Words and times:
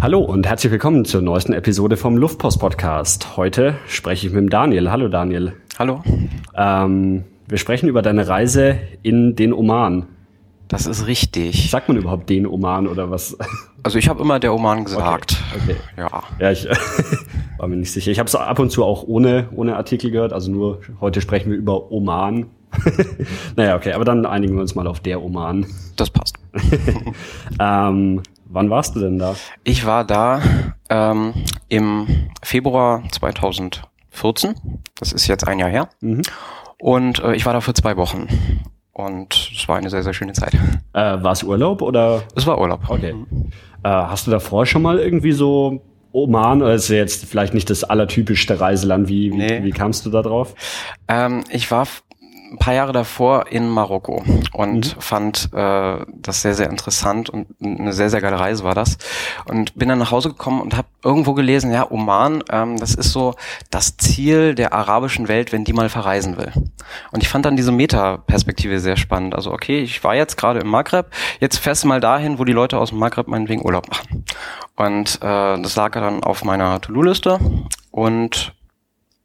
Hallo 0.00 0.20
und 0.20 0.46
herzlich 0.46 0.70
willkommen 0.70 1.04
zur 1.04 1.22
neuesten 1.22 1.52
Episode 1.52 1.96
vom 1.96 2.16
Luftpost 2.16 2.60
Podcast. 2.60 3.36
Heute 3.36 3.74
spreche 3.88 4.28
ich 4.28 4.32
mit 4.32 4.42
dem 4.42 4.48
Daniel. 4.48 4.92
Hallo 4.92 5.08
Daniel. 5.08 5.54
Hallo. 5.76 6.04
Ähm, 6.56 7.24
wir 7.48 7.58
sprechen 7.58 7.88
über 7.88 8.00
deine 8.00 8.28
Reise 8.28 8.78
in 9.02 9.34
den 9.34 9.52
Oman. 9.52 10.06
Das 10.68 10.86
ist 10.86 11.08
richtig. 11.08 11.68
Sagt 11.68 11.88
man 11.88 11.96
überhaupt 11.96 12.30
den 12.30 12.46
Oman 12.46 12.86
oder 12.86 13.10
was? 13.10 13.36
Also 13.82 13.98
ich 13.98 14.08
habe 14.08 14.22
immer 14.22 14.38
der 14.38 14.54
Oman 14.54 14.84
gesagt. 14.84 15.36
Okay. 15.56 15.72
okay. 15.72 15.76
Ja. 15.96 16.22
Ja, 16.38 16.52
ich 16.52 16.68
war 17.58 17.66
mir 17.66 17.76
nicht 17.76 17.90
sicher. 17.90 18.12
Ich 18.12 18.20
habe 18.20 18.28
es 18.28 18.36
ab 18.36 18.60
und 18.60 18.70
zu 18.70 18.84
auch 18.84 19.02
ohne, 19.02 19.48
ohne 19.50 19.76
Artikel 19.76 20.12
gehört. 20.12 20.32
Also 20.32 20.52
nur 20.52 20.80
heute 21.00 21.20
sprechen 21.20 21.50
wir 21.50 21.58
über 21.58 21.90
Oman. 21.90 22.46
naja, 23.56 23.74
okay, 23.74 23.94
aber 23.94 24.04
dann 24.04 24.26
einigen 24.26 24.54
wir 24.54 24.60
uns 24.60 24.76
mal 24.76 24.86
auf 24.86 25.00
der 25.00 25.22
Oman. 25.22 25.66
Das 25.96 26.10
passt. 26.10 26.36
ähm, 27.60 28.22
wann 28.48 28.70
warst 28.70 28.96
du 28.96 29.00
denn 29.00 29.18
da? 29.18 29.36
Ich 29.64 29.86
war 29.86 30.04
da 30.04 30.40
ähm, 30.88 31.34
im 31.68 32.30
Februar 32.42 33.02
2014. 33.10 34.54
Das 34.98 35.12
ist 35.12 35.26
jetzt 35.26 35.46
ein 35.46 35.58
Jahr 35.58 35.70
her. 35.70 35.88
Mhm. 36.00 36.22
Und 36.78 37.22
äh, 37.22 37.34
ich 37.34 37.46
war 37.46 37.52
da 37.52 37.60
für 37.60 37.74
zwei 37.74 37.96
Wochen. 37.96 38.28
Und 38.92 39.52
es 39.56 39.68
war 39.68 39.76
eine 39.76 39.90
sehr, 39.90 40.02
sehr 40.02 40.14
schöne 40.14 40.32
Zeit. 40.32 40.54
Äh, 40.92 41.22
war 41.22 41.32
es 41.32 41.42
Urlaub 41.42 41.82
oder? 41.82 42.22
Es 42.34 42.46
war 42.46 42.58
Urlaub. 42.60 42.80
Okay. 42.88 43.14
Äh, 43.84 43.88
hast 43.88 44.26
du 44.26 44.30
davor 44.30 44.66
schon 44.66 44.82
mal 44.82 44.98
irgendwie 44.98 45.32
so 45.32 45.82
Oman, 46.10 46.62
oder 46.62 46.74
ist 46.74 46.88
jetzt 46.88 47.26
vielleicht 47.26 47.54
nicht 47.54 47.68
das 47.70 47.84
allertypischste 47.84 48.58
Reiseland, 48.58 49.08
wie, 49.08 49.30
nee. 49.30 49.60
wie, 49.60 49.66
wie 49.66 49.70
kamst 49.70 50.06
du 50.06 50.10
da 50.10 50.22
drauf? 50.22 50.54
Ähm, 51.06 51.44
ich 51.50 51.70
war 51.70 51.86
ein 52.50 52.58
paar 52.58 52.74
Jahre 52.74 52.92
davor 52.92 53.48
in 53.48 53.68
Marokko 53.68 54.22
und 54.52 54.96
mhm. 54.96 55.00
fand 55.00 55.50
äh, 55.52 55.98
das 56.14 56.42
sehr, 56.42 56.54
sehr 56.54 56.70
interessant 56.70 57.28
und 57.28 57.46
eine 57.62 57.92
sehr, 57.92 58.10
sehr 58.10 58.20
geile 58.20 58.40
Reise 58.40 58.64
war 58.64 58.74
das. 58.74 58.96
Und 59.46 59.74
bin 59.74 59.88
dann 59.88 59.98
nach 59.98 60.10
Hause 60.10 60.30
gekommen 60.30 60.60
und 60.60 60.76
habe 60.76 60.88
irgendwo 61.04 61.34
gelesen, 61.34 61.72
ja, 61.72 61.90
Oman, 61.90 62.42
ähm, 62.50 62.78
das 62.78 62.94
ist 62.94 63.12
so 63.12 63.34
das 63.70 63.96
Ziel 63.96 64.54
der 64.54 64.72
arabischen 64.72 65.28
Welt, 65.28 65.52
wenn 65.52 65.64
die 65.64 65.72
mal 65.72 65.88
verreisen 65.88 66.36
will. 66.36 66.52
Und 67.12 67.22
ich 67.22 67.28
fand 67.28 67.44
dann 67.44 67.56
diese 67.56 67.72
Metaperspektive 67.72 68.80
sehr 68.80 68.96
spannend. 68.96 69.34
Also 69.34 69.52
okay, 69.52 69.80
ich 69.80 70.02
war 70.02 70.14
jetzt 70.14 70.36
gerade 70.36 70.60
im 70.60 70.68
Maghreb, 70.68 71.06
jetzt 71.40 71.58
fährst 71.58 71.84
du 71.84 71.88
mal 71.88 72.00
dahin, 72.00 72.38
wo 72.38 72.44
die 72.44 72.52
Leute 72.52 72.78
aus 72.78 72.90
dem 72.90 72.98
Maghreb 72.98 73.28
meinetwegen 73.28 73.64
Urlaub 73.64 73.88
machen. 73.88 74.24
Und 74.76 75.16
äh, 75.16 75.60
das 75.60 75.76
lag 75.76 75.92
dann 75.92 76.22
auf 76.22 76.44
meiner 76.44 76.80
To-Do-Liste 76.80 77.38
und 77.90 78.54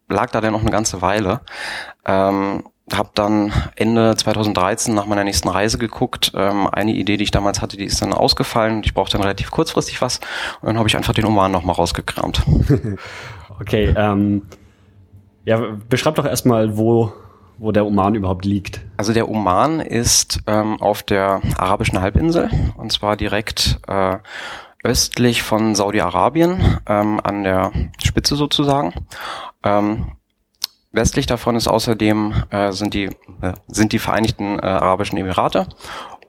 lag 0.09 0.31
da 0.31 0.41
dann 0.41 0.53
noch 0.53 0.61
eine 0.61 0.71
ganze 0.71 1.01
Weile. 1.01 1.41
Ähm, 2.05 2.63
habe 2.91 3.09
dann 3.15 3.53
Ende 3.75 4.15
2013 4.15 4.93
nach 4.93 5.05
meiner 5.05 5.23
nächsten 5.23 5.47
Reise 5.47 5.77
geguckt. 5.77 6.33
Ähm, 6.35 6.67
eine 6.67 6.93
Idee, 6.93 7.17
die 7.17 7.23
ich 7.23 7.31
damals 7.31 7.61
hatte, 7.61 7.77
die 7.77 7.85
ist 7.85 8.01
dann 8.01 8.13
ausgefallen. 8.13 8.81
Ich 8.83 8.93
brauchte 8.93 9.13
dann 9.13 9.21
relativ 9.21 9.51
kurzfristig 9.51 10.01
was. 10.01 10.19
Und 10.61 10.67
dann 10.67 10.77
habe 10.77 10.89
ich 10.89 10.97
einfach 10.97 11.13
den 11.13 11.25
Oman 11.25 11.51
nochmal 11.51 11.75
rausgekramt. 11.75 12.43
okay, 13.59 13.93
ähm, 13.95 14.43
ja, 15.45 15.77
beschreib 15.89 16.15
doch 16.15 16.25
erstmal, 16.25 16.77
wo, 16.77 17.13
wo 17.57 17.71
der 17.71 17.85
Oman 17.85 18.15
überhaupt 18.15 18.45
liegt. 18.45 18.81
Also 18.97 19.13
der 19.13 19.29
Oman 19.29 19.79
ist 19.79 20.41
ähm, 20.47 20.81
auf 20.81 21.03
der 21.03 21.41
arabischen 21.57 22.01
Halbinsel 22.01 22.49
und 22.77 22.91
zwar 22.91 23.15
direkt 23.15 23.79
äh, 23.87 24.17
östlich 24.83 25.43
von 25.43 25.75
Saudi-Arabien, 25.75 26.79
ähm, 26.87 27.21
an 27.23 27.43
der 27.43 27.71
Spitze 28.03 28.35
sozusagen. 28.35 28.93
Ähm, 29.63 30.11
Westlich 30.93 31.25
davon 31.25 31.55
ist 31.55 31.67
außerdem 31.67 32.33
äh, 32.51 32.71
sind 32.71 32.93
die 32.93 33.05
äh, 33.05 33.53
sind 33.67 33.93
die 33.93 33.99
Vereinigten 33.99 34.59
äh, 34.59 34.61
Arabischen 34.61 35.17
Emirate 35.17 35.67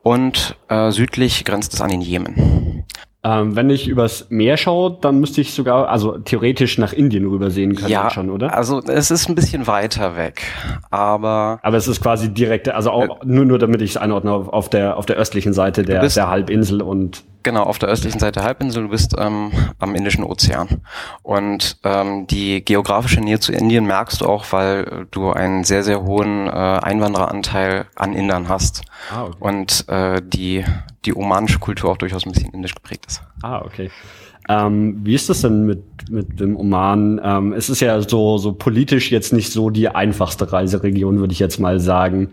und 0.02 0.56
äh, 0.68 0.90
südlich 0.90 1.44
grenzt 1.44 1.74
es 1.74 1.82
an 1.82 1.90
den 1.90 2.00
Jemen. 2.00 2.84
Ähm, 3.22 3.56
wenn 3.56 3.68
ich 3.68 3.88
übers 3.88 4.26
Meer 4.30 4.56
schaue, 4.56 4.96
dann 5.00 5.20
müsste 5.20 5.42
ich 5.42 5.52
sogar, 5.52 5.88
also 5.88 6.18
theoretisch 6.18 6.76
nach 6.78 6.92
Indien 6.92 7.26
rübersehen 7.26 7.74
können 7.74 7.90
ja, 7.90 8.10
schon, 8.10 8.30
oder? 8.30 8.54
Also 8.54 8.82
es 8.82 9.10
ist 9.10 9.28
ein 9.28 9.34
bisschen 9.34 9.66
weiter 9.66 10.16
weg, 10.16 10.42
aber. 10.90 11.58
Aber 11.62 11.76
es 11.76 11.86
ist 11.86 12.02
quasi 12.02 12.32
direkt, 12.32 12.68
also 12.68 12.90
auch 12.90 13.22
äh, 13.22 13.26
nur, 13.26 13.44
nur 13.44 13.58
damit 13.58 13.82
ich 13.82 13.90
es 13.90 13.96
einordne, 13.98 14.32
auf, 14.32 14.68
der 14.68 14.96
auf 14.96 15.06
der 15.06 15.16
östlichen 15.16 15.52
Seite 15.52 15.82
der, 15.82 16.06
der 16.06 16.28
Halbinsel 16.28 16.82
und 16.82 17.22
Genau, 17.44 17.64
auf 17.64 17.78
der 17.78 17.90
östlichen 17.90 18.18
Seite 18.18 18.40
der 18.40 18.44
Halbinsel, 18.44 18.84
du 18.84 18.88
bist 18.88 19.14
ähm, 19.18 19.52
am 19.78 19.94
Indischen 19.94 20.24
Ozean. 20.24 20.80
Und 21.22 21.76
ähm, 21.84 22.26
die 22.26 22.64
geografische 22.64 23.20
Nähe 23.20 23.38
zu 23.38 23.52
Indien 23.52 23.84
merkst 23.84 24.22
du 24.22 24.26
auch, 24.26 24.46
weil 24.50 25.06
du 25.10 25.30
einen 25.30 25.62
sehr, 25.62 25.84
sehr 25.84 26.02
hohen 26.02 26.46
äh, 26.46 26.50
Einwandereranteil 26.50 27.84
an 27.96 28.14
Indern 28.14 28.48
hast. 28.48 28.82
Ah, 29.12 29.24
okay. 29.24 29.36
Und 29.40 29.84
äh, 29.88 30.22
die, 30.24 30.64
die 31.04 31.14
omanische 31.14 31.58
Kultur 31.58 31.90
auch 31.90 31.98
durchaus 31.98 32.24
ein 32.24 32.32
bisschen 32.32 32.50
indisch 32.54 32.74
geprägt 32.74 33.04
ist. 33.08 33.22
Ah, 33.42 33.60
okay. 33.60 33.90
Ähm, 34.48 35.00
wie 35.04 35.14
ist 35.14 35.28
das 35.28 35.42
denn 35.42 35.66
mit, 35.66 35.82
mit 36.10 36.40
dem 36.40 36.56
Oman? 36.56 37.20
Ähm, 37.22 37.52
es 37.52 37.68
ist 37.68 37.80
ja 37.80 38.00
so, 38.00 38.38
so 38.38 38.54
politisch 38.54 39.10
jetzt 39.10 39.34
nicht 39.34 39.52
so 39.52 39.68
die 39.68 39.90
einfachste 39.90 40.50
Reiseregion, 40.50 41.18
würde 41.18 41.34
ich 41.34 41.40
jetzt 41.40 41.60
mal 41.60 41.78
sagen. 41.78 42.30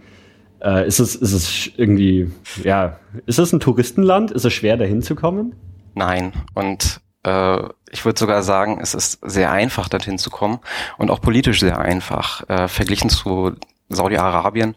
Äh, 0.63 0.88
ist 0.88 0.99
es, 0.99 1.16
ist 1.16 1.33
es 1.33 1.72
irgendwie, 1.77 2.31
ja, 2.63 2.97
ist 3.25 3.39
es 3.39 3.51
ein 3.51 3.59
Touristenland? 3.59 4.31
Ist 4.31 4.45
es 4.45 4.53
schwer, 4.53 4.77
dahin 4.77 5.01
zu 5.01 5.16
kommen? 5.16 5.55
Nein. 5.94 6.33
Und 6.53 7.01
äh, 7.23 7.59
ich 7.91 8.05
würde 8.05 8.19
sogar 8.19 8.44
sagen, 8.44 8.79
es 8.81 8.94
ist 8.94 9.19
sehr 9.23 9.51
einfach, 9.51 9.89
dorthin 9.89 10.17
zu 10.17 10.29
kommen 10.29 10.59
und 10.97 11.11
auch 11.11 11.22
politisch 11.22 11.59
sehr 11.59 11.79
einfach. 11.79 12.47
Äh, 12.49 12.67
verglichen 12.67 13.09
zu 13.09 13.53
Saudi-Arabien 13.89 14.75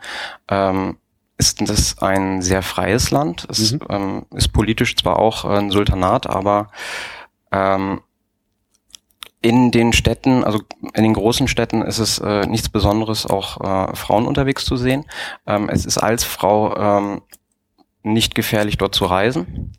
ähm, 0.48 0.98
ist 1.36 1.68
das 1.68 2.00
ein 2.00 2.42
sehr 2.42 2.62
freies 2.62 3.10
Land. 3.10 3.46
Es 3.50 3.72
mhm. 3.72 3.80
ähm, 3.88 4.26
ist 4.34 4.52
politisch 4.52 4.96
zwar 4.96 5.18
auch 5.18 5.44
ein 5.44 5.70
Sultanat, 5.70 6.28
aber 6.28 6.70
ähm, 7.52 8.00
in 9.44 9.71
den 9.71 9.93
Städten, 9.93 10.43
also 10.43 10.60
in 10.94 11.03
den 11.03 11.12
großen 11.12 11.49
Städten 11.49 11.82
ist 11.82 11.99
es 11.99 12.19
äh, 12.19 12.47
nichts 12.47 12.71
Besonderes, 12.71 13.27
auch 13.27 13.60
äh, 13.60 13.94
Frauen 13.94 14.27
unterwegs 14.27 14.65
zu 14.65 14.78
sehen. 14.78 15.05
Ähm, 15.47 15.69
es 15.69 15.84
ist 15.84 15.99
als 15.99 16.25
Frau 16.25 16.75
ähm, 16.75 17.21
nicht 18.03 18.34
gefährlich, 18.34 18.78
dort 18.78 18.94
zu 18.94 19.05
reisen. 19.05 19.72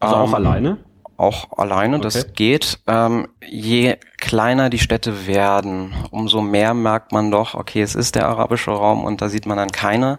Also 0.00 0.16
auch 0.16 0.28
ähm, 0.28 0.34
alleine? 0.34 0.78
Auch 1.18 1.58
alleine, 1.58 1.96
okay. 1.96 2.04
das 2.04 2.32
geht. 2.32 2.78
Ähm, 2.86 3.28
je 3.46 3.98
kleiner 4.16 4.70
die 4.70 4.78
Städte 4.78 5.26
werden, 5.26 5.92
umso 6.10 6.40
mehr 6.40 6.72
merkt 6.72 7.12
man 7.12 7.30
doch, 7.30 7.52
okay, 7.52 7.82
es 7.82 7.94
ist 7.94 8.14
der 8.14 8.26
arabische 8.26 8.70
Raum 8.70 9.04
und 9.04 9.20
da 9.20 9.28
sieht 9.28 9.44
man 9.44 9.58
dann 9.58 9.70
keine 9.70 10.18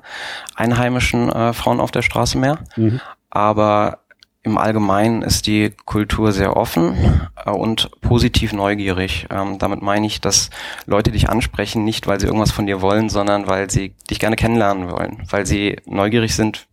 einheimischen 0.56 1.32
äh, 1.32 1.54
Frauen 1.54 1.80
auf 1.80 1.90
der 1.90 2.04
Straße 2.04 2.38
mehr. 2.38 2.60
Mhm. 2.76 3.02
Aber 3.32 4.03
im 4.44 4.58
Allgemeinen 4.58 5.22
ist 5.22 5.48
die 5.48 5.72
Kultur 5.86 6.34
sehr 6.34 6.58
offen 6.58 7.30
äh, 7.46 7.50
und 7.50 7.90
positiv 8.02 8.52
neugierig. 8.52 9.28
Ähm, 9.32 9.58
damit 9.58 9.82
meine 9.82 10.06
ich, 10.06 10.20
dass 10.20 10.50
Leute 10.86 11.12
dich 11.12 11.30
ansprechen, 11.30 11.86
nicht 11.86 12.08
weil 12.08 12.20
sie 12.20 12.28
irgendwas 12.28 12.52
von 12.52 12.68
dir 12.68 12.82
wollen, 12.82 13.10
sondern 13.10 13.48
weil 13.48 13.72
sie 13.72 13.96
dich 14.10 14.20
gerne 14.20 14.36
kennenlernen 14.36 14.92
wollen, 14.92 15.26
weil 15.30 15.46
sie 15.46 15.78
neugierig 15.86 16.36
sind, 16.36 16.68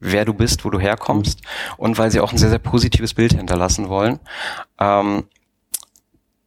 wer 0.00 0.24
du 0.24 0.32
bist, 0.32 0.64
wo 0.64 0.70
du 0.70 0.80
herkommst 0.80 1.42
und 1.76 1.98
weil 1.98 2.10
sie 2.10 2.20
auch 2.20 2.32
ein 2.32 2.38
sehr, 2.38 2.48
sehr 2.48 2.58
positives 2.58 3.12
Bild 3.12 3.34
hinterlassen 3.34 3.90
wollen. 3.90 4.18
Ähm, 4.78 5.24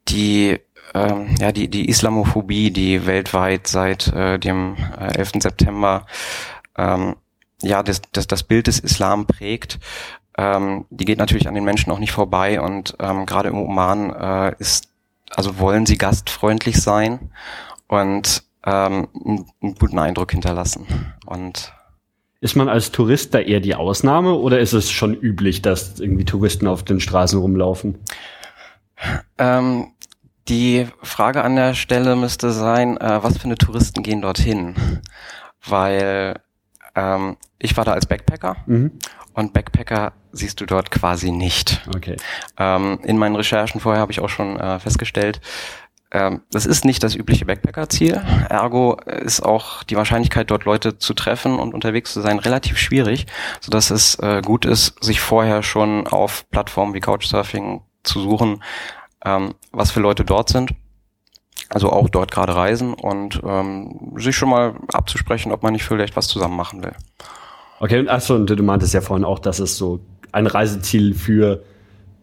die 0.07 0.59
ähm, 0.95 1.35
ja, 1.39 1.51
die, 1.51 1.69
die 1.69 1.89
Islamophobie, 1.89 2.71
die 2.71 3.05
weltweit 3.05 3.67
seit 3.67 4.07
äh, 4.07 4.37
dem 4.37 4.75
äh, 4.99 5.17
11. 5.17 5.31
September 5.39 6.05
ähm, 6.77 7.15
ja, 7.63 7.81
das, 7.81 8.01
das, 8.11 8.27
das 8.27 8.43
Bild 8.43 8.67
des 8.67 8.79
Islam 8.79 9.25
prägt, 9.25 9.79
ähm, 10.37 10.85
die 10.89 11.05
geht 11.05 11.19
natürlich 11.19 11.47
an 11.47 11.53
den 11.53 11.63
Menschen 11.63 11.91
auch 11.91 11.99
nicht 11.99 12.11
vorbei 12.11 12.59
und 12.59 12.95
ähm, 12.99 13.25
gerade 13.25 13.49
im 13.49 13.57
Oman 13.57 14.13
äh, 14.13 14.55
ist, 14.59 14.89
also 15.35 15.59
wollen 15.59 15.85
sie 15.85 15.97
gastfreundlich 15.97 16.81
sein 16.81 17.31
und 17.87 18.43
ähm, 18.65 19.07
einen, 19.13 19.75
guten 19.75 19.99
Eindruck 19.99 20.31
hinterlassen. 20.31 21.13
Und 21.25 21.73
ist 22.41 22.55
man 22.55 22.69
als 22.69 22.91
Tourist 22.91 23.33
da 23.33 23.39
eher 23.39 23.59
die 23.59 23.75
Ausnahme 23.75 24.33
oder 24.33 24.59
ist 24.59 24.73
es 24.73 24.91
schon 24.91 25.13
üblich, 25.13 25.61
dass 25.61 25.99
irgendwie 25.99 26.25
Touristen 26.25 26.67
auf 26.67 26.83
den 26.83 26.99
Straßen 26.99 27.39
rumlaufen? 27.39 27.99
Ähm, 29.37 29.91
die 30.47 30.87
Frage 31.01 31.43
an 31.43 31.55
der 31.55 31.73
Stelle 31.73 32.15
müsste 32.15 32.51
sein, 32.51 32.97
äh, 32.97 33.23
was 33.23 33.37
für 33.37 33.45
eine 33.45 33.55
Touristen 33.55 34.03
gehen 34.03 34.21
dorthin? 34.21 34.75
Weil 35.65 36.39
ähm, 36.95 37.37
ich 37.59 37.77
war 37.77 37.85
da 37.85 37.93
als 37.93 38.05
Backpacker 38.05 38.57
mhm. 38.65 38.91
Und 39.33 39.53
Backpacker 39.53 40.13
siehst 40.31 40.61
du 40.61 40.65
dort 40.65 40.91
quasi 40.91 41.31
nicht. 41.31 41.87
Okay. 41.95 42.17
Ähm, 42.57 42.99
in 43.03 43.17
meinen 43.17 43.35
Recherchen 43.35 43.81
vorher 43.81 44.01
habe 44.01 44.11
ich 44.11 44.19
auch 44.19 44.29
schon 44.29 44.59
äh, 44.59 44.79
festgestellt, 44.79 45.41
ähm, 46.11 46.41
das 46.51 46.65
ist 46.65 46.85
nicht 46.85 47.03
das 47.03 47.15
übliche 47.15 47.45
Backpacker-Ziel. 47.45 48.21
Ergo 48.49 48.97
ist 49.03 49.41
auch 49.41 49.83
die 49.83 49.95
Wahrscheinlichkeit, 49.95 50.51
dort 50.51 50.65
Leute 50.65 50.99
zu 50.99 51.13
treffen 51.15 51.57
und 51.57 51.73
unterwegs 51.73 52.13
zu 52.13 52.21
sein, 52.21 52.37
relativ 52.37 52.77
schwierig, 52.77 53.25
sodass 53.59 53.89
es 53.89 54.15
äh, 54.19 54.41
gut 54.45 54.65
ist, 54.65 55.03
sich 55.03 55.19
vorher 55.19 55.63
schon 55.63 56.05
auf 56.05 56.47
Plattformen 56.51 56.93
wie 56.93 56.99
Couchsurfing 56.99 57.81
zu 58.03 58.21
suchen, 58.21 58.63
ähm, 59.25 59.55
was 59.71 59.91
für 59.91 60.01
Leute 60.01 60.23
dort 60.23 60.49
sind 60.49 60.75
also 61.73 61.91
auch 61.91 62.09
dort 62.09 62.31
gerade 62.31 62.55
reisen 62.55 62.93
und 62.93 63.41
ähm, 63.43 64.13
sich 64.17 64.35
schon 64.35 64.49
mal 64.49 64.75
abzusprechen, 64.91 65.51
ob 65.51 65.63
man 65.63 65.73
nicht 65.73 65.83
vielleicht 65.83 66.15
was 66.15 66.27
zusammen 66.27 66.55
machen 66.55 66.83
will. 66.83 66.93
Okay, 67.83 67.99
und 67.99 68.07
achso, 68.07 68.35
und 68.35 68.49
du 68.49 68.63
meintest 68.63 68.93
ja 68.93 69.01
vorhin 69.01 69.25
auch, 69.25 69.39
dass 69.39 69.59
es 69.59 69.75
so 69.75 69.99
ein 70.31 70.47
Reiseziel 70.47 71.13
für 71.13 71.63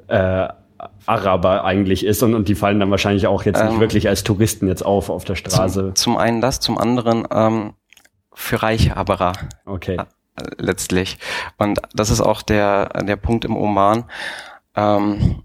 äh, 0.08 0.48
Araber 1.04 1.64
eigentlich 1.64 2.06
ist 2.06 2.22
und, 2.22 2.34
und 2.34 2.48
die 2.48 2.54
fallen 2.54 2.80
dann 2.80 2.90
wahrscheinlich 2.90 3.26
auch 3.26 3.42
jetzt 3.42 3.62
nicht 3.62 3.74
ähm, 3.74 3.80
wirklich 3.80 4.08
als 4.08 4.24
Touristen 4.24 4.68
jetzt 4.68 4.80
auf 4.86 5.10
auf 5.10 5.26
der 5.26 5.34
Straße. 5.34 5.92
Zum, 5.92 5.94
zum 5.94 6.16
einen 6.16 6.40
das, 6.40 6.60
zum 6.60 6.78
anderen 6.78 7.28
ähm, 7.30 7.74
für 8.32 8.62
reiche 8.62 8.96
Araber. 8.96 9.34
Okay. 9.66 9.98
Äh, 9.98 10.04
letztlich. 10.56 11.18
Und 11.58 11.78
das 11.92 12.08
ist 12.08 12.22
auch 12.22 12.40
der, 12.40 12.88
der 13.02 13.16
Punkt 13.16 13.44
im 13.44 13.54
Oman. 13.54 14.04
Ähm, 14.74 15.42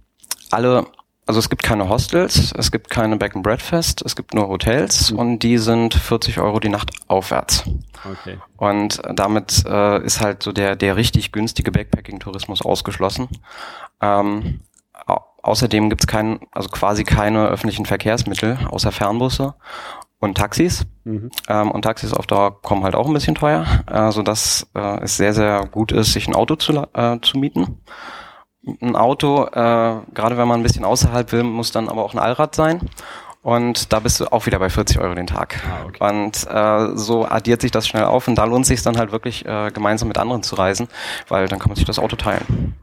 alle, 0.50 0.86
also 1.26 1.40
es 1.40 1.50
gibt 1.50 1.64
keine 1.64 1.90
Hostels, 1.90 2.54
es 2.56 2.72
gibt 2.72 2.90
keine 2.90 3.18
Back 3.18 3.36
and 3.36 3.44
Breakfast, 3.44 4.04
es 4.06 4.16
gibt 4.16 4.34
nur 4.34 4.48
Hotels 4.48 5.12
mhm. 5.12 5.20
und 5.20 5.40
die 5.40 5.58
sind 5.58 5.94
40 5.94 6.40
Euro 6.40 6.60
die 6.60 6.70
Nacht 6.70 6.92
aufwärts. 7.08 7.64
Okay. 8.04 8.38
Und 8.58 9.02
damit 9.14 9.64
äh, 9.66 10.04
ist 10.04 10.22
halt 10.22 10.44
so 10.44 10.52
der, 10.52 10.76
der 10.76 10.96
richtig 10.96 11.32
günstige 11.32 11.72
Backpacking-Tourismus 11.72 12.62
ausgeschlossen. 12.62 13.28
Ähm, 14.02 14.62
außerdem 15.42 15.90
gibt's 15.90 16.08
kein, 16.08 16.40
also 16.52 16.70
quasi 16.70 17.04
keine 17.04 17.48
öffentlichen 17.48 17.86
Verkehrsmittel 17.86 18.58
außer 18.70 18.92
Fernbusse 18.92 19.56
und 20.20 20.38
Taxis. 20.38 20.86
Mhm. 21.04 21.30
Ähm, 21.48 21.72
und 21.72 21.84
Taxis 21.84 22.14
auf 22.14 22.28
Dauer 22.28 22.62
kommen 22.62 22.84
halt 22.84 22.96
auch 22.96 23.08
ein 23.08 23.14
bisschen 23.14 23.36
teuer, 23.36 23.66
äh, 23.92 24.12
sodass 24.12 24.68
äh, 24.76 25.02
es 25.02 25.18
sehr, 25.18 25.34
sehr 25.34 25.66
gut 25.72 25.92
ist, 25.92 26.14
sich 26.14 26.28
ein 26.28 26.36
Auto 26.36 26.56
zu, 26.56 26.74
äh, 26.94 27.20
zu 27.22 27.38
mieten. 27.38 27.82
Ein 28.82 28.96
Auto, 28.96 29.46
äh, 29.46 29.50
gerade 30.14 30.38
wenn 30.38 30.48
man 30.48 30.60
ein 30.60 30.64
bisschen 30.64 30.86
außerhalb 30.86 31.32
will, 31.32 31.44
muss 31.44 31.72
dann 31.72 31.88
aber 31.88 32.04
auch 32.04 32.14
ein 32.14 32.20
Allrad 32.20 32.56
sein. 32.56 32.82
Und 33.44 33.94
da 33.94 34.00
bist 34.00 34.20
du 34.20 34.32
auch 34.32 34.48
wieder 34.48 34.58
bei 34.58 34.72
40 34.72 34.98
Euro 35.00 35.14
den 35.14 35.28
Tag. 35.28 35.62
Ah, 35.70 35.86
okay. 35.86 36.04
Und 36.10 36.48
äh, 36.50 36.98
so 36.98 37.26
addiert 37.26 37.62
sich 37.62 37.70
das 37.70 37.88
schnell 37.88 38.06
auf 38.06 38.28
und 38.28 38.36
da 38.36 38.46
lohnt 38.46 38.66
sich 38.66 38.82
dann 38.82 38.98
halt 38.98 39.12
wirklich 39.12 39.46
äh, 39.46 39.70
gemeinsam 39.70 40.08
mit 40.08 40.18
anderen 40.18 40.42
zu 40.42 40.56
reisen, 40.56 40.88
weil 41.28 41.48
dann 41.48 41.60
kann 41.60 41.70
man 41.70 41.76
sich 41.76 41.86
das 41.86 42.00
Auto 42.00 42.16
teilen. 42.16 42.74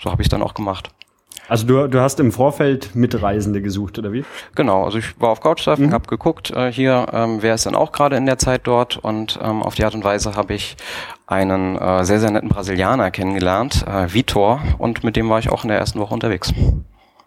So 0.00 0.12
habe 0.12 0.22
ich 0.22 0.28
dann 0.28 0.40
auch 0.42 0.54
gemacht. 0.54 0.90
Also 1.48 1.66
du, 1.66 1.86
du 1.88 2.00
hast 2.00 2.20
im 2.20 2.32
Vorfeld 2.32 2.94
Mitreisende 2.94 3.60
gesucht, 3.60 3.98
oder 3.98 4.12
wie? 4.12 4.24
Genau, 4.54 4.84
also 4.84 4.98
ich 4.98 5.20
war 5.20 5.30
auf 5.30 5.40
Couchsurfing, 5.40 5.88
mhm. 5.88 5.92
habe 5.92 6.06
geguckt, 6.06 6.50
äh, 6.50 6.72
hier, 6.72 7.06
ähm, 7.12 7.38
wer 7.42 7.54
ist 7.54 7.66
denn 7.66 7.74
auch 7.74 7.92
gerade 7.92 8.16
in 8.16 8.24
der 8.24 8.38
Zeit 8.38 8.62
dort 8.64 8.96
und 8.96 9.38
ähm, 9.42 9.62
auf 9.62 9.74
die 9.74 9.84
Art 9.84 9.94
und 9.94 10.04
Weise 10.04 10.36
habe 10.36 10.54
ich 10.54 10.76
einen 11.26 11.76
äh, 11.76 12.04
sehr, 12.04 12.20
sehr 12.20 12.30
netten 12.30 12.48
Brasilianer 12.48 13.10
kennengelernt, 13.10 13.84
äh, 13.86 14.12
Vitor, 14.12 14.62
und 14.78 15.04
mit 15.04 15.16
dem 15.16 15.28
war 15.28 15.38
ich 15.38 15.50
auch 15.50 15.64
in 15.64 15.68
der 15.68 15.78
ersten 15.78 15.98
Woche 15.98 16.14
unterwegs. 16.14 16.52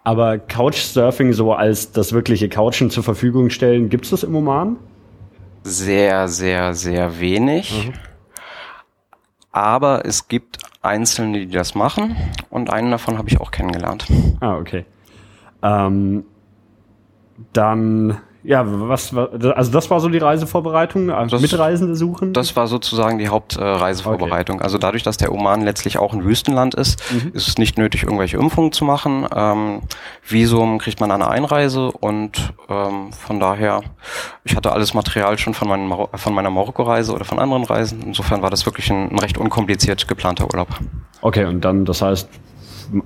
Aber 0.03 0.37
Couchsurfing 0.39 1.33
so 1.33 1.53
als 1.53 1.91
das 1.91 2.13
wirkliche 2.13 2.49
Couchen 2.49 2.89
zur 2.89 3.03
Verfügung 3.03 3.49
stellen, 3.49 3.89
gibt 3.89 4.05
es 4.05 4.11
das 4.11 4.23
im 4.23 4.35
Oman? 4.35 4.77
Sehr, 5.63 6.27
sehr, 6.27 6.73
sehr 6.73 7.19
wenig. 7.19 7.87
Mhm. 7.87 7.93
Aber 9.51 10.05
es 10.05 10.27
gibt 10.27 10.59
Einzelne, 10.87 11.45
die 11.45 11.53
das 11.53 11.75
machen 11.75 12.15
und 12.49 12.71
einen 12.71 12.91
davon 12.91 13.17
habe 13.17 13.29
ich 13.29 13.39
auch 13.39 13.51
kennengelernt. 13.51 14.07
Ah, 14.39 14.57
okay. 14.57 14.85
Ähm, 15.61 16.25
dann 17.53 18.17
ja, 18.47 18.63
was 18.65 19.13
war, 19.13 19.29
also 19.57 19.71
das 19.73 19.89
war 19.89 19.99
so 19.99 20.07
die 20.07 20.19
Reisevorbereitung, 20.19 21.11
also 21.11 21.35
das, 21.35 21.41
Mitreisende 21.41 21.97
suchen? 21.97 22.31
Das 22.31 22.55
war 22.55 22.67
sozusagen 22.67 23.17
die 23.17 23.27
Hauptreisevorbereitung. 23.27 24.55
Äh, 24.55 24.59
okay. 24.59 24.63
Also 24.63 24.77
dadurch, 24.77 25.03
dass 25.03 25.17
der 25.17 25.33
Oman 25.33 25.63
letztlich 25.63 25.97
auch 25.97 26.13
ein 26.13 26.23
Wüstenland 26.23 26.73
ist, 26.73 27.03
mhm. 27.11 27.31
ist 27.33 27.49
es 27.49 27.57
nicht 27.57 27.77
nötig, 27.77 28.03
irgendwelche 28.03 28.37
Impfungen 28.37 28.71
zu 28.71 28.85
machen. 28.85 29.27
Ähm, 29.35 29.81
Visum 30.25 30.77
kriegt 30.77 31.01
man 31.01 31.11
an 31.11 31.19
der 31.19 31.29
Einreise 31.29 31.91
und 31.91 32.53
ähm, 32.69 33.11
von 33.11 33.41
daher, 33.41 33.81
ich 34.45 34.55
hatte 34.55 34.71
alles 34.71 34.93
Material 34.93 35.37
schon 35.37 35.53
von, 35.53 35.67
meinem, 35.67 35.93
von 36.13 36.33
meiner 36.33 36.49
Marokko-Reise 36.49 37.11
oder 37.11 37.25
von 37.25 37.39
anderen 37.39 37.65
Reisen. 37.65 38.01
Insofern 38.01 38.43
war 38.43 38.49
das 38.49 38.65
wirklich 38.65 38.89
ein, 38.89 39.11
ein 39.11 39.19
recht 39.19 39.37
unkompliziert 39.37 40.07
geplanter 40.07 40.45
Urlaub. 40.45 40.69
Okay, 41.19 41.43
und 41.43 41.65
dann, 41.65 41.83
das 41.83 42.01
heißt, 42.01 42.29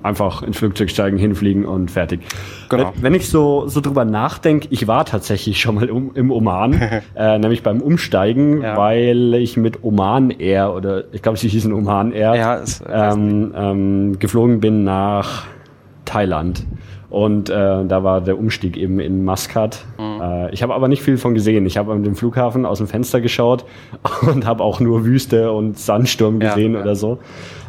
einfach 0.02 0.42
ins 0.42 0.58
Flugzeug 0.58 0.90
steigen, 0.90 1.18
hinfliegen 1.18 1.64
und 1.64 1.90
fertig. 1.90 2.20
Genau. 2.68 2.92
Wenn 3.00 3.14
ich 3.14 3.28
so, 3.28 3.66
so 3.68 3.80
drüber 3.80 4.04
nachdenke, 4.04 4.68
ich 4.70 4.86
war 4.86 5.04
tatsächlich 5.04 5.60
schon 5.60 5.76
mal 5.76 5.90
um, 5.90 6.12
im 6.14 6.30
Oman, 6.30 6.74
äh, 7.14 7.38
nämlich 7.38 7.62
beim 7.62 7.80
Umsteigen, 7.80 8.62
ja. 8.62 8.76
weil 8.76 9.34
ich 9.34 9.56
mit 9.56 9.82
Oman 9.82 10.30
Air 10.30 10.74
oder 10.74 11.04
ich 11.12 11.22
glaube, 11.22 11.38
sie 11.38 11.48
hießen 11.48 11.72
Oman 11.72 12.12
Air, 12.12 12.34
ja, 12.34 12.54
ist, 12.54 12.84
ähm, 12.90 13.52
ähm, 13.56 14.18
geflogen 14.18 14.60
bin 14.60 14.84
nach 14.84 15.44
Thailand. 16.04 16.64
Und 17.12 17.50
äh, 17.50 17.84
da 17.84 18.04
war 18.04 18.22
der 18.22 18.38
Umstieg 18.38 18.78
eben 18.78 18.98
in 18.98 19.22
Muscat. 19.22 19.84
Mhm. 19.98 20.22
Äh, 20.22 20.54
ich 20.54 20.62
habe 20.62 20.72
aber 20.72 20.88
nicht 20.88 21.02
viel 21.02 21.18
von 21.18 21.34
gesehen. 21.34 21.66
Ich 21.66 21.76
habe 21.76 21.92
an 21.92 22.02
dem 22.02 22.14
Flughafen 22.14 22.64
aus 22.64 22.78
dem 22.78 22.86
Fenster 22.86 23.20
geschaut 23.20 23.66
und 24.22 24.46
habe 24.46 24.64
auch 24.64 24.80
nur 24.80 25.04
Wüste 25.04 25.52
und 25.52 25.78
Sandsturm 25.78 26.40
gesehen 26.40 26.72
ja. 26.72 26.80
oder 26.80 26.96
so. 26.96 27.18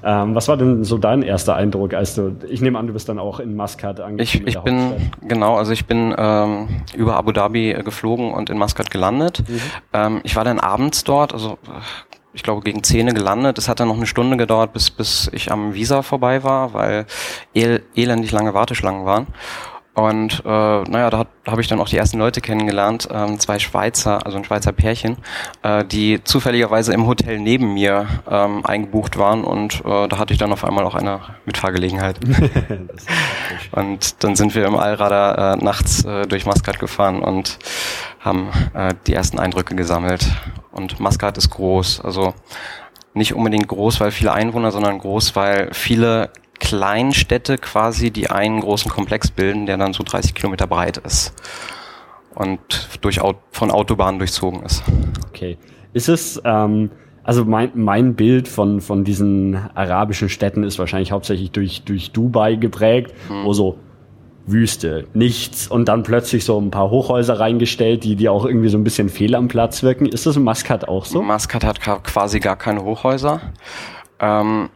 Ähm, 0.03 0.35
was 0.35 0.47
war 0.47 0.57
denn 0.57 0.83
so 0.83 0.97
dein 0.97 1.21
erster 1.21 1.55
Eindruck, 1.55 1.94
als 1.94 2.15
du, 2.15 2.35
ich 2.50 2.61
nehme 2.61 2.77
an, 2.77 2.88
du 2.88 2.94
bist 2.94 3.07
dann 3.07 3.19
auch 3.19 3.39
in 3.39 3.55
Muscat 3.55 4.01
angekommen? 4.01 4.19
Ich, 4.19 4.45
ich 4.45 4.59
bin, 4.59 5.11
genau, 5.21 5.55
also 5.55 5.71
ich 5.71 5.85
bin 5.85 6.13
ähm, 6.17 6.67
über 6.94 7.15
Abu 7.15 7.31
Dhabi 7.31 7.71
äh, 7.71 7.83
geflogen 7.83 8.33
und 8.33 8.50
in 8.50 8.57
Muscat 8.57 8.91
gelandet. 8.91 9.44
Mhm. 9.47 9.61
Ähm, 9.94 10.21
ich 10.23 10.35
war 10.35 10.44
dann 10.44 10.59
abends 10.59 11.03
dort, 11.05 11.33
also 11.33 11.57
ich 12.33 12.44
glaube, 12.44 12.61
gegen 12.61 12.83
Zähne 12.83 13.13
gelandet. 13.13 13.57
Es 13.57 13.69
hat 13.69 13.79
dann 13.79 13.88
noch 13.88 13.95
eine 13.95 14.07
Stunde 14.07 14.38
gedauert, 14.38 14.73
bis, 14.73 14.89
bis 14.89 15.29
ich 15.31 15.51
am 15.51 15.73
Visa 15.73 16.01
vorbei 16.01 16.44
war, 16.44 16.73
weil 16.73 17.05
el 17.53 17.83
elendig 17.95 18.31
lange 18.31 18.53
Warteschlangen 18.53 19.05
waren. 19.05 19.27
Und 19.95 20.41
äh, 20.43 20.49
naja, 20.49 21.11
da 21.11 21.25
habe 21.45 21.61
ich 21.61 21.67
dann 21.67 21.79
auch 21.79 21.87
die 21.87 21.97
ersten 21.97 22.17
Leute 22.17 22.41
kennengelernt, 22.41 23.07
ähm, 23.11 23.39
zwei 23.39 23.59
Schweizer, 23.59 24.25
also 24.25 24.37
ein 24.37 24.43
Schweizer 24.43 24.71
Pärchen, 24.71 25.17
äh, 25.61 25.85
die 25.85 26.23
zufälligerweise 26.23 26.93
im 26.93 27.05
Hotel 27.05 27.39
neben 27.39 27.75
mir 27.75 28.07
ähm, 28.27 28.65
eingebucht 28.65 29.17
waren 29.17 29.43
und 29.43 29.85
äh, 29.85 30.07
da 30.07 30.17
hatte 30.17 30.33
ich 30.33 30.39
dann 30.39 30.51
auf 30.51 30.65
einmal 30.65 30.85
auch 30.85 30.95
eine 30.95 31.19
Mitfahrgelegenheit. 31.45 32.19
und 33.71 34.23
dann 34.23 34.35
sind 34.35 34.55
wir 34.55 34.65
im 34.65 34.75
Allradar 34.75 35.53
äh, 35.53 35.63
nachts 35.63 36.03
äh, 36.05 36.25
durch 36.25 36.47
Maskat 36.47 36.79
gefahren 36.79 37.21
und 37.21 37.59
haben 38.19 38.49
äh, 38.73 38.95
die 39.05 39.13
ersten 39.13 39.37
Eindrücke 39.37 39.75
gesammelt. 39.75 40.25
Und 40.71 40.99
Maskat 40.99 41.37
ist 41.37 41.51
groß, 41.51 42.01
also 42.01 42.33
nicht 43.13 43.35
unbedingt 43.35 43.67
groß, 43.67 43.99
weil 43.99 44.09
viele 44.09 44.33
Einwohner, 44.33 44.71
sondern 44.71 44.97
groß, 44.97 45.35
weil 45.35 45.69
viele 45.71 46.31
Kleinstädte 46.63 47.57
quasi, 47.57 48.10
die 48.10 48.30
einen 48.30 48.62
großen 48.62 48.89
Komplex 48.89 49.30
bilden, 49.30 49.65
der 49.65 49.75
dann 49.75 49.92
so 49.92 50.01
30 50.01 50.33
Kilometer 50.33 50.65
breit 50.65 50.98
ist 50.98 51.33
und 52.33 52.60
durch, 53.01 53.19
von 53.51 53.69
Autobahnen 53.69 54.18
durchzogen 54.18 54.63
ist. 54.63 54.81
Okay. 55.27 55.57
Ist 55.92 56.07
es, 56.07 56.42
ähm, 56.45 56.89
also 57.21 57.44
mein, 57.44 57.71
mein 57.75 58.15
Bild 58.15 58.48
von, 58.48 58.80
von 58.80 59.04
diesen 59.04 59.56
arabischen 59.75 60.30
Städten 60.30 60.63
ist 60.63 60.80
wahrscheinlich 60.80 61.12
hauptsächlich 61.12 61.51
durch, 61.51 61.83
durch 61.83 62.12
Dubai 62.12 62.56
geprägt, 62.56 63.13
hm. 63.27 63.44
wo 63.44 63.51
so 63.51 63.77
Wüste, 64.45 65.06
nichts 65.13 65.67
und 65.67 65.89
dann 65.89 66.03
plötzlich 66.03 66.46
so 66.46 66.60
ein 66.60 66.72
paar 66.72 66.89
Hochhäuser 66.89 67.41
reingestellt, 67.41 68.05
die, 68.05 68.15
die 68.15 68.29
auch 68.29 68.46
irgendwie 68.46 68.70
so 68.70 68.77
ein 68.77 68.86
bisschen 68.86 69.10
fehl 69.10 69.36
am 69.36 69.50
Platz 69.50 69.84
wirken. 69.84 70.05
Ist 70.05 70.25
das 70.25 70.38
in 70.38 70.43
Maskat 70.43 70.88
auch 70.88 71.03
so? 71.05 71.22
Maskat 71.22 71.65
hat 71.65 71.82
quasi 71.82 72.39
gar 72.39 72.55
keine 72.55 72.84
Hochhäuser. 72.84 73.41
Ähm, 74.20 74.70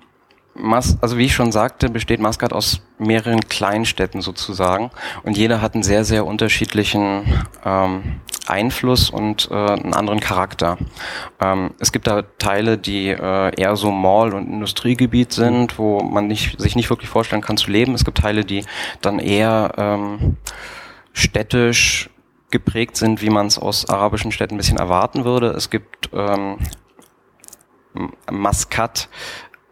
Mas 0.60 0.98
also 1.02 1.18
wie 1.18 1.26
ich 1.26 1.36
schon 1.36 1.52
sagte, 1.52 1.90
besteht 1.90 2.20
Maskat 2.20 2.54
aus 2.54 2.82
mehreren 2.98 3.42
Kleinstädten 3.42 4.22
sozusagen 4.22 4.92
und 5.24 5.38
jeder 5.38 5.62
hat 5.62 5.74
einen 5.74 5.84
sehr, 5.84 6.04
sehr 6.04 6.26
unterschiedlichen 6.26 7.44
ähm, 7.64 8.22
Einfluss 8.48 9.10
und 9.10 9.50
äh, 9.52 9.54
einen 9.54 9.94
anderen 9.94 10.20
Charakter. 10.20 10.78
Ähm, 11.40 11.72
es 11.80 11.92
gibt 11.92 12.08
da 12.08 12.24
Teile, 12.40 12.78
die 12.78 13.10
äh, 13.10 13.60
eher 13.60 13.76
so 13.76 13.92
Mall- 13.92 14.34
und 14.34 14.48
Industriegebiet 14.48 15.34
sind, 15.34 15.78
wo 15.78 16.02
man 16.02 16.28
nicht, 16.28 16.60
sich 16.60 16.76
nicht 16.76 16.90
wirklich 16.90 17.10
vorstellen 17.10 17.42
kann 17.42 17.58
zu 17.58 17.70
leben. 17.70 17.94
Es 17.94 18.06
gibt 18.06 18.20
Teile, 18.20 18.46
die 18.46 18.66
dann 19.02 19.20
eher 19.20 19.74
ähm, 19.78 20.38
städtisch 21.14 22.10
geprägt 22.50 22.96
sind, 22.96 23.22
wie 23.22 23.30
man 23.30 23.48
es 23.48 23.60
aus 23.60 23.90
arabischen 23.90 24.32
Städten 24.32 24.56
ein 24.56 24.58
bisschen 24.58 24.78
erwarten 24.78 25.26
würde. 25.26 25.50
Es 25.50 25.70
gibt 25.70 26.10
ähm, 26.14 26.58
Maskat, 28.32 29.10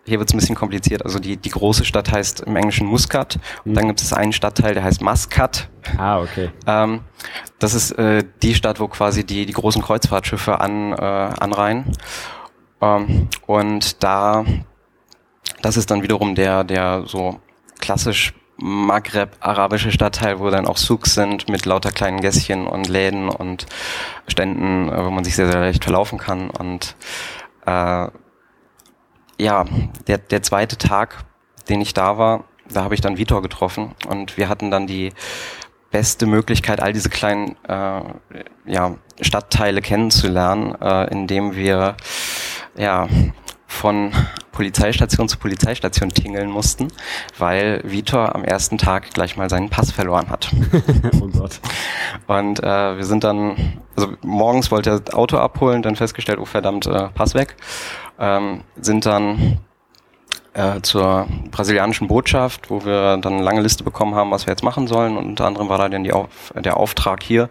hier 0.06 0.20
wird 0.20 0.30
es 0.30 0.34
ein 0.34 0.40
bisschen 0.40 0.56
kompliziert. 0.56 1.04
Also 1.04 1.20
die, 1.20 1.38
die 1.38 1.50
große 1.50 1.84
Stadt 1.84 2.12
heißt 2.12 2.42
im 2.42 2.56
Englischen 2.56 2.88
Muscat 2.88 3.40
und 3.66 3.72
mhm. 3.72 3.76
dann 3.76 3.88
gibt 3.88 4.02
es 4.02 4.14
einen 4.14 4.34
Stadtteil, 4.34 4.74
der 4.74 4.84
heißt 4.84 5.02
Muscat. 5.02 5.70
Ah, 5.98 6.20
okay. 6.20 6.52
Ähm, 6.68 7.02
das 7.60 7.74
ist 7.74 7.92
äh, 7.94 8.24
die 8.42 8.56
Stadt, 8.56 8.80
wo 8.80 8.88
quasi 8.88 9.26
die, 9.26 9.46
die 9.46 9.54
großen 9.54 9.82
Kreuzfahrtschiffe 9.82 10.60
an, 10.60 10.94
äh, 10.94 10.96
anreihen. 10.96 11.92
Ähm, 12.82 13.30
und 13.48 14.04
da, 14.04 14.46
das 15.62 15.78
ist 15.78 15.90
dann 15.90 16.04
wiederum 16.04 16.36
der, 16.36 16.64
der 16.64 17.04
so 17.06 17.40
klassisch 17.80 18.34
Maghreb-arabische 18.58 19.92
Stadtteil, 19.92 20.40
wo 20.40 20.50
dann 20.50 20.66
auch 20.66 20.78
Souks 20.78 21.14
sind 21.14 21.50
mit 21.50 21.66
lauter 21.66 21.92
kleinen 21.92 22.22
Gässchen 22.22 22.68
und 22.68 22.88
Läden 22.88 23.28
und 23.28 23.66
Ständen, 24.28 24.88
äh, 24.90 25.06
wo 25.06 25.10
man 25.10 25.24
sich 25.24 25.36
sehr, 25.36 25.52
sehr 25.52 25.60
leicht 25.60 25.84
verlaufen 25.84 26.20
kann 26.20 26.50
und 26.50 26.96
äh, 27.66 28.08
ja, 29.38 29.66
der, 30.08 30.18
der 30.18 30.42
zweite 30.42 30.78
Tag, 30.78 31.26
den 31.70 31.82
ich 31.82 31.94
da 31.94 32.18
war, 32.18 32.46
da 32.70 32.84
habe 32.84 32.96
ich 32.96 33.02
dann 33.02 33.18
Vitor 33.18 33.42
getroffen 33.42 33.96
und 34.08 34.38
wir 34.38 34.50
hatten 34.50 34.72
dann 34.72 34.88
die 34.88 35.14
beste 35.92 36.26
Möglichkeit, 36.26 36.82
all 36.82 36.94
diese 36.94 37.10
kleinen 37.10 37.56
äh, 37.68 38.02
ja, 38.66 38.96
Stadtteile 39.22 39.82
kennenzulernen, 39.82 40.76
äh, 40.82 41.10
indem 41.12 41.56
wir 41.56 41.96
ja 42.76 43.08
von 43.68 44.12
Polizeistation 44.52 45.28
zu 45.28 45.38
Polizeistation 45.38 46.10
tingeln 46.10 46.50
mussten, 46.50 46.88
weil 47.38 47.82
Vitor 47.84 48.34
am 48.34 48.44
ersten 48.44 48.78
Tag 48.78 49.14
gleich 49.14 49.36
mal 49.36 49.50
seinen 49.50 49.70
Pass 49.70 49.92
verloren 49.92 50.30
hat. 50.30 50.50
oh 51.22 51.28
Gott. 51.28 51.60
Und 52.28 52.64
äh, 52.64 52.98
wir 52.98 53.04
sind 53.04 53.24
dann, 53.26 53.82
also 53.96 54.14
morgens 54.22 54.72
wollte 54.72 54.92
er 54.92 55.00
das 55.02 55.14
Auto 55.14 55.38
abholen, 55.38 55.82
dann 55.82 55.98
festgestellt, 55.98 56.40
oh 56.40 56.46
verdammt, 56.46 56.88
äh, 56.88 57.10
Pass 57.10 57.36
weg. 57.36 57.56
Ähm, 58.20 58.62
sind 58.80 59.06
dann 59.06 59.60
äh, 60.54 60.82
zur 60.82 61.28
brasilianischen 61.52 62.08
Botschaft, 62.08 62.70
wo 62.70 62.86
wir 62.86 63.18
dann 63.18 63.34
eine 63.34 63.44
lange 63.44 63.62
Liste 63.62 63.84
bekommen 63.84 64.16
haben, 64.16 64.32
was 64.32 64.46
wir 64.46 64.52
jetzt 64.52 64.64
machen 64.64 64.88
sollen. 64.88 65.18
Und 65.18 65.26
unter 65.26 65.46
anderem 65.46 65.70
war 65.70 65.78
da 65.78 65.90
dann 65.90 66.10
Auf 66.12 66.54
der 66.56 66.78
Auftrag 66.78 67.22
hier, 67.24 67.50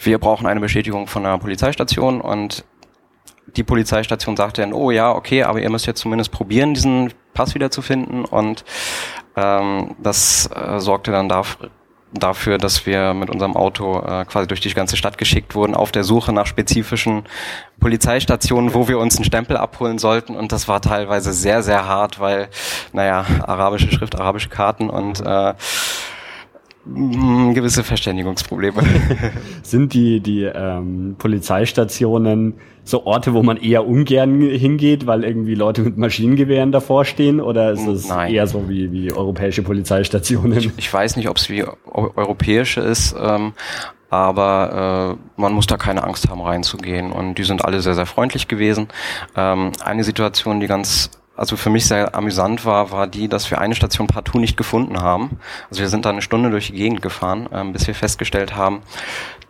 wir 0.00 0.18
brauchen 0.18 0.46
eine 0.46 0.60
Bestätigung 0.60 1.08
von 1.08 1.24
der 1.24 1.38
Polizeistation 1.38 2.20
und 2.20 2.64
die 3.56 3.64
Polizeistation 3.64 4.36
sagte 4.36 4.60
dann, 4.60 4.72
oh 4.72 4.90
ja, 4.90 5.12
okay, 5.12 5.42
aber 5.42 5.60
ihr 5.60 5.70
müsst 5.70 5.86
jetzt 5.86 6.00
zumindest 6.00 6.30
probieren, 6.30 6.74
diesen 6.74 7.12
Pass 7.34 7.54
wiederzufinden. 7.54 8.24
Und 8.24 8.64
ähm, 9.36 9.96
das 10.02 10.48
äh, 10.54 10.78
sorgte 10.78 11.10
dann 11.12 11.28
dafür, 11.28 11.70
dafür, 12.12 12.58
dass 12.58 12.86
wir 12.86 13.14
mit 13.14 13.30
unserem 13.30 13.56
Auto 13.56 14.00
äh, 14.00 14.24
quasi 14.24 14.46
durch 14.46 14.60
die 14.60 14.72
ganze 14.72 14.96
Stadt 14.96 15.18
geschickt 15.18 15.54
wurden, 15.54 15.74
auf 15.74 15.92
der 15.92 16.04
Suche 16.04 16.32
nach 16.32 16.46
spezifischen 16.46 17.24
Polizeistationen, 17.80 18.74
wo 18.74 18.88
wir 18.88 18.98
uns 18.98 19.16
einen 19.16 19.24
Stempel 19.24 19.56
abholen 19.56 19.98
sollten. 19.98 20.34
Und 20.34 20.52
das 20.52 20.68
war 20.68 20.80
teilweise 20.80 21.32
sehr, 21.32 21.62
sehr 21.62 21.86
hart, 21.86 22.20
weil, 22.20 22.48
naja, 22.92 23.26
arabische 23.46 23.90
Schrift, 23.90 24.14
arabische 24.14 24.48
Karten 24.48 24.88
und 24.88 25.20
äh, 25.20 25.54
gewisse 26.94 27.82
Verständigungsprobleme. 27.82 28.82
Sind 29.62 29.92
die, 29.92 30.20
die 30.20 30.44
ähm, 30.44 31.16
Polizeistationen 31.18 32.54
so 32.84 33.04
Orte, 33.04 33.34
wo 33.34 33.42
man 33.42 33.56
eher 33.56 33.86
ungern 33.86 34.40
hingeht, 34.40 35.06
weil 35.06 35.24
irgendwie 35.24 35.54
Leute 35.54 35.82
mit 35.82 35.96
Maschinengewehren 35.98 36.70
davor 36.70 37.04
stehen? 37.04 37.40
Oder 37.40 37.72
ist 37.72 37.86
es 37.86 38.08
Nein. 38.08 38.32
eher 38.32 38.46
so 38.46 38.68
wie, 38.68 38.92
wie 38.92 39.12
europäische 39.12 39.62
Polizeistationen? 39.62 40.58
Ich, 40.58 40.70
ich 40.76 40.92
weiß 40.92 41.16
nicht, 41.16 41.28
ob 41.28 41.36
es 41.36 41.50
wie 41.50 41.64
europäische 41.94 42.80
ist, 42.80 43.16
ähm, 43.20 43.52
aber 44.08 45.16
äh, 45.18 45.40
man 45.40 45.52
muss 45.52 45.66
da 45.66 45.76
keine 45.76 46.04
Angst 46.04 46.28
haben, 46.28 46.40
reinzugehen. 46.40 47.10
Und 47.10 47.38
die 47.38 47.44
sind 47.44 47.64
alle 47.64 47.80
sehr, 47.80 47.94
sehr 47.94 48.06
freundlich 48.06 48.46
gewesen. 48.46 48.88
Ähm, 49.34 49.72
eine 49.84 50.04
Situation, 50.04 50.60
die 50.60 50.68
ganz 50.68 51.10
also 51.36 51.56
für 51.56 51.70
mich 51.70 51.86
sehr 51.86 52.14
amüsant 52.14 52.64
war, 52.64 52.90
war 52.90 53.06
die, 53.06 53.28
dass 53.28 53.50
wir 53.50 53.60
eine 53.60 53.74
Station 53.74 54.06
partout 54.06 54.38
nicht 54.38 54.56
gefunden 54.56 55.00
haben. 55.00 55.38
Also 55.70 55.82
wir 55.82 55.88
sind 55.88 56.04
da 56.04 56.10
eine 56.10 56.22
Stunde 56.22 56.50
durch 56.50 56.68
die 56.68 56.72
Gegend 56.72 57.02
gefahren, 57.02 57.48
ähm, 57.52 57.72
bis 57.72 57.86
wir 57.86 57.94
festgestellt 57.94 58.56
haben, 58.56 58.82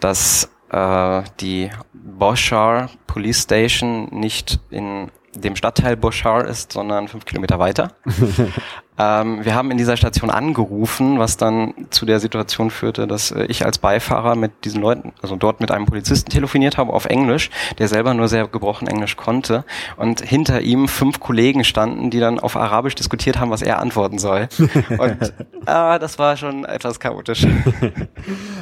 dass 0.01 0.51
äh, 0.71 1.23
die 1.41 1.71
Boschar 1.93 2.91
Police 3.07 3.43
Station 3.43 4.09
nicht 4.11 4.61
in 4.71 5.11
dem 5.37 5.57
Stadtteil 5.57 5.97
Boschar 5.97 6.45
ist, 6.45 6.73
sondern 6.73 7.09
fünf 7.09 7.25
Kilometer 7.25 7.59
weiter. 7.59 7.93
ähm, 8.99 9.45
wir 9.45 9.55
haben 9.55 9.71
in 9.71 9.79
dieser 9.79 9.97
Station 9.97 10.31
angerufen, 10.31 11.19
was 11.19 11.37
dann 11.37 11.75
zu 11.91 12.07
der 12.07 12.21
Situation 12.21 12.71
führte, 12.71 13.07
dass 13.07 13.31
äh, 13.31 13.45
ich 13.47 13.65
als 13.65 13.79
Beifahrer 13.79 14.35
mit 14.37 14.65
diesen 14.65 14.81
Leuten, 14.81 15.13
also 15.23 15.37
dort 15.37 15.61
mit 15.61 15.71
einem 15.71 15.87
Polizisten 15.87 16.31
telefoniert 16.31 16.79
habe 16.79 16.93
auf 16.93 17.07
Englisch, 17.07 17.51
der 17.79 17.89
selber 17.89 18.15
nur 18.15 18.29
sehr 18.29 18.47
gebrochen 18.47 18.89
Englisch 18.89 19.17
konnte 19.17 19.65
und 19.97 20.21
hinter 20.21 20.61
ihm 20.61 20.89
fünf 20.89 21.21
Kollegen 21.21 21.65
standen, 21.65 22.11
die 22.11 22.21
dann 22.21 22.39
auf 22.39 22.57
Arabisch 22.57 22.95
diskutiert 22.95 23.39
haben, 23.39 23.51
was 23.51 23.63
er 23.63 23.79
antworten 23.81 24.19
soll. 24.19 24.49
Und 24.99 25.23
äh, 25.67 25.99
das 25.99 26.19
war 26.19 26.37
schon 26.37 26.65
etwas 26.65 27.01
chaotisch. 27.01 27.47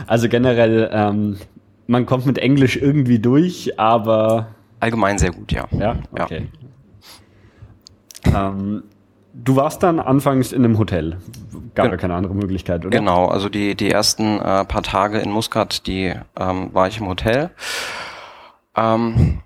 Also 0.06 0.28
generell 0.28 0.90
ähm, 0.92 1.38
man 1.86 2.06
kommt 2.06 2.26
mit 2.26 2.38
Englisch 2.38 2.76
irgendwie 2.76 3.18
durch, 3.18 3.78
aber. 3.78 4.48
Allgemein 4.80 5.18
sehr 5.18 5.30
gut, 5.30 5.52
ja. 5.52 5.66
Ja, 5.72 5.96
okay. 6.12 6.48
Ja. 6.52 6.63
Ähm, 8.32 8.84
du 9.32 9.56
warst 9.56 9.82
dann 9.82 10.00
anfangs 10.00 10.52
in 10.52 10.64
einem 10.64 10.78
Hotel. 10.78 11.18
Gab 11.74 11.90
ja 11.90 11.96
keine 11.96 12.14
andere 12.14 12.34
Möglichkeit, 12.34 12.86
oder? 12.86 12.96
Genau, 12.96 13.26
also 13.26 13.48
die, 13.48 13.74
die 13.74 13.90
ersten 13.90 14.38
äh, 14.38 14.64
paar 14.64 14.82
Tage 14.82 15.18
in 15.18 15.30
Muscat, 15.30 15.86
die 15.86 16.14
ähm, 16.38 16.70
war 16.72 16.86
ich 16.88 16.98
im 16.98 17.08
Hotel. 17.08 17.50
Ähm, 18.76 19.40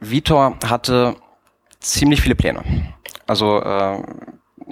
Vitor 0.00 0.56
hatte 0.64 1.16
ziemlich 1.80 2.20
viele 2.20 2.34
Pläne. 2.34 2.62
Also 3.26 3.60
äh, 3.60 4.02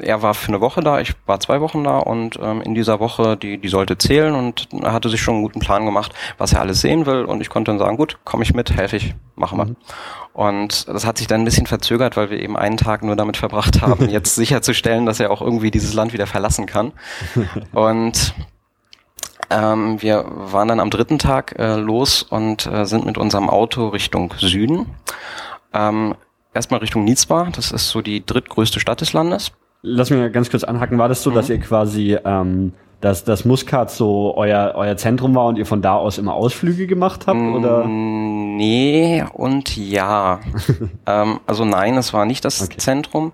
er 0.01 0.23
war 0.23 0.35
für 0.35 0.49
eine 0.49 0.61
Woche 0.61 0.81
da, 0.81 1.01
ich 1.01 1.15
war 1.27 1.41
zwei 1.41 1.61
Wochen 1.61 1.85
da 1.85 1.99
und 1.99 2.39
ähm, 2.41 2.61
in 2.63 2.75
dieser 2.75 3.01
Woche, 3.01 3.37
die, 3.37 3.59
die 3.59 3.69
sollte 3.69 3.99
zählen 3.99 4.35
und 4.35 4.69
er 4.73 4.93
hatte 4.93 5.09
sich 5.09 5.21
schon 5.21 5.35
einen 5.35 5.43
guten 5.43 5.61
Plan 5.61 5.85
gemacht, 5.85 6.13
was 6.39 6.53
er 6.53 6.61
alles 6.61 6.81
sehen 6.81 7.07
will 7.07 7.25
und 7.25 7.41
ich 7.41 7.49
konnte 7.49 7.71
dann 7.71 7.79
sagen, 7.79 7.97
gut, 7.97 8.19
komme 8.25 8.43
ich 8.43 8.55
mit, 8.55 8.75
helfe 8.77 8.97
ich, 8.97 9.15
machen 9.35 9.59
wir. 9.59 9.65
Mhm. 9.67 9.77
Und 10.33 10.89
das 10.89 11.07
hat 11.07 11.19
sich 11.19 11.27
dann 11.27 11.43
ein 11.43 11.45
bisschen 11.45 11.67
verzögert, 11.67 12.17
weil 12.17 12.31
wir 12.31 12.39
eben 12.39 12.57
einen 12.57 12.77
Tag 12.77 13.03
nur 13.03 13.17
damit 13.17 13.37
verbracht 13.37 13.81
haben, 13.81 14.09
jetzt 14.11 14.35
sicherzustellen, 14.35 15.07
dass 15.07 15.21
er 15.21 15.31
auch 15.31 15.41
irgendwie 15.41 15.71
dieses 15.71 15.95
Land 15.95 16.13
wieder 16.13 16.27
verlassen 16.27 16.67
kann. 16.67 16.93
Und 17.73 18.35
ähm, 19.49 20.03
wir 20.03 20.25
waren 20.27 20.69
dann 20.69 20.81
am 20.81 20.91
dritten 20.91 21.19
Tag 21.19 21.57
äh, 21.59 21.77
los 21.77 22.25
und 22.25 22.67
äh, 22.67 22.85
sind 22.85 23.07
mit 23.07 23.17
unserem 23.17 23.49
Auto 23.49 23.89
Richtung 23.89 24.35
Süden. 24.39 24.87
Ähm, 25.73 26.17
erstmal 26.53 26.81
Richtung 26.81 27.05
Nizwa, 27.05 27.49
das 27.55 27.71
ist 27.71 27.91
so 27.91 28.03
die 28.03 28.27
drittgrößte 28.27 28.81
Stadt 28.81 29.01
des 29.01 29.13
Landes 29.13 29.53
lass 29.87 30.11
mich 30.11 30.33
ganz 30.33 30.51
kurz 30.51 30.65
anhaken. 30.65 30.99
War 30.99 31.09
das 31.09 31.23
so, 31.23 31.31
mhm. 31.31 31.35
dass 31.35 31.49
ihr 31.49 31.59
quasi, 31.59 32.19
ähm, 32.25 32.73
dass 33.01 33.25
das 33.25 33.45
Muscat 33.45 33.91
so 33.91 34.35
euer, 34.37 34.73
euer 34.75 34.97
Zentrum 34.97 35.35
war 35.35 35.47
und 35.47 35.59
ihr 35.59 35.67
von 35.67 35.81
da 35.81 35.95
aus 35.95 36.19
immer 36.19 36.35
Ausflüge 36.35 36.87
gemacht 36.87 37.27
habt? 37.27 37.39
Oder? 37.39 37.85
Mm, 37.85 38.57
nee 38.57 39.25
und 39.33 39.77
ja. 39.77 40.41
ähm, 41.07 41.41
also 41.47 41.65
nein, 41.65 41.97
es 41.97 42.13
war 42.13 42.27
nicht 42.27 42.45
das 42.45 42.63
okay. 42.63 42.79
Zentrum. 42.79 43.33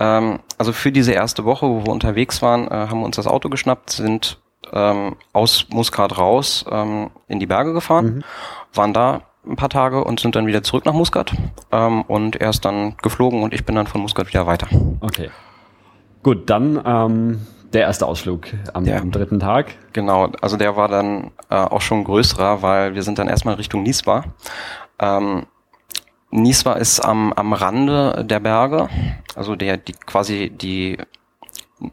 Ähm, 0.00 0.40
also 0.58 0.72
für 0.72 0.90
diese 0.90 1.12
erste 1.12 1.44
Woche, 1.44 1.68
wo 1.68 1.84
wir 1.84 1.92
unterwegs 1.92 2.42
waren, 2.42 2.66
äh, 2.66 2.88
haben 2.88 3.00
wir 3.00 3.06
uns 3.06 3.16
das 3.16 3.26
Auto 3.26 3.48
geschnappt, 3.48 3.90
sind 3.90 4.38
ähm, 4.72 5.16
aus 5.32 5.66
Muscat 5.70 6.18
raus 6.18 6.64
ähm, 6.70 7.10
in 7.28 7.38
die 7.38 7.46
Berge 7.46 7.72
gefahren, 7.72 8.06
mhm. 8.06 8.24
waren 8.72 8.92
da 8.92 9.20
ein 9.46 9.56
paar 9.56 9.68
Tage 9.68 10.02
und 10.02 10.20
sind 10.20 10.34
dann 10.34 10.46
wieder 10.46 10.62
zurück 10.62 10.86
nach 10.86 10.94
Muscat 10.94 11.32
ähm, 11.70 12.02
und 12.02 12.36
er 12.36 12.50
ist 12.50 12.64
dann 12.64 12.96
geflogen 13.02 13.42
und 13.42 13.52
ich 13.52 13.64
bin 13.64 13.76
dann 13.76 13.86
von 13.86 14.00
Muscat 14.00 14.28
wieder 14.28 14.46
weiter. 14.46 14.66
Okay. 15.00 15.30
Gut, 16.24 16.48
dann 16.50 16.82
ähm, 16.84 17.46
der 17.74 17.82
erste 17.82 18.06
Ausflug 18.06 18.48
am, 18.72 18.86
ja. 18.86 18.96
am, 18.96 19.12
dritten 19.12 19.38
Tag. 19.38 19.76
Genau, 19.92 20.32
also 20.40 20.56
der 20.56 20.74
war 20.74 20.88
dann 20.88 21.32
äh, 21.50 21.54
auch 21.56 21.82
schon 21.82 22.02
größerer, 22.02 22.62
weil 22.62 22.94
wir 22.94 23.02
sind 23.02 23.18
dann 23.18 23.28
erstmal 23.28 23.54
Richtung 23.54 23.82
Niswa. 23.82 24.24
Ähm, 24.98 25.46
Niswa 26.30 26.72
ist 26.72 27.00
am, 27.00 27.32
am 27.34 27.52
Rande 27.52 28.24
der 28.24 28.40
Berge, 28.40 28.88
also 29.36 29.54
der 29.54 29.76
die 29.76 29.92
quasi 29.92 30.50
die 30.50 30.98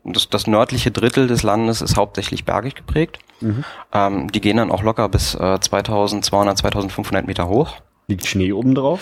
das, 0.05 0.29
das 0.29 0.47
nördliche 0.47 0.91
Drittel 0.91 1.27
des 1.27 1.43
Landes 1.43 1.81
ist 1.81 1.97
hauptsächlich 1.97 2.45
bergig 2.45 2.75
geprägt. 2.75 3.19
Mhm. 3.41 3.65
Ähm, 3.91 4.31
die 4.31 4.39
gehen 4.39 4.57
dann 4.57 4.71
auch 4.71 4.83
locker 4.83 5.09
bis 5.09 5.35
äh, 5.35 5.59
2200, 5.59 6.57
2500 6.57 7.27
Meter 7.27 7.49
hoch. 7.49 7.75
Liegt 8.07 8.25
Schnee 8.25 8.53
oben 8.53 8.75
drauf? 8.75 9.01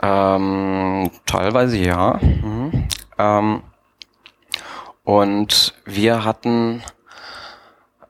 Ähm, 0.00 1.10
teilweise 1.26 1.78
ja. 1.78 2.20
Mhm. 2.20 2.88
Ähm, 3.18 3.62
und 5.04 5.74
wir 5.84 6.24
hatten 6.24 6.82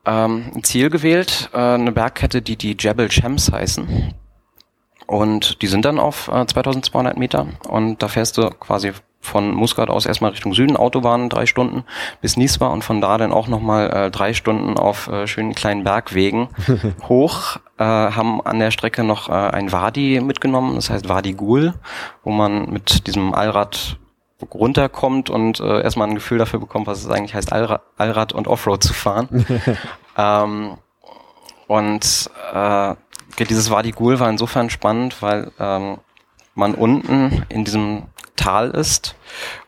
ähm, 0.05 0.51
ein 0.55 0.65
Ziel 0.65 0.91
gewählt, 0.91 1.51
äh, 1.53 1.59
eine 1.59 1.93
Bergkette, 1.93 2.43
die 2.43 2.57
die 2.57 2.77
Jebel 2.79 3.11
Shams 3.11 3.51
heißen. 3.53 4.15
Und 5.07 5.63
die 5.63 5.67
sind 5.67 5.85
dann 5.85 5.99
auf 5.99 6.29
äh, 6.29 6.47
2200 6.47 7.17
Meter. 7.17 7.47
Und 7.69 8.03
da 8.03 8.09
fährst 8.09 8.39
du 8.39 8.51
quasi 8.51 8.93
von 9.21 9.55
Muscat 9.55 9.89
aus 9.89 10.05
erstmal 10.05 10.33
Richtung 10.33 10.53
Süden, 10.53 10.77
Autobahn 10.77 11.29
drei 11.29 11.47
Stunden 11.47 11.85
bis 12.21 12.37
Niswa 12.37 12.67
und 12.69 12.83
von 12.83 13.01
da 13.01 13.19
dann 13.19 13.33
auch 13.33 13.47
nochmal 13.47 13.91
äh, 13.91 14.11
drei 14.11 14.35
Stunden 14.35 14.77
auf 14.77 15.07
äh, 15.07 15.29
schönen 15.29 15.55
kleinen 15.55 15.85
Bergwegen 15.85 16.49
hoch. 17.09 17.59
Äh, 17.79 17.85
haben 17.85 18.45
an 18.45 18.59
der 18.59 18.73
Strecke 18.73 19.05
noch 19.05 19.29
äh, 19.29 19.33
ein 19.33 19.71
Wadi 19.71 20.21
mitgenommen, 20.21 20.75
das 20.75 20.91
heißt 20.91 21.09
Wadi 21.09 21.35
Gul, 21.35 21.75
wo 22.25 22.31
man 22.31 22.71
mit 22.71 23.07
diesem 23.07 23.33
Allrad 23.33 23.97
runterkommt 24.51 25.31
und 25.31 25.61
äh, 25.61 25.83
erstmal 25.83 26.09
ein 26.09 26.15
Gefühl 26.15 26.39
dafür 26.39 26.61
bekommt, 26.61 26.87
was 26.87 27.01
es 27.05 27.11
eigentlich 27.11 27.35
heißt, 27.35 27.53
Allrad, 27.53 27.83
Allrad 27.97 28.33
und 28.33 28.49
Offroad 28.49 28.83
zu 28.83 28.95
fahren. 28.95 29.47
ähm, 30.17 30.79
und 31.67 32.31
äh, 32.53 32.95
dieses 33.39 33.71
Wadi 33.71 33.93
Gul 33.93 34.21
war 34.21 34.29
insofern 34.29 34.71
spannend, 34.71 35.23
weil 35.23 35.51
ähm, 35.59 35.99
man 36.55 36.75
unten 36.75 37.47
in 37.49 37.65
diesem 37.65 38.05
Tal 38.37 38.71
ist 38.71 39.15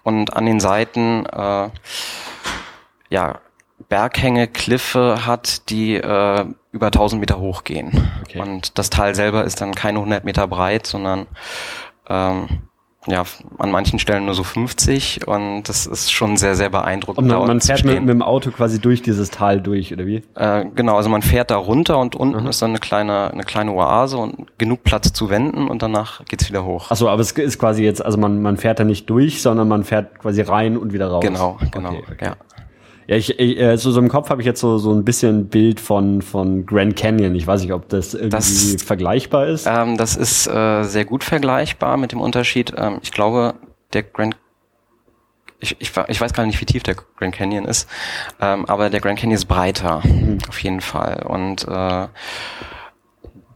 und 0.02 0.36
an 0.36 0.46
den 0.46 0.60
Seiten 0.60 1.26
äh, 1.26 1.70
ja 3.08 3.38
Berghänge, 3.88 4.48
Kliffe 4.48 5.26
hat, 5.26 5.68
die 5.70 5.96
äh, 5.96 6.46
über 6.72 6.86
1000 6.86 7.20
Meter 7.20 7.38
hoch 7.38 7.64
gehen. 7.64 8.10
Okay. 8.22 8.40
Und 8.40 8.78
das 8.78 8.90
Tal 8.90 9.14
selber 9.14 9.44
ist 9.44 9.60
dann 9.60 9.74
keine 9.74 9.98
100 9.98 10.24
Meter 10.24 10.46
breit, 10.46 10.86
sondern 10.86 11.26
ähm, 12.08 12.62
ja, 13.06 13.24
an 13.58 13.70
manchen 13.70 13.98
Stellen 13.98 14.24
nur 14.24 14.34
so 14.34 14.44
50 14.44 15.26
und 15.26 15.64
das 15.64 15.86
ist 15.86 16.12
schon 16.12 16.36
sehr, 16.36 16.54
sehr 16.54 16.70
beeindruckend. 16.70 17.30
Und 17.30 17.38
man, 17.38 17.46
man 17.46 17.60
fährt 17.60 17.84
mit, 17.84 18.00
mit, 18.00 18.08
dem 18.08 18.22
Auto 18.22 18.50
quasi 18.50 18.80
durch 18.80 19.02
dieses 19.02 19.30
Tal 19.30 19.60
durch, 19.60 19.92
oder 19.92 20.06
wie? 20.06 20.22
Äh, 20.34 20.64
genau, 20.74 20.96
also 20.96 21.08
man 21.10 21.22
fährt 21.22 21.50
da 21.50 21.56
runter 21.56 21.98
und 21.98 22.16
unten 22.16 22.42
mhm. 22.42 22.48
ist 22.48 22.62
dann 22.62 22.70
eine 22.70 22.78
kleine, 22.78 23.30
eine 23.30 23.44
kleine 23.44 23.72
Oase 23.72 24.16
und 24.16 24.58
genug 24.58 24.84
Platz 24.84 25.12
zu 25.12 25.28
wenden 25.28 25.68
und 25.68 25.82
danach 25.82 26.24
geht's 26.26 26.48
wieder 26.48 26.64
hoch. 26.64 26.90
Achso, 26.90 27.08
aber 27.08 27.20
es 27.20 27.32
ist 27.32 27.58
quasi 27.58 27.84
jetzt, 27.84 28.04
also 28.04 28.18
man, 28.18 28.40
man 28.40 28.56
fährt 28.56 28.80
da 28.80 28.84
nicht 28.84 29.08
durch, 29.10 29.42
sondern 29.42 29.68
man 29.68 29.84
fährt 29.84 30.18
quasi 30.18 30.40
rein 30.40 30.76
und 30.76 30.92
wieder 30.92 31.08
raus. 31.08 31.22
Genau, 31.22 31.58
genau, 31.70 31.90
okay, 31.90 32.04
okay. 32.12 32.24
ja. 32.24 32.36
Ja, 33.06 33.16
ich, 33.16 33.38
ich 33.38 33.58
äh, 33.58 33.76
so, 33.76 33.90
so 33.90 34.00
im 34.00 34.08
Kopf 34.08 34.30
habe 34.30 34.40
ich 34.40 34.46
jetzt 34.46 34.60
so, 34.60 34.78
so 34.78 34.92
ein 34.92 35.04
bisschen 35.04 35.48
Bild 35.48 35.80
von, 35.80 36.22
von 36.22 36.66
Grand 36.66 36.96
Canyon. 36.96 37.34
Ich 37.34 37.46
weiß 37.46 37.62
nicht, 37.62 37.72
ob 37.72 37.88
das 37.88 38.14
irgendwie 38.14 38.30
das, 38.30 38.82
vergleichbar 38.82 39.46
ist. 39.46 39.66
Ähm, 39.66 39.96
das 39.96 40.16
ist 40.16 40.46
äh, 40.46 40.84
sehr 40.84 41.04
gut 41.04 41.24
vergleichbar 41.24 41.96
mit 41.96 42.12
dem 42.12 42.20
Unterschied. 42.20 42.72
Ähm, 42.76 42.98
ich 43.02 43.12
glaube, 43.12 43.54
der 43.92 44.02
Grand 44.02 44.36
ich, 45.60 45.76
ich, 45.78 45.92
ich 46.08 46.20
weiß 46.20 46.32
gar 46.34 46.44
nicht, 46.44 46.60
wie 46.60 46.66
tief 46.66 46.82
der 46.82 46.94
Grand 46.94 47.34
Canyon 47.34 47.64
ist, 47.64 47.88
ähm, 48.40 48.66
aber 48.66 48.90
der 48.90 49.00
Grand 49.00 49.18
Canyon 49.18 49.36
ist 49.36 49.46
breiter, 49.46 50.02
mhm. 50.04 50.38
auf 50.48 50.58
jeden 50.58 50.82
Fall. 50.82 51.24
Und 51.26 51.66
äh, 51.66 52.08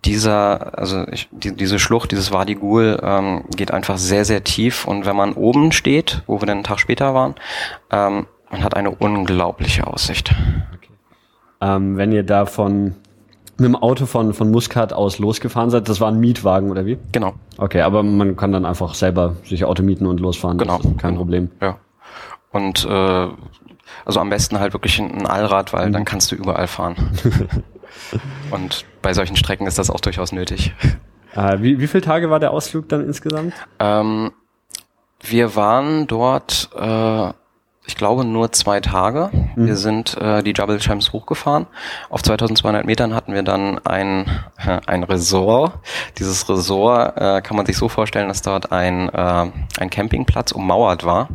dieser, 0.05 0.79
also 0.79 1.07
ich, 1.09 1.29
die, 1.33 1.55
diese 1.55 1.79
Schlucht, 1.79 2.13
dieses 2.13 2.33
Wadi 2.33 2.55
Ghul, 2.55 2.99
ähm, 3.03 3.45
geht 3.55 3.71
einfach 3.71 3.99
sehr, 3.99 4.25
sehr 4.25 4.43
tief. 4.45 4.87
Und 4.87 5.07
wenn 5.07 5.17
man 5.17 5.35
oben 5.35 5.73
steht, 5.73 6.23
wo 6.27 6.41
wir 6.41 6.47
dann 6.47 6.59
einen 6.59 6.65
Tag 6.65 6.81
später 6.81 7.15
waren, 7.15 7.35
ähm, 7.91 8.27
man 8.51 8.65
hat 8.65 8.77
eine 8.77 8.91
unglaubliche 8.91 9.87
Aussicht. 9.87 10.35
Okay. 10.75 10.93
Ähm, 11.61 11.97
wenn 11.97 12.13
ihr 12.13 12.23
da 12.23 12.47
von 12.47 12.95
mit 13.59 13.67
dem 13.67 13.77
Auto 13.77 14.07
von, 14.07 14.35
von 14.35 14.51
Muscat 14.53 14.93
aus 14.93 15.19
losgefahren 15.19 15.71
seid, 15.71 15.89
das 15.89 16.01
war 16.01 16.09
ein 16.09 16.21
Mietwagen 16.21 16.71
oder 16.71 16.87
wie? 16.87 16.97
Genau. 17.11 17.35
Okay, 17.57 17.81
aber 17.81 18.05
man 18.05 18.37
kann 18.37 18.53
dann 18.53 18.65
einfach 18.65 18.95
selber 18.95 19.35
sich 19.45 19.65
Auto 19.65 19.83
mieten 19.83 20.07
und 20.07 20.21
losfahren. 20.21 20.59
Genau. 20.59 20.79
Kein 20.97 21.17
Problem. 21.17 21.51
Ja. 21.61 21.77
Und 22.53 22.87
äh, 22.89 23.29
also 24.05 24.21
am 24.21 24.31
besten 24.31 24.61
halt 24.61 24.75
wirklich 24.75 25.01
ein 25.01 25.27
Allrad, 25.27 25.73
weil 25.73 25.89
mhm. 25.89 25.93
dann 25.93 26.05
kannst 26.05 26.31
du 26.31 26.37
überall 26.37 26.69
fahren. 26.69 26.95
und 28.53 28.85
bei 29.03 29.13
solchen 29.13 29.35
Strecken 29.35 29.67
ist 29.67 29.79
das 29.79 29.91
auch 29.91 30.01
durchaus 30.01 30.31
nötig. 30.31 30.73
Äh, 31.35 31.59
wie, 31.61 31.81
wie 31.81 31.87
viele 31.89 32.03
Tage 32.03 32.31
war 32.31 32.39
der 32.39 32.53
Ausflug 32.53 32.89
dann 32.89 33.05
insgesamt? 33.05 33.55
Ähm, 33.81 34.31
wir 35.21 35.57
waren 35.57 36.07
dort 36.07 36.71
äh, 36.77 37.33
ich 37.89 37.97
glaube, 37.97 38.25
nur 38.25 38.53
zwei 38.53 38.81
Tage. 38.81 39.31
Mhm. 39.33 39.67
Wir 39.67 39.77
sind 39.77 40.15
äh, 40.19 40.43
die 40.43 40.53
Jabal 40.55 40.81
Shams 40.81 41.15
hochgefahren. 41.15 41.67
Auf 42.11 42.23
2200 42.23 42.85
Metern 42.85 43.15
hatten 43.15 43.33
wir 43.33 43.43
dann 43.43 43.79
ein, 43.87 44.27
äh, 44.59 44.79
ein 44.87 45.05
Resort. 45.05 45.73
Dieses 46.19 46.47
Resort 46.51 47.17
äh, 47.17 47.41
kann 47.41 47.57
man 47.57 47.65
sich 47.65 47.79
so 47.79 47.89
vorstellen, 47.89 48.29
dass 48.29 48.43
dort 48.43 48.73
ein, 48.73 49.09
äh, 49.09 49.51
ein 49.81 49.89
Campingplatz 49.91 50.53
ummauert 50.53 51.05
war 51.05 51.29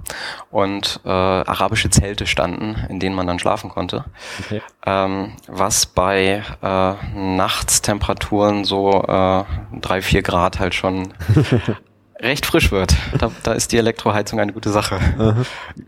und 0.51 0.99
äh, 1.03 1.09
arabische 1.09 1.89
Zelte 1.89 2.27
standen, 2.27 2.75
in 2.87 2.99
denen 2.99 3.15
man 3.15 3.25
dann 3.25 3.39
schlafen 3.39 3.71
konnte. 3.71 4.05
Okay. 4.45 4.61
Ähm, 4.85 5.33
was 5.47 5.87
bei 5.87 6.43
äh, 6.61 6.93
Nachtstemperaturen 7.15 8.63
so 8.63 8.91
äh, 8.91 9.43
drei, 9.81 10.03
vier 10.03 10.21
Grad 10.21 10.59
halt 10.59 10.75
schon 10.75 11.13
recht 12.23 12.45
frisch 12.45 12.71
wird. 12.71 12.95
Da, 13.17 13.31
da 13.43 13.53
ist 13.53 13.71
die 13.71 13.77
Elektroheizung 13.77 14.39
eine 14.39 14.53
gute 14.53 14.69
Sache. 14.69 14.99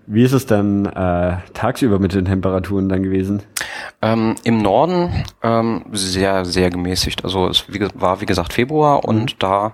Wie 0.06 0.24
ist 0.24 0.34
es 0.34 0.46
dann 0.46 0.86
äh, 0.86 1.38
tagsüber 1.54 1.98
mit 1.98 2.14
den 2.14 2.26
Temperaturen 2.26 2.90
dann 2.90 3.04
gewesen? 3.04 3.42
Ähm, 4.02 4.36
Im 4.44 4.62
Norden 4.62 5.24
ähm, 5.42 5.86
sehr, 5.92 6.46
sehr 6.46 6.70
gemäßigt. 6.70 7.24
Also 7.24 7.48
es 7.48 7.66
war 7.96 8.22
wie 8.22 8.26
gesagt 8.26 8.54
Februar 8.54 8.98
mhm. 8.98 9.04
und 9.04 9.44
da 9.44 9.72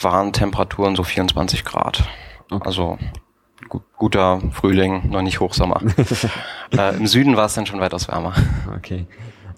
waren 0.00 0.32
Temperaturen 0.32 0.96
so 0.96 1.02
24 1.02 1.64
Grad. 1.64 2.04
Okay. 2.50 2.66
Also 2.66 2.98
gu 3.68 3.80
guter 3.96 4.40
Frühling, 4.52 5.10
noch 5.10 5.22
nicht 5.22 5.40
Hochsommer. 5.40 5.80
äh, 6.76 6.96
Im 6.96 7.06
Süden 7.06 7.36
war 7.36 7.46
es 7.46 7.54
dann 7.54 7.66
schon 7.66 7.80
weitaus 7.80 8.08
wärmer. 8.08 8.32
Okay. 8.76 9.06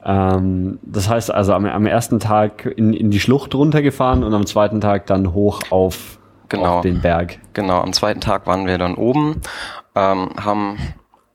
Ähm, 0.04 0.80
das 0.82 1.08
heißt 1.08 1.32
also 1.32 1.54
am, 1.54 1.64
am 1.64 1.87
ersten 1.87 2.18
Tag 2.18 2.66
in, 2.66 2.92
in 2.92 3.11
die 3.11 3.20
Schlucht 3.20 3.54
runtergefahren 3.54 4.25
und 4.25 4.34
am 4.34 4.46
zweiten 4.46 4.80
Tag 4.80 5.06
dann 5.06 5.32
hoch 5.32 5.61
auf 5.70 6.18
genau, 6.61 6.76
auf 6.78 6.82
den 6.82 7.00
Berg. 7.00 7.38
Genau, 7.52 7.80
am 7.80 7.92
zweiten 7.92 8.21
Tag 8.21 8.47
waren 8.47 8.66
wir 8.66 8.78
dann 8.78 8.94
oben, 8.94 9.40
ähm, 9.94 10.30
haben 10.42 10.78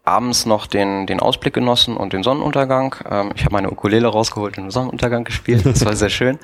abends 0.08 0.46
noch 0.46 0.68
den, 0.68 1.06
den 1.06 1.20
Ausblick 1.20 1.54
genossen 1.54 1.98
und 1.98 2.14
den 2.14 2.24
Sonnenuntergang. 2.24 2.96
Ähm, 3.10 3.32
ich 3.36 3.44
habe 3.44 3.54
meine 3.54 3.70
Ukulele 3.70 4.08
rausgeholt 4.08 4.58
und 4.58 4.66
den 4.66 4.72
Sonnenuntergang 4.72 5.26
gespielt. 5.26 5.66
Das 5.66 5.86
war 5.86 5.96
sehr 5.96 6.10
schön. 6.10 6.40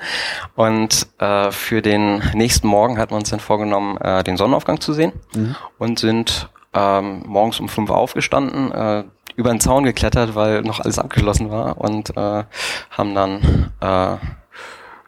Und 0.54 1.06
äh, 1.18 1.50
für 1.50 1.80
den 1.80 2.22
nächsten 2.34 2.68
Morgen 2.68 2.98
hatten 2.98 3.12
wir 3.12 3.16
uns 3.16 3.30
dann 3.30 3.40
vorgenommen, 3.40 3.96
äh, 3.96 4.22
den 4.22 4.36
Sonnenaufgang 4.36 4.80
zu 4.80 4.92
sehen 4.92 5.12
mhm. 5.34 5.56
und 5.78 5.98
sind 5.98 6.50
ähm, 6.74 7.22
morgens 7.26 7.58
um 7.58 7.68
fünf 7.68 7.90
aufgestanden, 7.90 8.70
äh, 8.70 9.04
über 9.36 9.50
den 9.50 9.60
Zaun 9.60 9.84
geklettert, 9.84 10.34
weil 10.34 10.62
noch 10.62 10.80
alles 10.80 10.98
abgeschlossen 10.98 11.50
war 11.50 11.78
und 11.78 12.16
äh, 12.16 12.44
haben 12.90 13.14
dann 13.14 13.72
äh, 13.80 14.16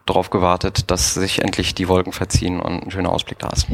darauf 0.09 0.29
gewartet, 0.29 0.89
dass 0.91 1.13
sich 1.13 1.41
endlich 1.41 1.75
die 1.75 1.87
Wolken 1.87 2.13
verziehen 2.13 2.59
und 2.59 2.83
ein 2.83 2.91
schöner 2.91 3.11
Ausblick 3.11 3.39
da 3.39 3.49
ist. 3.49 3.67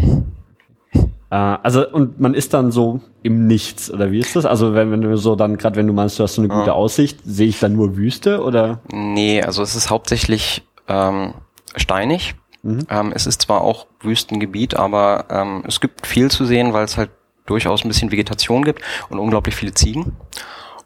Äh, 1.30 1.36
also 1.36 1.88
und 1.90 2.20
man 2.20 2.34
ist 2.34 2.54
dann 2.54 2.72
so 2.72 3.02
im 3.24 3.48
Nichts 3.48 3.92
oder 3.92 4.12
wie 4.12 4.20
ist 4.20 4.36
das? 4.36 4.46
Also 4.46 4.74
wenn, 4.74 4.92
wenn 4.92 5.02
du 5.02 5.18
so 5.18 5.36
dann 5.36 5.58
gerade 5.58 5.76
wenn 5.78 5.88
du 5.88 5.94
meinst, 5.94 6.20
du 6.20 6.24
hast 6.24 6.36
so 6.36 6.42
eine 6.42 6.50
gute. 6.50 6.74
Aussicht, 6.74 7.20
sehe 7.26 7.48
ich 7.48 7.60
dann 7.60 7.74
nur 7.74 7.98
Wüste 7.98 8.44
oder? 8.44 8.80
Nee, 8.92 9.42
also 9.42 9.64
es 9.64 9.76
ist 9.76 9.90
hauptsächlich 9.90 10.64
ähm, 10.88 11.34
steinig. 11.76 12.36
Mhm. 12.62 12.86
Ähm, 12.90 13.12
es 13.16 13.26
ist 13.26 13.42
zwar 13.42 13.62
auch 13.62 13.88
Wüstengebiet, 14.02 14.76
aber 14.76 15.26
ähm, 15.30 15.64
es 15.68 15.82
gibt 15.82 16.06
viel 16.06 16.30
zu 16.30 16.46
sehen, 16.46 16.74
weil 16.74 16.86
es 16.86 16.98
halt 16.98 17.10
durchaus 17.46 17.84
ein 17.84 17.88
bisschen 17.88 18.12
Vegetation 18.12 18.64
gibt 18.64 18.82
und 19.10 19.20
unglaublich 19.20 19.56
viele 19.56 19.74
Ziegen. 19.74 20.16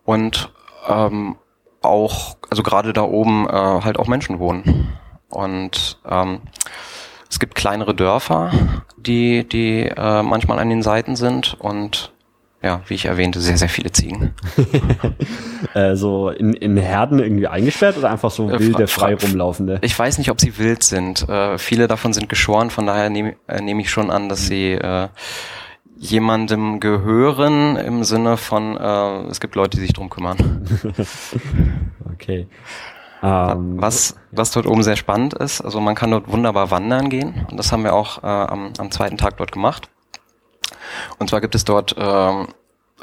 Und 0.05 0.51
ähm, 0.87 1.35
auch, 1.81 2.37
also 2.49 2.63
gerade 2.63 2.93
da 2.93 3.03
oben 3.03 3.47
äh, 3.47 3.51
halt 3.51 3.99
auch 3.99 4.07
Menschen 4.07 4.39
wohnen. 4.39 4.87
Und 5.29 5.99
ähm, 6.07 6.41
es 7.29 7.39
gibt 7.39 7.55
kleinere 7.55 7.93
Dörfer, 7.93 8.51
die, 8.97 9.47
die 9.47 9.83
äh, 9.83 10.23
manchmal 10.23 10.59
an 10.59 10.69
den 10.69 10.81
Seiten 10.81 11.15
sind 11.15 11.55
und 11.59 12.11
ja, 12.63 12.81
wie 12.87 12.95
ich 12.95 13.05
erwähnte, 13.05 13.39
sehr, 13.39 13.57
sehr 13.57 13.69
viele 13.69 13.91
Ziegen. 13.91 14.33
äh, 15.75 15.95
so 15.95 16.29
in, 16.29 16.53
in 16.53 16.75
Herden 16.75 17.19
irgendwie 17.19 17.47
eingesperrt 17.47 17.97
oder 17.97 18.09
einfach 18.09 18.31
so 18.31 18.49
äh, 18.49 18.59
wilde, 18.59 18.87
frei 18.87 19.13
rumlaufende? 19.15 19.77
Ich 19.83 19.97
weiß 19.97 20.17
nicht, 20.17 20.31
ob 20.31 20.41
sie 20.41 20.57
wild 20.57 20.81
sind. 20.81 21.29
Äh, 21.29 21.59
viele 21.59 21.87
davon 21.87 22.13
sind 22.13 22.29
geschoren, 22.29 22.71
von 22.71 22.87
daher 22.87 23.09
nehme 23.09 23.35
äh, 23.47 23.61
nehm 23.61 23.79
ich 23.79 23.91
schon 23.91 24.09
an, 24.09 24.27
dass 24.27 24.41
mhm. 24.41 24.45
sie 24.45 24.71
äh, 24.71 25.07
jemandem 25.97 26.79
gehören 26.79 27.75
im 27.75 28.03
Sinne 28.03 28.37
von, 28.37 28.75
äh, 28.75 29.29
es 29.29 29.39
gibt 29.39 29.55
Leute, 29.55 29.77
die 29.77 29.83
sich 29.83 29.93
drum 29.93 30.09
kümmern. 30.09 30.65
okay. 32.13 32.47
Ähm, 33.27 33.81
was, 33.81 34.15
was 34.31 34.51
dort 34.51 34.67
oben 34.67 34.83
sehr 34.83 34.95
spannend 34.95 35.33
ist, 35.33 35.59
also 35.59 35.81
man 35.81 35.95
kann 35.95 36.11
dort 36.11 36.31
wunderbar 36.31 36.71
wandern 36.71 37.09
gehen 37.09 37.45
und 37.51 37.57
das 37.57 37.73
haben 37.73 37.83
wir 37.83 37.93
auch 37.93 38.23
äh, 38.23 38.27
am, 38.27 38.71
am 38.77 38.89
zweiten 38.89 39.17
Tag 39.17 39.35
dort 39.35 39.51
gemacht. 39.51 39.89
Und 41.19 41.29
zwar 41.29 41.41
gibt 41.41 41.53
es 41.53 41.65
dort 41.65 41.93
ähm, 41.97 42.47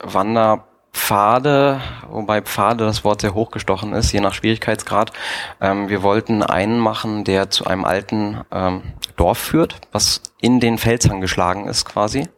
Wanderpfade, 0.03 1.79
wobei 2.09 2.41
Pfade 2.41 2.87
das 2.87 3.05
Wort 3.05 3.21
sehr 3.21 3.35
hochgestochen 3.35 3.93
ist, 3.93 4.13
je 4.13 4.21
nach 4.21 4.33
Schwierigkeitsgrad. 4.33 5.13
Ähm, 5.61 5.91
wir 5.91 6.03
wollten 6.03 6.43
einen 6.43 6.79
machen, 6.79 7.25
der 7.25 7.51
zu 7.51 7.67
einem 7.67 7.85
alten 7.85 8.41
ähm, 8.51 8.95
Dorf 9.17 9.37
führt, 9.37 9.79
was 9.93 10.23
in 10.41 10.59
den 10.59 10.79
Felshang 10.79 11.21
geschlagen 11.21 11.69
ist 11.69 11.85
quasi. 11.85 12.29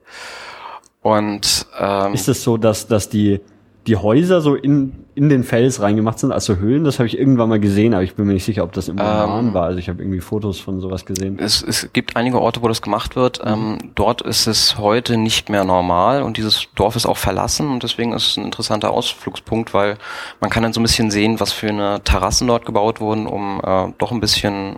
Und 1.03 1.67
ähm, 1.79 2.15
ist 2.15 2.27
es 2.27 2.43
so, 2.43 2.57
dass, 2.57 2.89
dass 2.89 3.09
die 3.09 3.41
die 3.87 3.97
Häuser 3.97 4.41
so 4.41 4.55
in, 4.55 5.05
in 5.15 5.29
den 5.29 5.45
Fels 5.45 5.81
reingemacht 5.81 6.19
sind, 6.19 6.33
also 6.33 6.57
Höhlen, 6.57 6.85
das 6.85 6.99
habe 6.99 7.07
ich 7.07 7.17
irgendwann 7.17 7.49
mal 7.49 7.61
gesehen, 7.61 7.95
aber 7.95 8.03
ich 8.03 8.15
bin 8.15 8.27
mir 8.27 8.33
nicht 8.33 8.45
sicher, 8.45 8.65
ob 8.65 8.73
das 8.73 8.89
im 8.89 8.99
Roman 8.99 9.49
ähm, 9.49 9.55
war. 9.55 9.65
Also 9.65 9.79
ich 9.79 9.89
habe 9.89 10.03
irgendwie 10.03 10.21
Fotos 10.21 10.59
von 10.59 10.81
sowas 10.81 11.07
gesehen. 11.07 11.39
Es, 11.39 11.63
es 11.63 11.93
gibt 11.93 12.17
einige 12.17 12.41
Orte, 12.41 12.63
wo 12.63 12.69
das 12.69 12.83
gemacht 12.83 13.15
wird. 13.15 13.45
Mhm. 13.45 13.53
Ähm, 13.53 13.79
dort 13.95 14.23
ist 14.23 14.47
es 14.47 14.77
heute 14.79 15.17
nicht 15.17 15.49
mehr 15.51 15.65
normal 15.65 16.23
und 16.23 16.37
dieses 16.37 16.67
Dorf 16.75 16.97
ist 16.97 17.07
auch 17.07 17.17
verlassen 17.17 17.69
und 17.71 17.83
deswegen 17.83 18.13
ist 18.13 18.27
es 18.29 18.37
ein 18.37 18.45
interessanter 18.45 18.91
Ausflugspunkt, 18.91 19.73
weil 19.73 19.99
man 20.41 20.51
kann 20.51 20.63
dann 20.63 20.73
so 20.73 20.81
ein 20.81 20.85
bisschen 20.85 21.11
sehen, 21.11 21.39
was 21.39 21.53
für 21.53 21.69
eine 21.69 22.01
Terrassen 22.03 22.49
dort 22.49 22.67
gebaut 22.67 23.01
wurden, 23.01 23.27
um 23.27 23.61
äh, 23.63 23.93
doch 23.99 24.11
ein 24.11 24.21
bisschen 24.21 24.77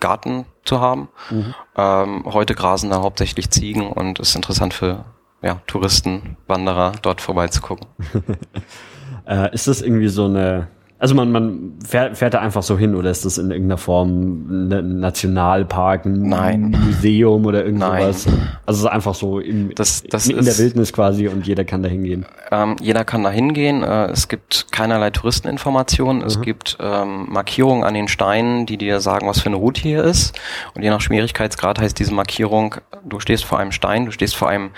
Garten 0.00 0.44
zu 0.64 0.80
haben. 0.80 1.08
Mhm. 1.30 1.54
Ähm, 1.76 2.24
heute 2.26 2.54
grasen 2.54 2.90
da 2.90 3.02
hauptsächlich 3.02 3.50
Ziegen 3.50 3.86
und 3.86 4.18
ist 4.18 4.34
interessant 4.34 4.74
für 4.74 5.04
ja, 5.42 5.60
Touristen, 5.66 6.36
Wanderer 6.46 6.92
dort 7.02 7.20
vorbeizugucken. 7.20 7.86
äh, 9.28 9.52
ist 9.54 9.68
das 9.68 9.82
irgendwie 9.82 10.08
so 10.08 10.24
eine, 10.26 10.68
Also 10.98 11.14
man, 11.16 11.32
man 11.32 11.72
fährt, 11.84 12.16
fährt 12.16 12.34
da 12.34 12.38
einfach 12.40 12.62
so 12.62 12.78
hin 12.78 12.94
oder 12.94 13.10
ist 13.10 13.24
das 13.24 13.38
in 13.38 13.50
irgendeiner 13.50 13.76
Form 13.78 14.68
ein 14.70 15.00
Nationalpark, 15.00 16.06
ein 16.06 16.22
Nein. 16.28 16.76
Museum 16.86 17.44
oder 17.44 17.64
irgendwas? 17.64 18.26
Nein. 18.26 18.48
Also 18.66 18.78
es 18.78 18.84
ist 18.84 18.90
einfach 18.90 19.14
so 19.16 19.40
im, 19.40 19.74
Das- 19.74 20.04
das 20.08 20.28
in, 20.28 20.44
der 20.44 20.56
Wildnis 20.58 20.92
quasi 20.92 21.26
und 21.26 21.44
jeder 21.46 21.64
kann 21.64 21.82
da 21.82 21.88
hingehen. 21.88 22.24
Ähm, 22.52 22.76
jeder 22.80 23.04
kann 23.04 23.24
da 23.24 23.30
hingehen. 23.30 23.82
Äh, 23.82 24.10
es 24.12 24.28
gibt 24.28 24.66
keinerlei 24.70 25.10
Touristeninformationen. 25.10 26.22
Es 26.22 26.40
gibt 26.40 26.76
ähm, 26.80 27.26
Markierungen 27.30 27.82
an 27.82 27.94
den 27.94 28.06
Steinen, 28.06 28.66
die 28.66 28.76
dir 28.76 29.00
sagen, 29.00 29.26
was 29.26 29.40
für 29.40 29.46
eine 29.46 29.56
Route 29.56 29.80
hier 29.82 30.04
ist. 30.04 30.38
Und 30.74 30.82
je 30.82 30.90
nach 30.90 31.00
Schwierigkeitsgrad 31.00 31.80
heißt 31.80 31.98
diese 31.98 32.14
Markierung, 32.14 32.76
du 33.04 33.18
stehst 33.18 33.44
vor 33.44 33.58
einem 33.58 33.72
Stein, 33.72 34.04
du 34.06 34.12
stehst 34.12 34.36
vor 34.36 34.48
einem 34.48 34.70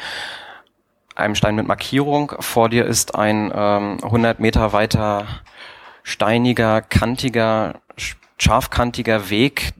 einem 1.14 1.34
Stein 1.34 1.54
mit 1.54 1.66
Markierung. 1.66 2.32
Vor 2.40 2.68
dir 2.68 2.84
ist 2.86 3.14
ein 3.14 3.52
ähm, 3.54 3.98
100 4.02 4.40
Meter 4.40 4.72
weiter 4.72 5.26
steiniger, 6.02 6.82
kantiger, 6.82 7.80
sch- 7.96 8.16
scharfkantiger 8.38 9.30
Weg 9.30 9.72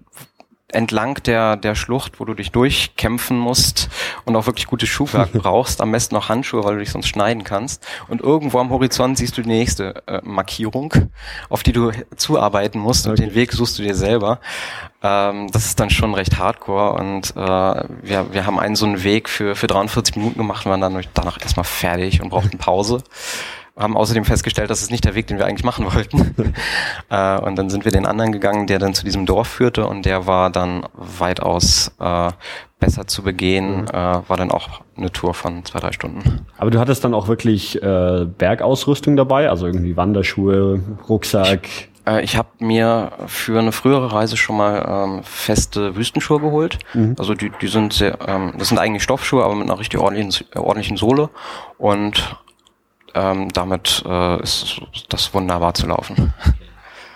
entlang 0.68 1.22
der, 1.24 1.57
der 1.57 1.74
Schlucht, 1.74 2.20
wo 2.20 2.24
du 2.24 2.35
dich 2.35 2.50
durchkämpfen 2.50 3.38
musst 3.38 3.88
und 4.24 4.35
auch 4.35 4.46
wirklich 4.46 4.66
gutes 4.66 4.88
Schuhwerk 4.88 5.33
brauchst, 5.35 5.81
am 5.81 5.92
besten 5.92 6.14
noch 6.14 6.29
Handschuhe, 6.29 6.64
weil 6.64 6.74
du 6.74 6.81
dich 6.81 6.90
sonst 6.90 7.09
schneiden 7.09 7.44
kannst. 7.44 7.87
Und 8.09 8.20
irgendwo 8.20 8.59
am 8.59 8.70
Horizont 8.70 9.18
siehst 9.18 9.37
du 9.37 9.42
die 9.42 9.48
nächste 9.48 10.03
äh, 10.07 10.20
Markierung, 10.24 10.92
auf 11.48 11.62
die 11.62 11.72
du 11.72 11.92
zuarbeiten 12.16 12.79
musst 12.81 13.07
und 13.07 13.12
Okay. 13.14 13.27
den 13.27 13.35
Weg 13.35 13.53
suchst 13.53 13.79
du 13.79 13.83
dir 13.83 13.94
selber. 13.94 14.40
Ähm, 15.03 15.48
das 15.53 15.66
ist 15.66 15.79
dann 15.79 15.90
schon 15.90 16.14
recht 16.14 16.38
hardcore 16.38 16.94
und 16.94 17.31
äh, 17.37 17.85
wir, 18.03 18.33
wir 18.33 18.46
haben 18.46 18.59
einen 18.59 18.74
so 18.74 18.87
einen 18.87 19.05
Weg 19.05 19.29
für, 19.29 19.55
für 19.55 19.66
43 19.66 20.16
Minuten 20.16 20.38
gemacht 20.38 20.66
und 20.66 20.70
waren 20.70 20.81
dann 20.81 21.00
danach 21.14 21.40
erstmal 21.40 21.64
fertig 21.64 22.22
und 22.22 22.31
brauchten 22.31 22.59
Pause. 22.59 23.03
Haben 23.76 23.96
außerdem 23.96 24.24
festgestellt, 24.24 24.70
dass 24.70 24.82
es 24.82 24.90
nicht 24.90 25.04
der 25.04 25.14
Weg, 25.14 25.26
den 25.26 25.38
wir 25.38 25.46
eigentlich 25.46 25.64
machen 25.64 25.87
wollten. 25.94 26.34
äh, 27.10 27.38
und 27.40 27.56
dann 27.56 27.70
sind 27.70 27.84
wir 27.84 27.92
den 27.92 28.06
anderen 28.06 28.32
gegangen, 28.32 28.66
der 28.66 28.78
dann 28.78 28.94
zu 28.94 29.04
diesem 29.04 29.26
Dorf 29.26 29.48
führte 29.48 29.87
und 29.87 30.06
der 30.06 30.26
war 30.26 30.50
dann 30.50 30.87
weitaus 30.94 31.92
äh, 31.98 32.30
besser 32.78 33.06
zu 33.06 33.22
begehen. 33.22 33.88
Äh, 33.88 33.92
war 33.92 34.37
dann 34.37 34.50
auch 34.50 34.80
eine 34.96 35.10
Tour 35.10 35.34
von 35.34 35.64
zwei, 35.64 35.80
drei 35.80 35.92
Stunden. 35.92 36.46
Aber 36.58 36.70
du 36.70 36.78
hattest 36.78 37.04
dann 37.04 37.14
auch 37.14 37.28
wirklich 37.28 37.82
äh, 37.82 38.26
Bergausrüstung 38.26 39.16
dabei, 39.16 39.48
also 39.48 39.66
irgendwie 39.66 39.96
Wanderschuhe, 39.96 40.80
Rucksack. 41.08 41.68
Äh, 42.06 42.22
ich 42.22 42.37
habe 42.37 42.48
mir 42.58 43.12
für 43.26 43.58
eine 43.58 43.72
frühere 43.72 44.12
Reise 44.12 44.37
schon 44.37 44.56
mal 44.56 44.84
ähm, 44.87 45.22
feste 45.24 45.96
Wüstenschuhe 45.96 46.40
geholt. 46.40 46.78
Also 47.18 47.34
die, 47.34 47.50
die 47.60 47.68
sind 47.68 47.92
sehr, 47.92 48.18
ähm, 48.26 48.54
das 48.58 48.68
sind 48.68 48.78
eigentlich 48.78 49.02
Stoffschuhe, 49.02 49.44
aber 49.44 49.54
mit 49.54 49.68
einer 49.68 49.78
richtig 49.78 50.00
ordentlichen, 50.00 50.46
äh, 50.54 50.58
ordentlichen 50.58 50.96
Sohle. 50.96 51.30
Und 51.78 52.37
ähm, 53.14 53.48
damit 53.53 54.03
äh, 54.07 54.42
ist 54.42 54.81
das 55.09 55.33
wunderbar 55.35 55.74
zu 55.74 55.87
laufen. 55.87 56.33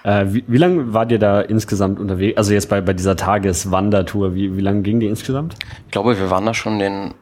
Äh, 0.04 0.26
wie, 0.28 0.44
wie 0.46 0.58
lange 0.58 0.94
war 0.94 1.06
dir 1.06 1.18
da 1.18 1.40
insgesamt 1.40 1.98
unterwegs? 1.98 2.38
Also 2.38 2.52
jetzt 2.52 2.68
bei, 2.68 2.80
bei 2.80 2.92
dieser 2.92 3.16
Tageswandertour, 3.16 4.34
wie, 4.34 4.56
wie 4.56 4.60
lange 4.60 4.82
ging 4.82 5.00
die 5.00 5.06
insgesamt? 5.06 5.56
Ich 5.86 5.90
glaube, 5.90 6.18
wir 6.18 6.30
waren 6.30 6.46
da 6.46 6.54
schon 6.54 6.78
den, 6.78 7.14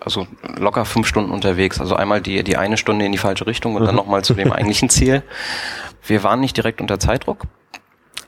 also 0.00 0.26
locker 0.58 0.84
fünf 0.84 1.06
Stunden 1.06 1.30
unterwegs. 1.30 1.80
Also 1.80 1.94
einmal 1.94 2.22
die, 2.22 2.42
die 2.42 2.56
eine 2.56 2.76
Stunde 2.76 3.04
in 3.04 3.12
die 3.12 3.18
falsche 3.18 3.46
Richtung 3.46 3.74
und 3.76 3.84
dann 3.84 3.94
nochmal 3.94 4.24
zu 4.24 4.34
dem 4.34 4.52
eigentlichen 4.52 4.88
Ziel. 4.88 5.22
Wir 6.06 6.22
waren 6.22 6.40
nicht 6.40 6.56
direkt 6.56 6.80
unter 6.80 6.98
Zeitdruck, 6.98 7.44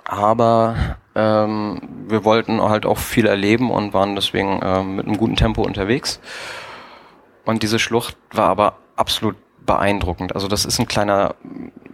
aber 0.05 0.77
ähm, 1.15 1.81
wir 2.07 2.25
wollten 2.25 2.61
halt 2.61 2.85
auch 2.85 2.99
viel 2.99 3.27
erleben 3.27 3.71
und 3.71 3.95
waren 3.95 4.15
deswegen 4.15 4.61
ähm, 4.63 4.97
mit 4.97 5.07
einem 5.07 5.17
guten 5.17 5.37
Tempo 5.37 5.63
unterwegs. 5.63 6.21
Und 7.45 7.63
diese 7.63 7.79
Schlucht 7.79 8.17
war 8.31 8.49
aber 8.49 8.77
absolut 8.97 9.37
beeindruckend. 9.65 10.35
Also 10.35 10.49
das 10.49 10.65
ist 10.65 10.79
ein 10.79 10.89
kleiner 10.89 11.35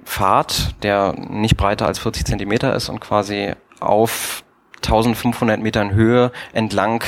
Pfad, 0.04 0.74
der 0.82 1.12
nicht 1.12 1.56
breiter 1.56 1.86
als 1.86 1.98
40 1.98 2.26
Zentimeter 2.26 2.74
ist 2.74 2.88
und 2.88 3.00
quasi 3.00 3.52
auf 3.80 4.42
1500 4.76 5.60
Metern 5.60 5.92
Höhe 5.92 6.32
entlang 6.52 7.02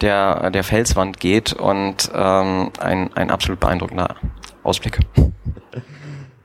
der, 0.00 0.50
der 0.50 0.64
Felswand 0.64 1.20
geht 1.20 1.52
und 1.52 2.10
ähm, 2.14 2.70
ein, 2.78 3.12
ein 3.14 3.30
absolut 3.30 3.60
beeindruckender 3.60 4.16
Ausblick. 4.62 4.98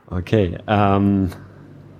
Okay. 0.09 0.57
Ähm, 0.67 1.31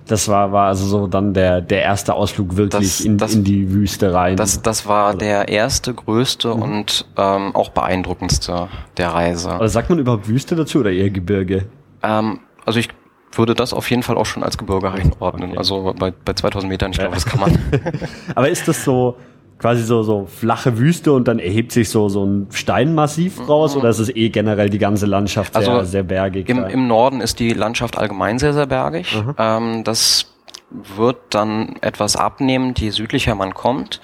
das 0.08 0.26
war, 0.28 0.50
war 0.52 0.66
also 0.68 0.84
so 0.86 1.06
dann 1.06 1.32
der, 1.34 1.60
der 1.60 1.82
erste 1.82 2.14
Ausflug 2.14 2.56
wirklich 2.56 2.96
Das- 2.96 3.00
in, 3.00 3.16
das- 3.18 3.34
in 3.34 3.44
die 3.44 3.70
Wüste 3.72 4.12
rein. 4.12 4.36
Das, 4.36 4.60
das 4.62 4.86
war 4.86 5.14
der 5.14 5.48
erste, 5.48 5.94
größte 5.94 6.54
Mhm. 6.54 6.62
und 6.62 7.06
ähm, 7.16 7.54
auch 7.54 7.68
beeindruckendste 7.70 8.68
der 8.96 9.10
Reise. 9.14 9.50
Aber 9.52 9.68
sagt 9.68 9.90
man 9.90 9.98
überhaupt 9.98 10.28
Wüste 10.28 10.56
dazu 10.56 10.80
oder 10.80 10.90
eher 10.90 11.10
Gebirge? 11.10 11.66
Ähm, 12.02 12.40
also 12.64 12.78
ich 12.80 12.88
würde 13.32 13.54
das 13.54 13.72
auf 13.72 13.88
jeden 13.90 14.02
Fall 14.02 14.16
auch 14.16 14.26
schon 14.26 14.42
als 14.42 14.58
Gebirge 14.58 14.90
einordnen. 14.90 15.50
Okay. 15.50 15.58
Also 15.58 15.94
bei, 15.98 16.12
bei 16.24 16.32
2000 16.32 16.68
Metern, 16.70 16.90
ich 16.92 16.98
glaube, 16.98 17.14
das 17.14 17.26
kann 17.26 17.40
man. 17.40 17.58
Aber 18.34 18.48
ist 18.48 18.66
das 18.66 18.82
so 18.84 19.16
quasi 19.58 19.82
so, 19.82 20.02
so 20.02 20.26
flache 20.26 20.78
Wüste 20.78 21.12
und 21.12 21.26
dann 21.26 21.38
erhebt 21.38 21.72
sich 21.72 21.90
so, 21.90 22.08
so 22.08 22.24
ein 22.24 22.48
Steinmassiv 22.50 23.48
raus 23.48 23.76
oder 23.76 23.88
ist 23.88 23.98
es 23.98 24.08
eh 24.08 24.28
generell 24.28 24.70
die 24.70 24.78
ganze 24.78 25.06
Landschaft 25.06 25.54
sehr, 25.54 25.68
Also 25.68 25.84
sehr 25.84 26.04
bergig? 26.04 26.48
Im? 26.48 26.64
Im 26.64 26.86
Norden 26.86 27.20
ist 27.20 27.40
die 27.40 27.52
Landschaft 27.52 27.98
allgemein 27.98 28.38
sehr, 28.38 28.52
sehr 28.52 28.66
bergig. 28.66 29.16
Ähm, 29.36 29.82
das 29.84 30.32
wird 30.70 31.18
dann 31.30 31.76
etwas 31.80 32.16
abnehmen, 32.16 32.74
je 32.76 32.90
südlicher 32.90 33.34
man 33.34 33.54
kommt. 33.54 34.00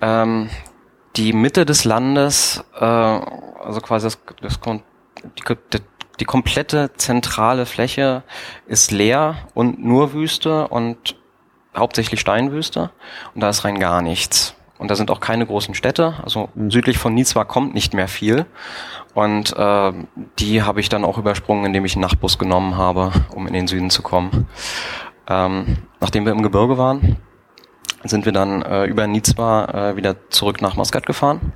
Ähm, 0.00 0.50
die 1.16 1.32
Mitte 1.32 1.64
des 1.64 1.84
Landes, 1.84 2.64
äh, 2.78 2.84
also 2.84 3.80
quasi 3.80 4.06
das, 4.06 4.18
das, 4.40 4.60
die, 5.38 5.78
die 6.20 6.24
komplette 6.24 6.90
zentrale 6.96 7.64
Fläche 7.64 8.22
ist 8.66 8.90
leer 8.90 9.36
und 9.54 9.82
nur 9.84 10.12
Wüste 10.12 10.68
und 10.68 11.16
hauptsächlich 11.76 12.20
Steinwüste. 12.20 12.90
Und 13.34 13.40
da 13.40 13.48
ist 13.48 13.64
rein 13.64 13.78
gar 13.78 14.02
nichts. 14.02 14.54
Und 14.78 14.90
da 14.90 14.94
sind 14.94 15.10
auch 15.10 15.20
keine 15.20 15.44
großen 15.44 15.74
Städte. 15.74 16.14
Also 16.22 16.48
südlich 16.68 16.98
von 16.98 17.12
Nizwa 17.14 17.44
kommt 17.44 17.74
nicht 17.74 17.94
mehr 17.94 18.08
viel. 18.08 18.46
Und 19.14 19.56
äh, 19.56 19.92
die 20.38 20.62
habe 20.62 20.80
ich 20.80 20.88
dann 20.88 21.04
auch 21.04 21.18
übersprungen, 21.18 21.64
indem 21.64 21.84
ich 21.84 21.94
einen 21.94 22.02
Nachtbus 22.02 22.38
genommen 22.38 22.76
habe, 22.76 23.12
um 23.34 23.46
in 23.46 23.52
den 23.52 23.66
Süden 23.66 23.90
zu 23.90 24.02
kommen. 24.02 24.46
Ähm, 25.28 25.78
nachdem 26.00 26.24
wir 26.24 26.32
im 26.32 26.42
Gebirge 26.42 26.78
waren, 26.78 27.16
sind 28.04 28.24
wir 28.24 28.32
dann 28.32 28.62
äh, 28.62 28.84
über 28.84 29.06
Nizwa 29.06 29.64
äh, 29.64 29.96
wieder 29.96 30.16
zurück 30.30 30.62
nach 30.62 30.76
Muscat 30.76 31.06
gefahren, 31.06 31.52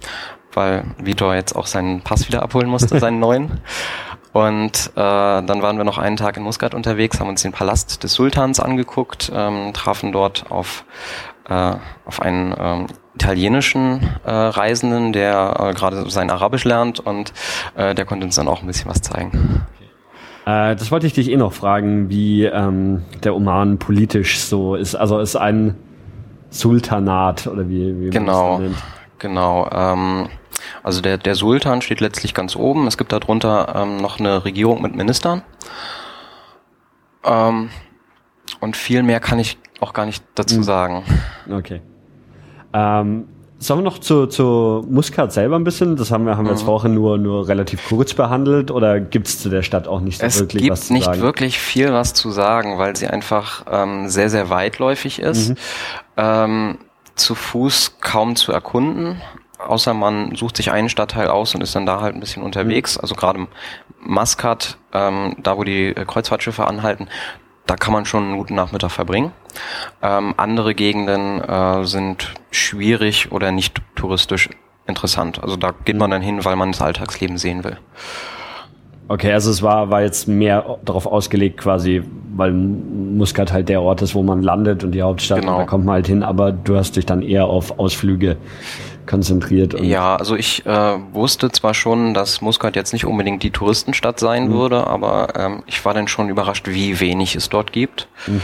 weil 0.53 0.85
Vitor 0.99 1.35
jetzt 1.35 1.55
auch 1.55 1.67
seinen 1.67 2.03
Pass 2.03 2.27
wieder 2.27 2.43
abholen 2.43 2.69
musste, 2.69 2.99
seinen 2.99 3.21
neuen. 3.21 3.61
Und 4.33 4.91
äh, 4.95 5.43
dann 5.43 5.63
waren 5.63 5.77
wir 5.77 5.85
noch 5.85 5.99
einen 5.99 6.17
Tag 6.17 6.39
in 6.39 6.43
Muscat 6.43 6.75
unterwegs, 6.75 7.21
haben 7.21 7.29
uns 7.29 7.43
den 7.43 7.53
Palast 7.53 8.03
des 8.03 8.15
Sultans 8.15 8.61
angeguckt, 8.61 9.31
ähm, 9.35 9.73
trafen 9.75 10.11
dort 10.11 10.51
auf, 10.51 10.85
äh, 11.49 11.75
auf 12.05 12.21
einen 12.23 12.55
ähm, 12.59 12.87
italienischen 13.15 14.01
äh, 14.25 14.31
Reisenden, 14.31 15.13
der 15.13 15.57
äh, 15.59 15.75
gerade 15.75 16.09
sein 16.11 16.31
Arabisch 16.31 16.65
lernt 16.65 17.01
und 17.01 17.33
äh, 17.77 17.95
der 17.95 18.05
konnte 18.05 18.25
uns 18.27 18.37
dann 18.37 18.49
auch 18.49 18.63
ein 18.63 18.67
bisschen 18.67 18.91
was 18.91 19.03
zeigen. 19.03 19.67
Äh, 20.47 20.75
das 20.77 20.91
wollte 20.91 21.07
ich 21.07 21.13
dich 21.13 21.31
eh 21.31 21.37
noch 21.37 21.53
fragen, 21.53 22.09
wie 22.09 22.45
ähm, 22.45 23.05
der 23.23 23.35
Oman 23.37 23.79
politisch 23.79 24.41
so 24.41 24.75
ist. 24.75 24.95
Also 24.95 25.19
ist 25.21 25.37
ein 25.37 25.77
Sultanat 26.51 27.47
oder 27.47 27.69
wie, 27.69 27.95
wie 27.99 28.03
man 28.05 28.11
Genau. 28.11 28.51
das 28.53 28.61
nennt. 28.61 28.77
Genau. 29.19 29.69
Ähm, 29.73 30.29
also 30.83 31.01
der, 31.01 31.19
der 31.19 31.35
Sultan 31.35 31.81
steht 31.83 32.01
letztlich 32.01 32.35
ganz 32.35 32.57
oben. 32.57 32.87
Es 32.87 32.99
gibt 32.99 33.13
darunter 33.13 33.73
ähm, 33.77 33.99
noch 33.99 34.19
eine 34.19 34.45
Regierung 34.45 34.83
mit 34.83 34.95
Ministern. 34.97 35.43
Ähm, 37.25 37.71
und 38.61 38.77
viel 38.77 39.03
mehr 39.03 39.21
kann 39.21 39.39
ich 39.39 39.59
auch 39.83 39.93
gar 39.93 40.07
nicht 40.07 40.25
dazu 40.35 40.57
Mhm. 40.59 40.63
sagen. 40.63 41.03
Okay. 41.51 41.81
Ähm, 42.73 43.29
sollen 43.59 43.81
wir 43.81 43.85
noch 43.85 43.99
zu, 43.99 44.27
zu 44.27 44.85
Muscat 44.91 45.33
selber 45.33 45.57
ein 45.57 45.63
bisschen? 45.65 45.95
Das 45.97 46.11
haben 46.11 46.25
wir, 46.27 46.33
haben 46.37 46.47
wir 46.47 46.53
Mhm. 46.53 46.57
jetzt 46.59 46.65
vorhin 46.65 46.95
nur, 46.95 47.17
nur 47.19 47.47
relativ 47.47 47.87
kurz 47.89 48.13
behandelt 48.15 48.71
oder 48.71 48.99
gibt 48.99 49.29
es 49.29 49.41
zu 49.41 49.49
der 49.51 49.63
Stadt 49.63 49.87
auch 49.87 50.01
nicht 50.01 50.19
so 50.21 50.27
Es 50.27 50.41
wirklich 50.41 50.69
was 50.71 50.81
gibt 50.81 50.87
zu 50.89 50.93
nicht 50.95 51.05
sagen? 51.05 51.21
wirklich 51.21 51.59
viel 51.59 51.93
was 51.93 52.13
zu 52.15 52.31
sagen, 52.31 52.79
weil 52.79 52.97
sie 52.97 53.07
einfach 53.07 53.65
ähm, 53.71 54.09
sehr, 54.09 54.31
sehr 54.31 54.51
weitläufig 54.51 55.21
ist. 55.21 55.51
Mhm. 55.51 55.57
Ähm, 56.17 56.79
zu 57.15 57.35
Fuß 57.35 57.99
kaum 58.01 58.35
zu 58.37 58.53
erkunden, 58.53 59.21
außer 59.65 59.93
man 59.95 60.35
sucht 60.35 60.57
sich 60.57 60.73
einen 60.73 60.89
Stadtteil 60.89 61.29
aus 61.29 61.55
und 61.55 61.61
ist 61.61 61.77
dann 61.77 61.87
da 61.87 62.01
halt 62.01 62.15
ein 62.15 62.21
bisschen 62.21 62.43
unterwegs. 62.43 62.97
Also 62.99 63.15
gerade 63.15 63.47
Maskat, 64.01 64.79
ähm, 64.93 65.37
da 65.43 65.57
wo 65.57 65.63
die 65.63 65.89
äh, 65.89 66.05
Kreuzfahrtschiffe 66.05 66.67
anhalten, 66.67 67.07
da 67.67 67.77
kann 67.77 67.93
man 67.93 68.05
schon 68.05 68.25
einen 68.25 68.37
guten 68.39 68.55
Nachmittag 68.55 68.91
verbringen. 68.91 69.33
Ähm, 70.03 70.35
andere 70.37 70.75
Gegenden 70.75 71.41
äh, 71.41 71.85
sind 71.85 72.35
schwierig 72.51 73.33
oder 73.33 73.53
nicht 73.53 73.81
touristisch 73.95 74.49
interessant. 74.87 75.43
Also 75.43 75.57
da 75.57 75.73
geht 75.85 75.97
man 75.97 76.11
dann 76.11 76.23
hin, 76.23 76.45
weil 76.45 76.57
man 76.57 76.73
das 76.73 76.83
Alltagsleben 76.83 77.39
sehen 77.39 77.65
will. 77.65 77.79
Okay, 79.09 79.33
also 79.33 79.51
es 79.51 79.63
war, 79.63 79.91
war 79.91 80.03
jetzt 80.03 80.27
mehr 80.27 80.79
darauf 80.85 81.07
ausgelegt 81.07 81.59
quasi, 81.59 82.03
weil 82.35 82.53
Muscat 82.53 83.53
halt 83.53 83.69
der 83.69 83.83
Ort 83.83 84.01
ist, 84.01 84.15
wo 84.15 84.23
man 84.23 84.43
landet 84.43 84.85
und 84.85 84.93
die 84.93 85.03
Hauptstadt, 85.03 85.41
genau. 85.41 85.59
da 85.59 85.65
kommt 85.65 85.85
man 85.85 85.97
halt 85.97 86.07
hin, 86.07 86.23
aber 86.23 86.53
du 86.53 86.77
hast 86.77 86.97
dich 86.97 87.05
dann 87.05 87.21
eher 87.21 87.47
auf 87.47 87.79
Ausflüge 87.79 88.37
konzentriert. 89.07 89.79
ja, 89.81 90.17
also 90.17 90.37
ich 90.37 90.65
äh, 90.67 90.99
wusste 91.13 91.51
zwar 91.51 91.75
schon, 91.75 92.15
dass 92.15 92.41
Muscat 92.41 92.77
jetzt 92.77 92.93
nicht 92.93 93.05
unbedingt 93.05 93.43
die 93.43 93.51
Touristenstadt 93.51 94.19
sein 94.19 94.49
mhm. 94.49 94.53
würde, 94.53 94.87
aber 94.87 95.37
ähm, 95.37 95.63
ich 95.67 95.85
war 95.85 95.95
dann 95.95 96.09
schon 96.09 96.29
überrascht, 96.29 96.69
wie 96.69 97.01
wenig 97.01 97.35
es 97.37 97.49
dort 97.49 97.73
gibt. 97.73 98.09
Mhm. 98.27 98.41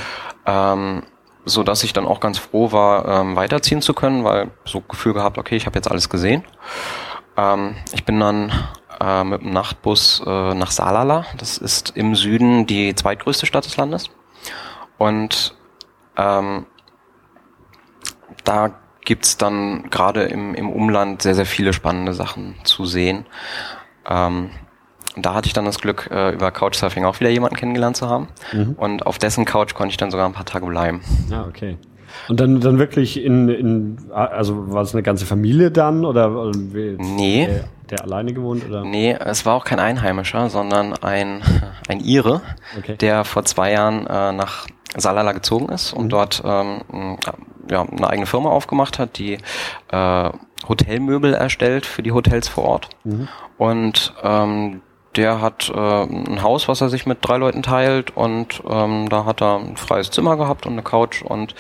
Ähm, 0.47 1.03
so 1.45 1.63
dass 1.63 1.83
ich 1.83 1.93
dann 1.93 2.07
auch 2.07 2.21
ganz 2.21 2.39
froh 2.39 2.73
war, 2.73 3.09
ähm, 3.09 3.37
weiterziehen 3.37 3.81
zu 3.81 3.95
können, 3.95 4.25
weil 4.25 4.51
so 4.65 4.81
Gefühl 4.81 5.15
gehabt, 5.15 5.39
okay, 5.39 5.57
ich 5.57 5.67
habe 5.67 5.79
jetzt 5.79 5.91
alles 5.91 6.09
gesehen. 6.09 6.45
Ähm, 7.37 7.77
ich 7.93 8.05
bin 8.05 8.21
dann 8.21 8.53
äh, 9.01 9.25
mit 9.25 9.43
dem 9.43 9.53
Nachtbus 9.53 10.23
äh, 10.27 10.55
nach 10.55 10.71
Salala. 10.71 11.25
Das 11.37 11.59
ist 11.59 11.97
im 11.97 12.15
Süden 12.15 12.67
die 12.67 12.95
zweitgrößte 12.95 13.47
Stadt 13.47 13.65
des 13.65 13.77
Landes. 13.77 14.11
Und 14.99 15.55
ähm, 16.17 16.67
da 18.45 18.75
gibt's 19.09 19.39
dann 19.39 19.89
gerade 19.89 20.25
im, 20.25 20.55
im 20.55 20.69
Umland 20.69 21.23
sehr, 21.23 21.35
sehr 21.35 21.47
viele 21.47 21.73
spannende 21.73 22.13
Sachen 22.13 22.57
zu 22.65 22.85
sehen. 22.85 23.25
Ähm, 24.07 24.51
da 25.17 25.33
hatte 25.33 25.47
ich 25.47 25.55
dann 25.55 25.65
das 25.65 25.79
Glück, 25.79 26.11
äh, 26.13 26.35
über 26.35 26.51
Couchsurfing 26.51 27.07
auch 27.07 27.19
wieder 27.19 27.31
jemanden 27.31 27.57
kennengelernt 27.57 27.97
zu 27.97 28.07
haben. 28.07 28.29
Mhm. 28.53 28.75
Und 28.77 29.07
auf 29.07 29.17
dessen 29.17 29.47
Couch 29.47 29.73
konnte 29.73 29.93
ich 29.93 29.97
dann 29.97 30.11
sogar 30.11 30.27
ein 30.27 30.35
paar 30.35 30.45
Tage 30.45 30.67
bleiben. 30.67 31.01
Ah, 31.33 31.47
okay. 31.49 31.79
Und 32.29 32.39
dann, 32.39 32.61
dann 32.61 32.79
wirklich 32.79 33.25
in, 33.25 33.49
in, 33.49 33.97
also 34.13 34.75
war 34.75 34.83
es 34.83 34.93
eine 34.93 35.03
ganze 35.03 35.25
Familie 35.25 35.71
dann 35.71 36.05
oder 36.05 36.53
nee. 36.99 37.47
Der, 37.47 37.65
der 37.89 38.05
alleine 38.05 38.35
gewohnt 38.35 38.69
oder? 38.69 38.85
Nee, 38.85 39.17
es 39.19 39.47
war 39.47 39.55
auch 39.55 39.65
kein 39.65 39.81
Einheimischer, 39.81 40.51
sondern 40.51 40.93
ein, 40.99 41.41
ein 41.89 42.01
Ire, 42.01 42.43
okay. 42.77 42.97
der 42.99 43.25
vor 43.25 43.47
zwei 43.47 43.73
Jahren 43.73 44.07
äh, 44.07 44.33
nach 44.33 44.67
Salala 44.97 45.33
gezogen 45.33 45.69
ist 45.69 45.93
und 45.93 46.07
mhm. 46.07 46.11
dort 46.11 46.43
ähm, 46.45 47.19
ja, 47.71 47.83
eine 47.83 48.09
eigene 48.09 48.27
Firma 48.27 48.51
aufgemacht 48.51 48.99
hat, 48.99 49.19
die 49.19 49.39
äh, 49.91 50.31
Hotelmöbel 50.69 51.35
erstellt 51.35 51.87
für 51.87 52.03
die 52.03 52.13
Hotels 52.13 52.49
vor 52.49 52.65
Ort. 52.65 52.89
Mhm. 53.05 53.29
Und 53.59 54.15
ähm, 54.23 54.81
der 55.17 55.41
hat 55.41 55.71
äh, 55.75 56.03
ein 56.03 56.43
Haus, 56.43 56.69
was 56.69 56.81
er 56.81 56.89
sich 56.89 57.07
mit 57.07 57.19
drei 57.23 57.39
Leuten 57.39 57.63
teilt 57.63 58.17
und 58.17 58.63
ähm, 58.69 59.09
da 59.09 59.25
hat 59.25 59.43
er 59.43 59.59
ein 59.59 59.77
freies 59.77 60.11
Zimmer 60.11 60.37
gehabt 60.37 60.67
und 60.67 60.73
eine 60.73 60.83
Couch 60.83 61.23
und 61.23 61.55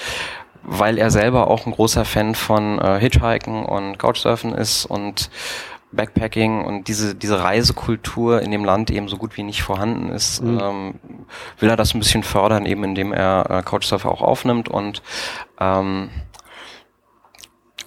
weil 0.62 0.98
er 0.98 1.10
selber 1.10 1.48
auch 1.48 1.66
ein 1.66 1.72
großer 1.72 2.04
Fan 2.04 2.34
von 2.34 2.78
äh, 2.78 3.00
Hitchhiken 3.00 3.64
und 3.64 3.98
Couchsurfen 3.98 4.54
ist 4.54 4.84
und 4.84 5.30
Backpacking 5.92 6.64
und 6.64 6.88
diese, 6.88 7.14
diese 7.14 7.42
Reisekultur 7.42 8.42
in 8.42 8.50
dem 8.50 8.64
Land 8.64 8.90
eben 8.90 9.08
so 9.08 9.16
gut 9.16 9.36
wie 9.36 9.42
nicht 9.42 9.62
vorhanden 9.62 10.10
ist, 10.10 10.42
mhm. 10.42 10.58
ähm, 10.60 10.94
will 11.58 11.70
er 11.70 11.76
das 11.76 11.94
ein 11.94 11.98
bisschen 11.98 12.22
fördern, 12.22 12.66
eben 12.66 12.84
indem 12.84 13.12
er 13.12 13.46
äh, 13.48 13.62
Couchsurfer 13.62 14.10
auch 14.10 14.22
aufnimmt 14.22 14.68
und 14.68 15.02
ähm, 15.60 16.10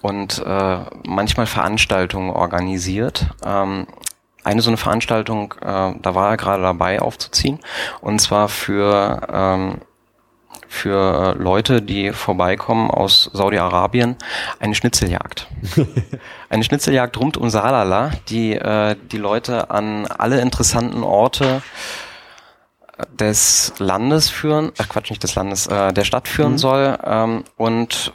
und 0.00 0.42
äh, 0.44 0.78
manchmal 1.06 1.46
Veranstaltungen 1.46 2.30
organisiert. 2.30 3.28
Ähm, 3.44 3.86
eine 4.42 4.60
so 4.60 4.70
eine 4.70 4.76
Veranstaltung, 4.76 5.54
äh, 5.60 5.94
da 6.02 6.14
war 6.16 6.30
er 6.30 6.36
gerade 6.36 6.62
dabei 6.62 7.00
aufzuziehen, 7.00 7.60
und 8.00 8.20
zwar 8.20 8.48
für 8.48 9.28
ähm, 9.32 9.80
für 10.72 11.36
äh, 11.36 11.42
Leute, 11.42 11.82
die 11.82 12.12
vorbeikommen 12.12 12.90
aus 12.90 13.30
Saudi-Arabien, 13.34 14.16
eine 14.58 14.74
Schnitzeljagd. 14.74 15.46
eine 16.48 16.64
Schnitzeljagd 16.64 17.18
rund 17.18 17.36
um 17.36 17.50
Salala, 17.50 18.10
die 18.30 18.54
äh, 18.54 18.96
die 19.12 19.18
Leute 19.18 19.70
an 19.70 20.06
alle 20.06 20.40
interessanten 20.40 21.02
Orte 21.02 21.62
des 23.10 23.74
Landes 23.78 24.30
führen, 24.30 24.72
ach 24.78 24.88
Quatsch, 24.88 25.10
nicht 25.10 25.22
des 25.22 25.34
Landes, 25.34 25.66
äh, 25.66 25.92
der 25.92 26.04
Stadt 26.04 26.26
führen 26.26 26.52
mhm. 26.52 26.58
soll 26.58 26.98
ähm, 27.04 27.44
und 27.56 28.14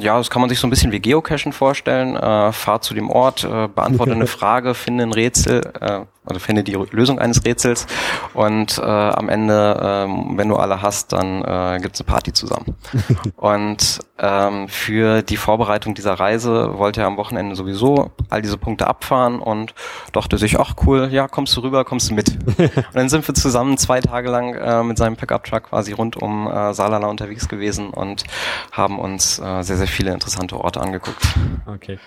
ja, 0.00 0.18
das 0.18 0.30
kann 0.30 0.40
man 0.40 0.48
sich 0.48 0.58
so 0.58 0.66
ein 0.66 0.70
bisschen 0.70 0.92
wie 0.92 1.00
Geocachen 1.00 1.52
vorstellen. 1.52 2.16
Äh, 2.16 2.52
fahr 2.52 2.80
zu 2.80 2.92
dem 2.92 3.08
Ort, 3.08 3.44
äh, 3.44 3.68
beantworte 3.68 4.12
eine 4.12 4.26
Frage, 4.38 4.74
finde 4.74 5.04
ein 5.04 5.12
Rätsel, 5.12 5.62
äh, 5.80 6.00
also 6.26 6.40
finde 6.40 6.64
die 6.64 6.76
Lösung 6.90 7.18
eines 7.18 7.44
Rätsels 7.44 7.86
und 8.34 8.78
äh, 8.78 8.82
am 8.82 9.28
Ende, 9.28 10.06
äh, 10.08 10.36
wenn 10.36 10.48
du 10.48 10.56
alle 10.56 10.82
hast, 10.82 11.12
dann 11.12 11.42
äh, 11.42 11.78
gibt's 11.80 12.00
eine 12.00 12.06
Party 12.06 12.32
zusammen. 12.32 12.76
und 13.36 14.00
ähm, 14.18 14.68
für 14.68 15.22
die 15.22 15.36
Vorbereitung 15.36 15.94
dieser 15.94 16.14
Reise 16.14 16.78
wollte 16.78 17.02
er 17.02 17.06
am 17.06 17.16
Wochenende 17.16 17.54
sowieso 17.54 18.10
all 18.30 18.42
diese 18.42 18.58
Punkte 18.58 18.86
abfahren 18.86 19.40
und 19.40 19.74
dachte 20.12 20.38
sich, 20.38 20.58
ach 20.58 20.74
cool, 20.86 21.08
ja, 21.10 21.28
kommst 21.28 21.56
du 21.56 21.60
rüber, 21.60 21.84
kommst 21.84 22.10
du 22.10 22.14
mit. 22.14 22.36
und 22.58 22.94
dann 22.94 23.08
sind 23.08 23.26
wir 23.26 23.34
zusammen 23.34 23.78
zwei 23.78 24.00
Tage 24.00 24.30
lang 24.30 24.54
äh, 24.54 24.82
mit 24.82 24.98
seinem 24.98 25.16
Pickup-Truck 25.16 25.64
quasi 25.64 25.92
rund 25.92 26.16
um 26.16 26.50
äh, 26.50 26.74
Salala 26.74 27.06
unterwegs 27.08 27.48
gewesen 27.48 27.90
und 27.90 28.24
haben 28.72 28.98
uns 28.98 29.38
äh, 29.38 29.62
sehr, 29.62 29.76
sehr 29.76 29.88
viele 29.88 30.12
interessante 30.12 30.58
Orte 30.58 30.80
angeguckt. 30.80 31.22
Okay. 31.66 31.98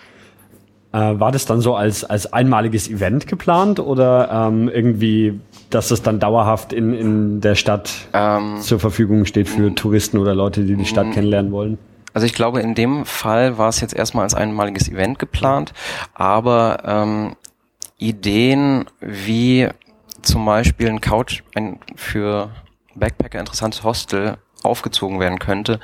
Äh, 0.91 1.19
war 1.19 1.31
das 1.31 1.45
dann 1.45 1.61
so 1.61 1.75
als, 1.75 2.03
als 2.03 2.33
einmaliges 2.33 2.89
Event 2.89 3.27
geplant 3.27 3.79
oder 3.79 4.47
ähm, 4.47 4.69
irgendwie, 4.69 5.39
dass 5.69 5.91
es 5.91 6.01
dann 6.01 6.19
dauerhaft 6.19 6.73
in, 6.73 6.93
in 6.93 7.41
der 7.41 7.53
Stadt 7.53 7.91
ähm, 8.13 8.57
zur 8.61 8.79
Verfügung 8.79 9.25
steht 9.25 9.47
für 9.49 9.73
Touristen 9.75 10.17
oder 10.17 10.33
Leute, 10.33 10.63
die 10.63 10.75
die 10.75 10.85
Stadt 10.85 11.11
kennenlernen 11.11 11.51
wollen? 11.51 11.77
Also 12.13 12.25
ich 12.25 12.33
glaube, 12.33 12.61
in 12.61 12.73
dem 12.73 13.05
Fall 13.05 13.59
war 13.59 13.69
es 13.69 13.81
jetzt 13.81 13.93
erstmal 13.95 14.23
als 14.23 14.33
einmaliges 14.33 14.89
Event 14.89 15.19
geplant, 15.19 15.73
aber 16.15 16.79
ähm, 16.83 17.35
Ideen 17.99 18.85
wie 18.99 19.67
zum 20.23 20.43
Beispiel 20.43 20.89
ein 20.89 21.01
Couch, 21.01 21.43
ein 21.53 21.79
für 21.95 22.49
Backpacker 22.95 23.39
interessantes 23.39 23.83
Hostel 23.83 24.37
aufgezogen 24.63 25.19
werden 25.19 25.39
könnte, 25.39 25.79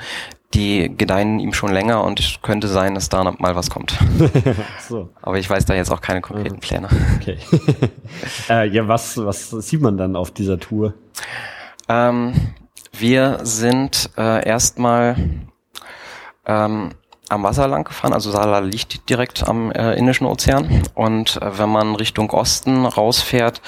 die 0.54 0.96
gedeihen 0.96 1.40
ihm 1.40 1.54
schon 1.54 1.72
länger 1.72 2.04
und 2.04 2.20
es 2.20 2.40
könnte 2.42 2.68
sein, 2.68 2.96
dass 2.96 3.10
da 3.10 3.24
noch 3.24 3.40
mal 3.40 3.56
was 3.56 3.70
kommt. 3.70 3.98
so. 4.88 5.10
Aber 5.22 5.38
ich 5.38 5.50
weiß 5.50 5.66
da 5.66 5.74
jetzt 5.74 5.92
auch 5.92 6.02
keine 6.02 6.22
konkreten 6.22 6.60
Pläne. 6.60 6.88
Okay. 7.20 7.38
äh, 8.50 8.68
ja, 8.70 8.88
was, 8.88 9.18
was 9.18 9.50
sieht 9.50 9.82
man 9.82 9.98
dann 9.98 10.16
auf 10.16 10.32
dieser 10.32 10.60
Tour? 10.60 10.94
Ähm, 11.90 12.34
wir 12.94 13.40
sind 13.44 14.10
äh, 14.18 14.48
erstmal 14.48 15.16
ähm, 16.46 16.92
am 17.28 17.44
Wasser 17.44 17.68
lang 17.68 17.84
gefahren, 17.84 18.14
also 18.14 18.32
Sala 18.32 18.60
liegt 18.60 19.10
direkt 19.10 19.48
am 19.48 19.72
äh, 19.72 19.96
Indischen 19.96 20.28
Ozean 20.28 20.84
und 20.94 21.42
äh, 21.42 21.58
wenn 21.58 21.70
man 21.70 21.96
Richtung 21.96 22.30
Osten 22.30 22.86
rausfährt, 22.86 23.62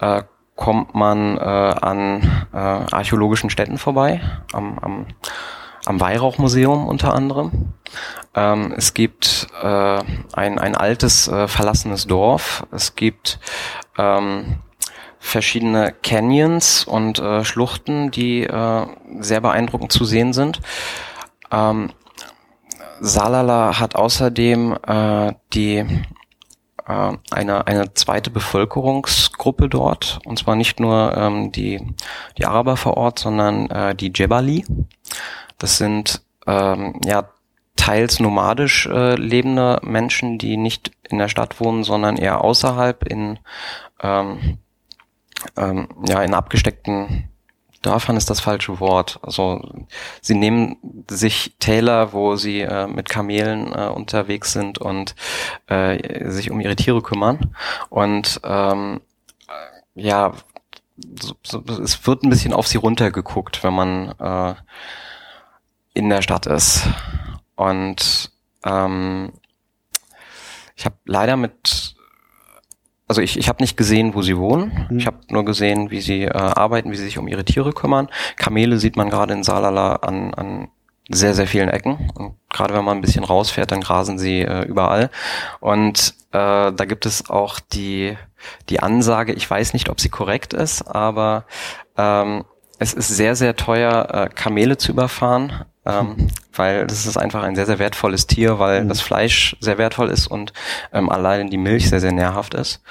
äh, 0.00 0.22
kommt 0.56 0.94
man 0.94 1.36
äh, 1.36 1.40
an 1.40 2.46
archäologischen 2.50 3.50
Städten 3.50 3.76
vorbei, 3.76 4.22
am, 4.54 4.78
am 4.78 5.06
am 5.86 6.00
Weihrauchmuseum 6.00 6.86
unter 6.86 7.14
anderem. 7.14 7.72
Ähm, 8.34 8.74
es 8.76 8.94
gibt 8.94 9.48
äh, 9.62 9.98
ein, 10.32 10.58
ein 10.58 10.76
altes 10.76 11.28
äh, 11.28 11.48
verlassenes 11.48 12.06
Dorf. 12.06 12.66
Es 12.70 12.94
gibt 12.96 13.38
ähm, 13.96 14.56
verschiedene 15.18 15.92
Canyons 16.02 16.84
und 16.84 17.18
äh, 17.18 17.44
Schluchten, 17.44 18.10
die 18.10 18.42
äh, 18.42 18.86
sehr 19.20 19.40
beeindruckend 19.40 19.92
zu 19.92 20.04
sehen 20.04 20.32
sind. 20.32 20.60
Ähm, 21.50 21.90
Salala 23.00 23.78
hat 23.78 23.94
außerdem 23.94 24.76
äh, 24.86 25.32
die 25.52 25.84
äh, 26.86 27.12
eine, 27.30 27.66
eine 27.66 27.94
zweite 27.94 28.30
Bevölkerungsgruppe 28.30 29.68
dort, 29.68 30.20
und 30.24 30.38
zwar 30.38 30.56
nicht 30.56 30.80
nur 30.80 31.16
ähm, 31.16 31.52
die, 31.52 31.94
die 32.38 32.46
Araber 32.46 32.76
vor 32.76 32.96
Ort, 32.96 33.18
sondern 33.18 33.68
äh, 33.70 33.94
die 33.94 34.12
Jebali. 34.14 34.64
Das 35.58 35.78
sind 35.78 36.22
ähm, 36.46 37.00
ja 37.04 37.28
teils 37.76 38.20
nomadisch 38.20 38.86
äh, 38.86 39.14
lebende 39.14 39.80
Menschen, 39.82 40.38
die 40.38 40.56
nicht 40.56 40.92
in 41.08 41.18
der 41.18 41.28
Stadt 41.28 41.60
wohnen, 41.60 41.84
sondern 41.84 42.16
eher 42.16 42.42
außerhalb 42.42 43.04
in 43.04 43.38
ähm, 44.02 44.58
ähm, 45.56 45.88
ja 46.06 46.22
in 46.22 46.34
abgesteckten 46.34 47.28
Dörfern 47.82 48.16
ist 48.16 48.30
das 48.30 48.40
falsche 48.40 48.80
Wort. 48.80 49.20
Also 49.22 49.62
sie 50.20 50.34
nehmen 50.34 50.76
sich 51.08 51.54
Täler, 51.60 52.12
wo 52.12 52.36
sie 52.36 52.62
äh, 52.62 52.86
mit 52.86 53.08
Kamelen 53.08 53.72
äh, 53.72 53.88
unterwegs 53.88 54.52
sind 54.52 54.78
und 54.78 55.14
äh, 55.68 56.28
sich 56.30 56.50
um 56.50 56.60
ihre 56.60 56.76
Tiere 56.76 57.00
kümmern. 57.02 57.54
Und 57.88 58.40
ähm, 58.44 59.00
ja, 59.94 60.32
so, 61.20 61.34
so, 61.42 61.62
es 61.82 62.06
wird 62.06 62.24
ein 62.24 62.30
bisschen 62.30 62.52
auf 62.52 62.66
sie 62.66 62.78
runtergeguckt, 62.78 63.62
wenn 63.62 63.74
man 63.74 64.14
äh, 64.18 64.54
in 65.96 66.10
der 66.10 66.22
Stadt 66.22 66.46
ist. 66.46 66.86
Und 67.54 68.30
ähm, 68.64 69.32
ich 70.76 70.84
habe 70.84 70.96
leider 71.06 71.36
mit, 71.36 71.96
also 73.08 73.22
ich, 73.22 73.38
ich 73.38 73.48
habe 73.48 73.62
nicht 73.62 73.76
gesehen, 73.76 74.14
wo 74.14 74.22
sie 74.22 74.36
wohnen. 74.36 74.86
Mhm. 74.90 74.98
Ich 74.98 75.06
habe 75.06 75.18
nur 75.28 75.44
gesehen, 75.44 75.90
wie 75.90 76.02
sie 76.02 76.24
äh, 76.24 76.32
arbeiten, 76.32 76.90
wie 76.90 76.96
sie 76.96 77.04
sich 77.04 77.18
um 77.18 77.28
ihre 77.28 77.44
Tiere 77.44 77.72
kümmern. 77.72 78.08
Kamele 78.36 78.78
sieht 78.78 78.96
man 78.96 79.08
gerade 79.08 79.32
in 79.32 79.42
Salala 79.42 79.96
an, 79.96 80.34
an 80.34 80.68
sehr, 81.08 81.34
sehr 81.34 81.46
vielen 81.46 81.70
Ecken. 81.70 82.10
Und 82.14 82.36
gerade 82.50 82.74
wenn 82.74 82.84
man 82.84 82.98
ein 82.98 83.02
bisschen 83.02 83.24
rausfährt, 83.24 83.72
dann 83.72 83.80
grasen 83.80 84.18
sie 84.18 84.42
äh, 84.42 84.66
überall. 84.66 85.10
Und 85.60 86.14
äh, 86.32 86.72
da 86.72 86.84
gibt 86.84 87.06
es 87.06 87.30
auch 87.30 87.58
die, 87.58 88.18
die 88.68 88.80
Ansage, 88.80 89.32
ich 89.32 89.48
weiß 89.48 89.72
nicht, 89.72 89.88
ob 89.88 90.00
sie 90.00 90.10
korrekt 90.10 90.52
ist, 90.52 90.82
aber 90.82 91.46
ähm, 91.96 92.44
es 92.78 92.92
ist 92.92 93.08
sehr, 93.08 93.36
sehr 93.36 93.56
teuer, 93.56 94.08
äh, 94.12 94.28
Kamele 94.34 94.76
zu 94.76 94.92
überfahren, 94.92 95.64
ähm, 95.86 96.28
weil 96.54 96.86
das 96.86 97.06
ist 97.06 97.16
einfach 97.16 97.42
ein 97.42 97.54
sehr, 97.54 97.66
sehr 97.66 97.78
wertvolles 97.78 98.26
Tier, 98.26 98.58
weil 98.58 98.84
mhm. 98.84 98.88
das 98.88 99.00
Fleisch 99.00 99.56
sehr 99.60 99.78
wertvoll 99.78 100.10
ist 100.10 100.26
und 100.26 100.52
ähm, 100.92 101.08
allein 101.08 101.48
die 101.48 101.58
Milch 101.58 101.88
sehr, 101.88 102.00
sehr 102.00 102.12
nährhaft 102.12 102.54
ist. 102.54 102.82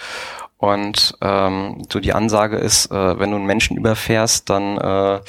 Und 0.57 1.17
ähm, 1.21 1.83
so 1.91 1.99
die 1.99 2.13
Ansage 2.13 2.57
ist, 2.57 2.89
äh, 2.91 3.19
wenn 3.19 3.31
du 3.31 3.35
einen 3.35 3.45
Menschen 3.45 3.77
überfährst, 3.77 4.49
dann 4.49 4.77
äh, 4.77 5.19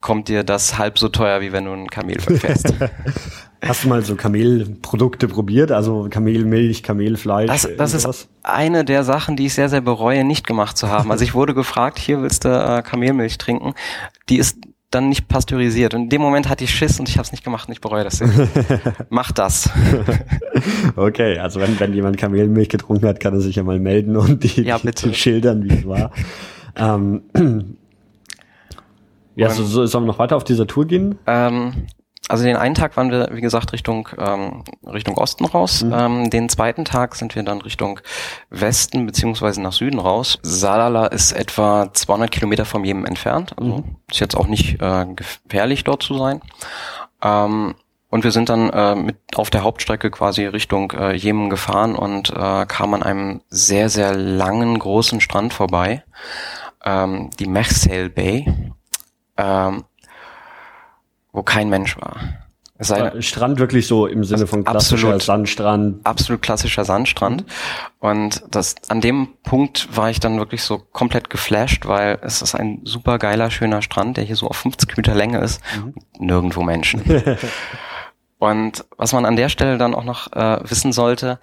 kommt 0.00 0.28
dir 0.28 0.42
das 0.42 0.76
halb 0.76 0.98
so 0.98 1.08
teuer, 1.08 1.40
wie 1.40 1.52
wenn 1.52 1.64
du 1.64 1.72
ein 1.72 1.88
Kamel 1.88 2.20
verfährst. 2.20 2.74
Hast 3.64 3.84
du 3.84 3.88
mal 3.88 4.02
so 4.02 4.16
Kamelprodukte 4.16 5.28
probiert? 5.28 5.70
Also 5.70 6.08
Kamelmilch, 6.10 6.82
Kamelfleisch? 6.82 7.46
Das, 7.46 7.68
das 7.78 7.94
ist 7.94 8.28
eine 8.42 8.84
der 8.84 9.04
Sachen, 9.04 9.36
die 9.36 9.46
ich 9.46 9.54
sehr, 9.54 9.68
sehr 9.68 9.80
bereue, 9.80 10.24
nicht 10.24 10.48
gemacht 10.48 10.76
zu 10.76 10.88
haben. 10.88 11.12
Also 11.12 11.22
ich 11.22 11.32
wurde 11.32 11.54
gefragt, 11.54 12.00
hier 12.00 12.20
willst 12.22 12.44
du 12.44 12.48
äh, 12.48 12.82
Kamelmilch 12.82 13.38
trinken? 13.38 13.74
Die 14.28 14.38
ist 14.38 14.56
dann 14.94 15.08
nicht 15.08 15.28
pasteurisiert. 15.28 15.94
Und 15.94 16.02
in 16.02 16.08
dem 16.08 16.22
Moment 16.22 16.48
hatte 16.48 16.64
ich 16.64 16.74
Schiss 16.74 17.00
und 17.00 17.08
ich 17.08 17.18
habe 17.18 17.24
es 17.24 17.32
nicht 17.32 17.44
gemacht 17.44 17.68
und 17.68 17.72
ich 17.72 17.80
bereue 17.80 18.04
das. 18.04 18.22
Mach 19.10 19.32
das. 19.32 19.70
okay, 20.96 21.38
also 21.38 21.60
wenn, 21.60 21.78
wenn 21.80 21.94
jemand 21.94 22.18
Kamelmilch 22.18 22.68
getrunken 22.68 23.06
hat, 23.06 23.20
kann 23.20 23.34
er 23.34 23.40
sich 23.40 23.56
ja 23.56 23.62
mal 23.62 23.80
melden 23.80 24.16
und 24.16 24.44
die, 24.44 24.62
ja, 24.62 24.78
bitte. 24.78 25.08
die 25.08 25.14
schildern, 25.14 25.64
wie 25.64 25.74
es 25.74 25.86
war. 25.86 26.12
ähm, 26.76 27.22
ja, 29.34 29.50
so, 29.50 29.64
so, 29.64 29.86
sollen 29.86 30.04
wir 30.04 30.08
noch 30.08 30.18
weiter 30.18 30.36
auf 30.36 30.44
dieser 30.44 30.66
Tour 30.66 30.86
gehen? 30.86 31.18
Ähm, 31.26 31.86
also 32.32 32.44
den 32.44 32.56
einen 32.56 32.74
Tag 32.74 32.96
waren 32.96 33.10
wir, 33.10 33.28
wie 33.32 33.42
gesagt, 33.42 33.74
Richtung, 33.74 34.08
ähm, 34.16 34.64
Richtung 34.86 35.18
Osten 35.18 35.44
raus. 35.44 35.82
Mhm. 35.82 35.92
Ähm, 35.92 36.30
den 36.30 36.48
zweiten 36.48 36.86
Tag 36.86 37.14
sind 37.14 37.34
wir 37.34 37.42
dann 37.42 37.60
Richtung 37.60 38.00
Westen 38.48 39.04
beziehungsweise 39.04 39.60
nach 39.60 39.74
Süden 39.74 39.98
raus. 39.98 40.38
Salala 40.40 41.08
ist 41.08 41.32
etwa 41.32 41.92
200 41.92 42.30
Kilometer 42.30 42.64
vom 42.64 42.84
Jemen 42.84 43.04
entfernt. 43.04 43.52
Also 43.58 43.76
mhm. 43.76 43.96
ist 44.10 44.20
jetzt 44.20 44.34
auch 44.34 44.46
nicht 44.46 44.80
äh, 44.80 45.04
gefährlich 45.14 45.84
dort 45.84 46.02
zu 46.02 46.16
sein. 46.16 46.40
Ähm, 47.22 47.74
und 48.08 48.24
wir 48.24 48.30
sind 48.30 48.48
dann 48.48 48.70
äh, 48.70 48.94
mit 48.94 49.18
auf 49.34 49.50
der 49.50 49.62
Hauptstrecke 49.62 50.10
quasi 50.10 50.46
Richtung 50.46 50.92
äh, 50.92 51.12
Jemen 51.12 51.50
gefahren 51.50 51.94
und 51.94 52.30
äh, 52.30 52.64
kamen 52.64 52.94
an 52.94 53.02
einem 53.02 53.40
sehr, 53.50 53.90
sehr 53.90 54.14
langen, 54.14 54.78
großen 54.78 55.20
Strand 55.20 55.52
vorbei. 55.52 56.02
Ähm, 56.82 57.28
die 57.38 57.46
Mechsel 57.46 58.08
Bay 58.08 58.50
ähm, 59.36 59.84
wo 61.32 61.42
kein 61.42 61.68
Mensch 61.68 61.96
war. 61.96 62.16
Es 62.82 62.88
sei 62.88 63.20
Strand 63.20 63.60
wirklich 63.60 63.86
so 63.86 64.08
im 64.08 64.24
Sinne 64.24 64.48
von 64.48 64.64
klassischer 64.64 65.08
absolut, 65.08 65.22
Sandstrand. 65.22 66.04
Absolut 66.04 66.42
klassischer 66.42 66.84
Sandstrand. 66.84 67.44
Und 68.00 68.42
das, 68.50 68.74
an 68.88 69.00
dem 69.00 69.28
Punkt 69.44 69.96
war 69.96 70.10
ich 70.10 70.18
dann 70.18 70.38
wirklich 70.38 70.64
so 70.64 70.78
komplett 70.78 71.30
geflasht, 71.30 71.86
weil 71.86 72.18
es 72.22 72.42
ist 72.42 72.56
ein 72.56 72.80
super 72.82 73.18
geiler, 73.18 73.52
schöner 73.52 73.82
Strand, 73.82 74.16
der 74.16 74.24
hier 74.24 74.34
so 74.34 74.48
auf 74.48 74.56
50 74.56 74.96
Meter 74.96 75.14
Länge 75.14 75.38
ist. 75.38 75.60
Mhm. 75.76 75.94
Nirgendwo 76.18 76.64
Menschen. 76.64 77.02
und 78.38 78.84
was 78.96 79.12
man 79.12 79.26
an 79.26 79.36
der 79.36 79.48
Stelle 79.48 79.78
dann 79.78 79.94
auch 79.94 80.04
noch 80.04 80.32
äh, 80.32 80.68
wissen 80.68 80.92
sollte, 80.92 81.38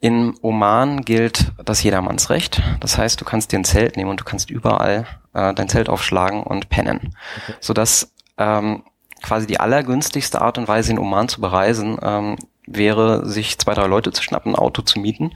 in 0.00 0.34
Oman 0.40 1.02
gilt 1.02 1.52
das 1.62 1.82
Jedermannsrecht. 1.82 2.62
Das 2.80 2.96
heißt, 2.96 3.20
du 3.20 3.26
kannst 3.26 3.52
dir 3.52 3.58
ein 3.58 3.64
Zelt 3.64 3.98
nehmen 3.98 4.10
und 4.10 4.20
du 4.20 4.24
kannst 4.24 4.50
überall 4.50 5.06
äh, 5.34 5.52
dein 5.52 5.68
Zelt 5.68 5.90
aufschlagen 5.90 6.42
und 6.42 6.70
pennen. 6.70 7.14
Okay. 7.42 7.54
Sodass 7.60 8.10
ähm, 8.38 8.84
quasi 9.22 9.46
die 9.46 9.60
allergünstigste 9.60 10.40
Art 10.40 10.58
und 10.58 10.68
Weise 10.68 10.92
in 10.92 10.98
Oman 10.98 11.28
zu 11.28 11.40
bereisen 11.40 11.98
ähm, 12.02 12.36
wäre, 12.66 13.26
sich 13.26 13.58
zwei, 13.58 13.74
drei 13.74 13.86
Leute 13.86 14.12
zu 14.12 14.22
schnappen, 14.22 14.52
ein 14.52 14.56
Auto 14.56 14.82
zu 14.82 15.00
mieten, 15.00 15.32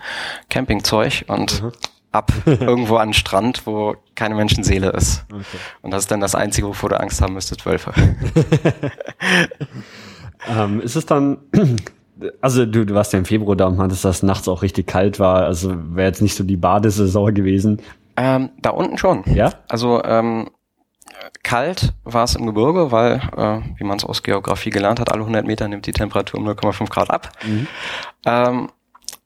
Campingzeug 0.50 1.24
und 1.28 1.62
mhm. 1.62 1.72
ab 2.12 2.32
irgendwo 2.46 2.96
an 2.96 3.08
den 3.08 3.14
Strand, 3.14 3.66
wo 3.66 3.96
keine 4.14 4.34
Menschenseele 4.34 4.90
ist. 4.90 5.24
Okay. 5.32 5.44
Und 5.82 5.90
das 5.92 6.04
ist 6.04 6.10
dann 6.10 6.20
das 6.20 6.34
Einzige, 6.34 6.68
wovor 6.68 6.90
du 6.90 7.00
Angst 7.00 7.20
haben 7.20 7.34
müsstest, 7.34 7.66
Wölfe. 7.66 7.92
ähm, 10.48 10.80
ist 10.80 10.96
es 10.96 11.06
dann 11.06 11.38
also 12.40 12.66
du, 12.66 12.86
du 12.86 12.94
warst 12.94 13.12
ja 13.12 13.18
im 13.18 13.24
Februar 13.24 13.56
da 13.56 13.66
und 13.66 13.76
meintest, 13.76 14.04
dass 14.04 14.22
nachts 14.22 14.48
auch 14.48 14.62
richtig 14.62 14.86
kalt 14.86 15.18
war. 15.18 15.44
Also 15.44 15.74
wäre 15.94 16.08
jetzt 16.08 16.22
nicht 16.22 16.34
so 16.34 16.44
die 16.44 16.56
Badesaison 16.56 17.34
gewesen. 17.34 17.80
Ähm, 18.16 18.50
da 18.62 18.70
unten 18.70 18.98
schon. 18.98 19.24
Ja. 19.26 19.52
Also 19.68 20.02
ähm, 20.04 20.48
kalt 21.42 21.94
war 22.04 22.24
es 22.24 22.34
im 22.34 22.46
Gebirge, 22.46 22.92
weil, 22.92 23.20
äh, 23.36 23.60
wie 23.78 23.84
man 23.84 23.98
es 23.98 24.04
aus 24.04 24.22
Geografie 24.22 24.70
gelernt 24.70 25.00
hat, 25.00 25.12
alle 25.12 25.22
100 25.22 25.46
Meter 25.46 25.68
nimmt 25.68 25.86
die 25.86 25.92
Temperatur 25.92 26.40
um 26.40 26.48
0,5 26.48 26.88
Grad 26.88 27.10
ab. 27.10 27.30
Mhm. 27.44 27.66
Ähm, 28.24 28.68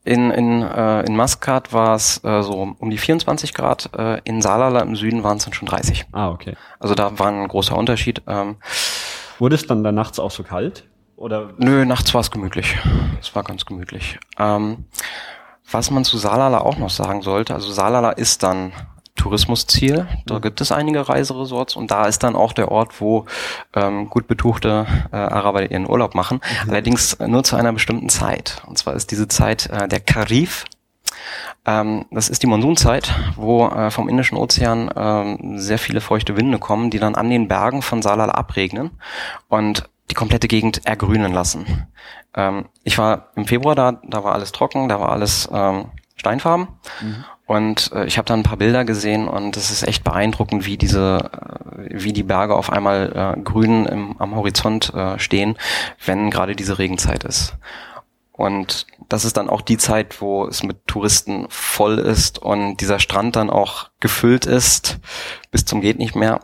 in, 0.04 0.30
in, 0.30 0.62
äh, 0.62 1.02
in 1.02 1.14
Maskat 1.14 1.72
war 1.72 1.94
es 1.94 2.24
äh, 2.24 2.42
so 2.42 2.74
um 2.78 2.90
die 2.90 2.98
24 2.98 3.52
Grad, 3.52 3.90
äh, 3.96 4.20
in 4.24 4.40
Salala 4.40 4.80
im 4.80 4.96
Süden 4.96 5.22
waren 5.22 5.36
es 5.36 5.44
dann 5.44 5.52
schon 5.52 5.68
30. 5.68 6.06
Ah, 6.12 6.30
okay. 6.30 6.56
Also 6.78 6.94
da 6.94 7.18
war 7.18 7.28
ein 7.28 7.46
großer 7.46 7.76
Unterschied. 7.76 8.22
Ähm, 8.26 8.56
Wurde 9.38 9.56
es 9.56 9.66
dann 9.66 9.84
da 9.84 9.92
nachts 9.92 10.18
auch 10.18 10.30
so 10.30 10.42
kalt? 10.42 10.86
Oder? 11.16 11.50
Nö, 11.58 11.84
nachts 11.84 12.14
war 12.14 12.22
es 12.22 12.30
gemütlich. 12.30 12.78
Es 13.20 13.34
war 13.34 13.42
ganz 13.44 13.66
gemütlich. 13.66 14.18
Ähm, 14.38 14.86
was 15.70 15.90
man 15.90 16.04
zu 16.04 16.16
Salala 16.16 16.58
auch 16.58 16.78
noch 16.78 16.90
sagen 16.90 17.20
sollte, 17.20 17.54
also 17.54 17.70
Salala 17.70 18.10
ist 18.10 18.42
dann 18.42 18.72
Tourismusziel. 19.20 20.08
Da 20.26 20.38
gibt 20.38 20.60
es 20.60 20.72
einige 20.72 21.08
Reiseresorts 21.08 21.76
und 21.76 21.90
da 21.90 22.06
ist 22.06 22.22
dann 22.22 22.34
auch 22.34 22.52
der 22.52 22.70
Ort, 22.70 23.00
wo 23.00 23.26
ähm, 23.74 24.08
gut 24.08 24.26
betuchte 24.26 24.86
äh, 25.12 25.16
Araber 25.16 25.70
ihren 25.70 25.88
Urlaub 25.88 26.14
machen. 26.14 26.40
Mhm. 26.64 26.70
Allerdings 26.70 27.18
nur 27.18 27.44
zu 27.44 27.56
einer 27.56 27.72
bestimmten 27.72 28.08
Zeit. 28.08 28.62
Und 28.66 28.78
zwar 28.78 28.94
ist 28.94 29.10
diese 29.10 29.28
Zeit 29.28 29.66
äh, 29.66 29.88
der 29.88 30.00
Karif. 30.00 30.64
Ähm, 31.66 32.06
das 32.10 32.30
ist 32.30 32.42
die 32.42 32.46
Monsunzeit, 32.46 33.14
wo 33.36 33.66
äh, 33.66 33.90
vom 33.90 34.08
Indischen 34.08 34.38
Ozean 34.38 34.90
ähm, 34.96 35.58
sehr 35.58 35.78
viele 35.78 36.00
feuchte 36.00 36.36
Winde 36.38 36.58
kommen, 36.58 36.90
die 36.90 36.98
dann 36.98 37.14
an 37.14 37.28
den 37.28 37.46
Bergen 37.46 37.82
von 37.82 38.00
Salala 38.00 38.32
abregnen. 38.32 38.92
Und 39.48 39.88
die 40.10 40.14
komplette 40.14 40.48
Gegend 40.48 40.86
ergrünen 40.86 41.32
lassen. 41.32 41.86
Ähm, 42.34 42.64
ich 42.84 42.96
war 42.96 43.28
im 43.36 43.44
Februar 43.44 43.74
da, 43.74 44.00
da 44.02 44.24
war 44.24 44.32
alles 44.32 44.50
trocken, 44.50 44.88
da 44.88 44.98
war 44.98 45.12
alles 45.12 45.48
ähm, 45.52 45.90
Steinfarben. 46.16 46.68
Mhm. 47.00 47.24
Und 47.50 47.90
äh, 47.92 48.04
ich 48.04 48.16
habe 48.16 48.26
da 48.26 48.34
ein 48.34 48.44
paar 48.44 48.58
Bilder 48.58 48.84
gesehen 48.84 49.26
und 49.26 49.56
es 49.56 49.72
ist 49.72 49.82
echt 49.82 50.04
beeindruckend, 50.04 50.66
wie 50.66 50.78
diese, 50.78 51.18
äh, 51.18 51.88
wie 51.90 52.12
die 52.12 52.22
Berge 52.22 52.54
auf 52.54 52.70
einmal 52.70 53.34
äh, 53.36 53.40
grün 53.40 53.86
im, 53.86 54.14
am 54.20 54.36
Horizont 54.36 54.94
äh, 54.94 55.18
stehen, 55.18 55.58
wenn 56.06 56.30
gerade 56.30 56.54
diese 56.54 56.78
Regenzeit 56.78 57.24
ist. 57.24 57.56
Und 58.30 58.86
das 59.08 59.24
ist 59.24 59.36
dann 59.36 59.50
auch 59.50 59.62
die 59.62 59.78
Zeit, 59.78 60.20
wo 60.20 60.46
es 60.46 60.62
mit 60.62 60.86
Touristen 60.86 61.46
voll 61.48 61.98
ist 61.98 62.38
und 62.38 62.76
dieser 62.76 63.00
Strand 63.00 63.34
dann 63.34 63.50
auch 63.50 63.90
gefüllt 63.98 64.46
ist 64.46 65.00
bis 65.50 65.64
zum 65.64 65.80
geht 65.80 65.98
nicht 65.98 66.14
mehr. 66.14 66.38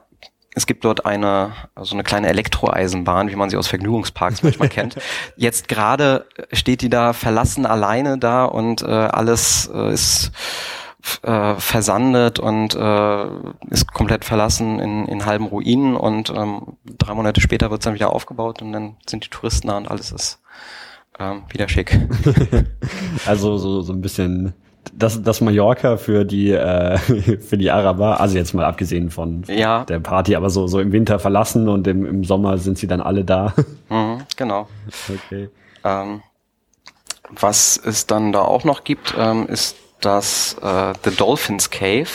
Es 0.56 0.66
gibt 0.66 0.84
dort 0.84 1.06
eine 1.06 1.52
so 1.80 1.94
eine 1.94 2.02
kleine 2.02 2.30
Elektroeisenbahn, 2.30 3.30
wie 3.30 3.36
man 3.36 3.48
sie 3.48 3.56
aus 3.56 3.68
Vergnügungsparks 3.68 4.42
manchmal 4.42 4.70
kennt. 4.70 4.96
Jetzt 5.36 5.68
gerade 5.68 6.26
steht 6.52 6.80
die 6.80 6.90
da 6.90 7.12
verlassen 7.12 7.64
alleine 7.64 8.18
da 8.18 8.44
und 8.44 8.82
äh, 8.82 8.86
alles 8.86 9.70
äh, 9.72 9.92
ist 9.92 10.32
äh, 11.22 11.54
versandet 11.54 12.38
und 12.38 12.74
äh, 12.74 13.26
ist 13.70 13.92
komplett 13.92 14.24
verlassen 14.24 14.78
in, 14.78 15.06
in 15.06 15.26
halben 15.26 15.46
Ruinen 15.46 15.96
und 15.96 16.30
ähm, 16.30 16.76
drei 16.98 17.14
Monate 17.14 17.40
später 17.40 17.70
wird 17.70 17.80
es 17.80 17.84
dann 17.84 17.94
wieder 17.94 18.12
aufgebaut 18.12 18.62
und 18.62 18.72
dann 18.72 18.96
sind 19.06 19.24
die 19.24 19.30
Touristen 19.30 19.68
da 19.68 19.76
und 19.76 19.88
alles 19.88 20.12
ist 20.12 20.40
ähm, 21.18 21.42
wieder 21.48 21.68
schick. 21.68 21.98
also 23.26 23.56
so, 23.56 23.82
so 23.82 23.92
ein 23.92 24.00
bisschen 24.00 24.54
das, 24.94 25.22
das 25.22 25.40
Mallorca 25.40 25.96
für 25.96 26.24
die, 26.24 26.50
äh, 26.50 26.98
für 27.40 27.58
die 27.58 27.70
Araber, 27.70 28.20
also 28.20 28.36
jetzt 28.36 28.54
mal 28.54 28.64
abgesehen 28.64 29.10
von 29.10 29.42
ja. 29.48 29.84
der 29.84 30.00
Party, 30.00 30.36
aber 30.36 30.50
so, 30.50 30.66
so 30.66 30.80
im 30.80 30.92
Winter 30.92 31.18
verlassen 31.18 31.68
und 31.68 31.86
im, 31.86 32.06
im 32.06 32.24
Sommer 32.24 32.58
sind 32.58 32.78
sie 32.78 32.86
dann 32.86 33.00
alle 33.00 33.24
da. 33.24 33.54
Mhm, 33.88 34.22
genau. 34.36 34.66
Okay. 35.08 35.48
Ähm, 35.84 36.22
was 37.30 37.76
es 37.76 38.06
dann 38.06 38.32
da 38.32 38.40
auch 38.40 38.64
noch 38.64 38.82
gibt, 38.82 39.14
ähm, 39.16 39.46
ist 39.46 39.76
das 40.06 40.56
äh, 40.62 40.92
The 41.04 41.14
Dolphins 41.14 41.70
Cave. 41.70 42.08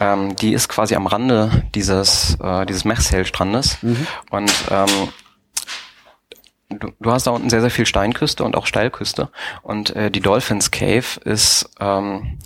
Ähm, 0.00 0.34
die 0.36 0.54
ist 0.54 0.68
quasi 0.68 0.94
am 0.94 1.06
Rande 1.06 1.64
dieses, 1.74 2.36
äh, 2.40 2.64
dieses 2.66 2.84
Mechsel-Strandes. 2.84 3.82
Mhm. 3.82 4.06
Und 4.30 4.52
ähm, 4.70 5.08
du, 6.70 6.92
du 6.98 7.12
hast 7.12 7.26
da 7.26 7.32
unten 7.32 7.50
sehr, 7.50 7.60
sehr 7.60 7.70
viel 7.70 7.86
Steinküste 7.86 8.44
und 8.44 8.56
auch 8.56 8.66
Steilküste. 8.66 9.30
Und 9.62 9.94
äh, 9.94 10.10
die 10.10 10.20
Dolphins 10.20 10.70
Cave 10.70 11.20
ist 11.24 11.68
ähm, 11.80 12.38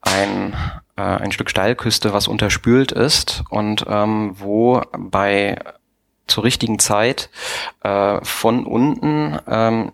ein, 0.00 0.54
äh, 0.96 1.02
ein 1.02 1.32
Stück 1.32 1.50
Steilküste, 1.50 2.12
was 2.12 2.28
unterspült 2.28 2.92
ist 2.92 3.42
und 3.50 3.84
ähm, 3.88 4.34
wo 4.38 4.80
bei 4.96 5.58
zur 6.28 6.44
richtigen 6.44 6.78
Zeit 6.78 7.30
äh, 7.82 8.24
von 8.24 8.64
unten 8.64 9.38
ähm, 9.46 9.92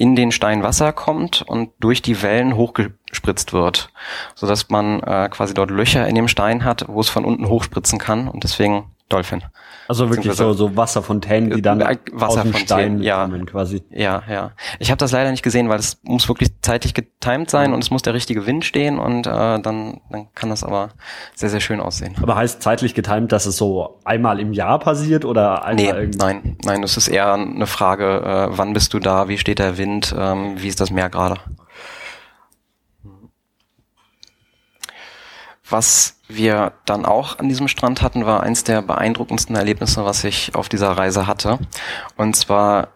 in 0.00 0.16
den 0.16 0.32
Stein 0.32 0.62
Wasser 0.62 0.94
kommt 0.94 1.42
und 1.42 1.72
durch 1.78 2.00
die 2.00 2.22
Wellen 2.22 2.56
hochgespritzt 2.56 3.52
wird, 3.52 3.92
so 4.34 4.46
dass 4.46 4.70
man 4.70 5.02
äh, 5.02 5.28
quasi 5.30 5.52
dort 5.52 5.70
Löcher 5.70 6.08
in 6.08 6.14
dem 6.14 6.26
Stein 6.26 6.64
hat, 6.64 6.86
wo 6.88 7.00
es 7.00 7.10
von 7.10 7.26
unten 7.26 7.46
hochspritzen 7.46 7.98
kann 7.98 8.26
und 8.26 8.42
deswegen 8.42 8.84
Dolphin. 9.10 9.42
Also 9.90 10.08
wirklich 10.08 10.32
so, 10.34 10.52
so 10.52 10.76
Wasserfontänen, 10.76 11.50
die 11.50 11.62
dann 11.62 11.80
äh, 11.80 11.96
aus 12.20 12.40
dem 12.40 12.54
Stein 12.54 13.02
ja. 13.02 13.24
kommen 13.24 13.44
quasi. 13.44 13.82
Ja, 13.90 14.22
ja. 14.30 14.52
Ich 14.78 14.92
habe 14.92 14.98
das 14.98 15.10
leider 15.10 15.32
nicht 15.32 15.42
gesehen, 15.42 15.68
weil 15.68 15.80
es 15.80 15.98
muss 16.04 16.28
wirklich 16.28 16.50
zeitlich 16.62 16.94
getimed 16.94 17.50
sein 17.50 17.70
Mhm. 17.70 17.74
und 17.74 17.82
es 17.82 17.90
muss 17.90 18.02
der 18.02 18.14
richtige 18.14 18.46
Wind 18.46 18.64
stehen 18.64 19.00
und 19.00 19.26
äh, 19.26 19.30
dann, 19.30 20.00
dann 20.08 20.28
kann 20.36 20.48
das 20.48 20.62
aber 20.62 20.90
sehr, 21.34 21.48
sehr 21.48 21.58
schön 21.58 21.80
aussehen. 21.80 22.14
Aber 22.22 22.36
heißt 22.36 22.62
zeitlich 22.62 22.94
getimt, 22.94 23.32
dass 23.32 23.46
es 23.46 23.56
so 23.56 23.98
einmal 24.04 24.38
im 24.38 24.52
Jahr 24.52 24.78
passiert 24.78 25.24
oder 25.24 25.64
einmal 25.64 26.06
Nee, 26.06 26.10
nein, 26.16 26.56
nein, 26.64 26.84
es 26.84 26.96
ist 26.96 27.08
eher 27.08 27.32
eine 27.34 27.66
Frage, 27.66 28.22
äh, 28.52 28.56
wann 28.56 28.72
bist 28.72 28.94
du 28.94 29.00
da, 29.00 29.26
wie 29.26 29.38
steht 29.38 29.58
der 29.58 29.76
Wind, 29.76 30.14
ähm, 30.16 30.54
wie 30.56 30.68
ist 30.68 30.80
das 30.80 30.92
Meer 30.92 31.10
gerade. 31.10 31.34
Was 35.70 36.16
wir 36.28 36.72
dann 36.84 37.04
auch 37.04 37.38
an 37.38 37.48
diesem 37.48 37.68
Strand 37.68 38.02
hatten, 38.02 38.26
war 38.26 38.42
eins 38.42 38.64
der 38.64 38.82
beeindruckendsten 38.82 39.56
Erlebnisse, 39.56 40.04
was 40.04 40.24
ich 40.24 40.54
auf 40.54 40.68
dieser 40.68 40.90
Reise 40.92 41.26
hatte. 41.26 41.58
Und 42.16 42.36
zwar, 42.36 42.88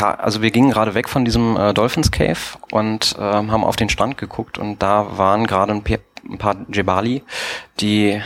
also 0.00 0.42
wir 0.42 0.50
gingen 0.50 0.70
gerade 0.70 0.94
weg 0.94 1.08
von 1.08 1.24
diesem 1.24 1.56
äh, 1.56 1.74
Dolphins 1.74 2.10
Cave 2.10 2.58
und 2.70 3.16
ähm, 3.18 3.50
haben 3.50 3.64
auf 3.64 3.76
den 3.76 3.88
Strand 3.88 4.16
geguckt 4.18 4.58
und 4.58 4.82
da 4.82 5.18
waren 5.18 5.46
gerade 5.46 5.72
ein, 5.72 5.82
ein 6.30 6.38
paar 6.38 6.56
Jebali, 6.72 7.22
die 7.80 8.20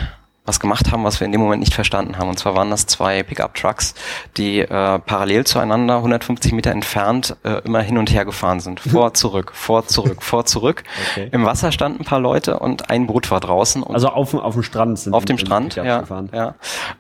was 0.47 0.59
gemacht 0.59 0.91
haben, 0.91 1.05
was 1.05 1.21
wir 1.21 1.27
in 1.27 1.33
dem 1.33 1.41
Moment 1.41 1.61
nicht 1.61 1.75
verstanden 1.75 2.17
haben. 2.19 2.29
Und 2.29 2.39
zwar 2.39 2.57
waren 2.57 2.71
das 2.71 2.87
zwei 2.87 3.23
Pickup-Trucks, 3.23 3.95
die 4.37 4.61
äh, 4.61 4.99
parallel 4.99 5.45
zueinander 5.45 5.97
150 5.97 6.53
Meter 6.53 6.71
entfernt 6.71 7.37
äh, 7.45 7.61
immer 7.65 7.83
hin 7.83 7.99
und 7.99 8.11
her 8.13 8.25
gefahren 8.25 8.59
sind. 8.61 8.81
Vor, 8.91 9.15
zurück, 9.15 9.53
vor, 9.55 9.87
zurück, 9.87 10.23
vor, 10.23 10.47
zurück. 10.47 10.83
Okay. 11.13 11.29
Im 11.33 11.45
Wasser 11.45 11.73
standen 11.73 12.01
ein 12.01 12.05
paar 12.05 12.21
Leute 12.21 12.59
und 12.59 12.91
ein 12.91 13.07
Boot 13.07 13.31
war 13.31 13.41
draußen. 13.41 13.85
Also 13.85 14.09
auf, 14.09 14.31
dem- 14.31 14.41
auf 14.41 14.55
dem 14.55 14.63
Strand 14.63 14.99
sind 14.99 15.15
auf 15.15 15.25
dem 15.25 15.39
Strand, 15.39 15.77
ja. 15.77 16.01
gefahren. 16.01 16.31
ja. 16.33 16.55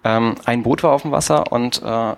Ähm, 0.04 0.34
ein 0.44 0.62
Boot 0.62 0.82
war 0.82 0.92
auf 0.92 1.02
dem 1.02 1.12
Wasser 1.12 1.50
und 1.50 1.82
äh, 1.82 2.14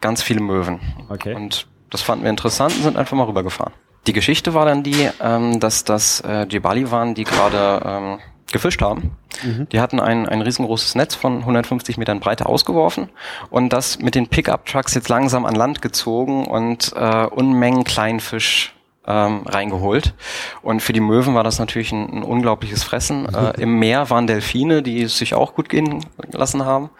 ganz 0.00 0.22
viele 0.22 0.40
Möwen. 0.40 0.80
Okay. 1.08 1.34
Und 1.34 1.66
das 1.90 2.02
fanden 2.02 2.24
wir 2.24 2.30
interessant 2.30 2.74
und 2.76 2.82
sind 2.82 2.96
einfach 2.96 3.16
mal 3.16 3.24
rübergefahren. 3.24 3.72
Die 4.06 4.12
Geschichte 4.12 4.54
war 4.54 4.66
dann 4.66 4.82
die, 4.84 5.08
ähm, 5.20 5.58
dass 5.58 5.82
das 5.84 6.20
äh, 6.20 6.46
Jebali 6.48 6.90
waren, 6.92 7.14
die 7.14 7.24
gerade 7.24 7.82
ähm, 7.84 8.18
gefischt 8.52 8.82
haben. 8.82 9.16
Mhm. 9.42 9.68
Die 9.70 9.80
hatten 9.80 10.00
ein, 10.00 10.28
ein 10.28 10.42
riesengroßes 10.42 10.94
Netz 10.94 11.14
von 11.14 11.40
150 11.40 11.98
Metern 11.98 12.20
Breite 12.20 12.46
ausgeworfen 12.46 13.08
und 13.50 13.72
das 13.72 13.98
mit 13.98 14.14
den 14.14 14.28
Pickup-Trucks 14.28 14.94
jetzt 14.94 15.08
langsam 15.08 15.44
an 15.44 15.54
Land 15.54 15.82
gezogen 15.82 16.46
und 16.46 16.92
äh, 16.96 17.26
Unmengen 17.26 17.84
Kleinfisch 17.84 18.76
ähm, 19.06 19.42
reingeholt. 19.46 20.14
Und 20.62 20.82
für 20.82 20.92
die 20.92 21.00
Möwen 21.00 21.34
war 21.34 21.44
das 21.44 21.58
natürlich 21.58 21.92
ein, 21.92 22.18
ein 22.18 22.22
unglaubliches 22.22 22.82
Fressen. 22.82 23.32
Äh, 23.32 23.60
Im 23.60 23.78
Meer 23.78 24.10
waren 24.10 24.26
Delfine, 24.26 24.82
die 24.82 25.02
es 25.02 25.16
sich 25.16 25.34
auch 25.34 25.54
gut 25.54 25.68
gehen 25.68 26.04
lassen 26.32 26.64
haben. 26.64 26.90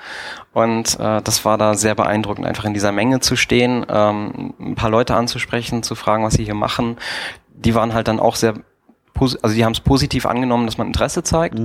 Und 0.53 0.99
äh, 1.01 1.21
das 1.23 1.45
war 1.45 1.59
da 1.59 1.75
sehr 1.75 1.95
beeindruckend, 1.95 2.47
einfach 2.47 2.65
in 2.65 2.75
dieser 2.75 2.93
Menge 2.93 3.21
zu 3.21 3.37
stehen, 3.37 3.85
ähm, 3.89 4.55
ein 4.61 4.75
paar 4.77 4.91
Leute 4.91 5.15
anzusprechen, 5.15 5.83
zu 5.83 5.95
fragen, 5.95 6.25
was 6.25 6.35
sie 6.35 6.45
hier 6.45 6.55
machen. 6.55 6.97
Die 7.53 7.75
waren 7.75 7.93
halt 7.93 8.09
dann 8.09 8.21
auch 8.21 8.37
sehr 8.37 8.55
also 9.21 9.55
die 9.55 9.65
haben 9.65 9.73
es 9.73 9.81
positiv 9.81 10.27
angenommen, 10.27 10.67
dass 10.67 10.79
man 10.79 10.87
Interesse 10.87 11.23
zeigt. 11.23 11.59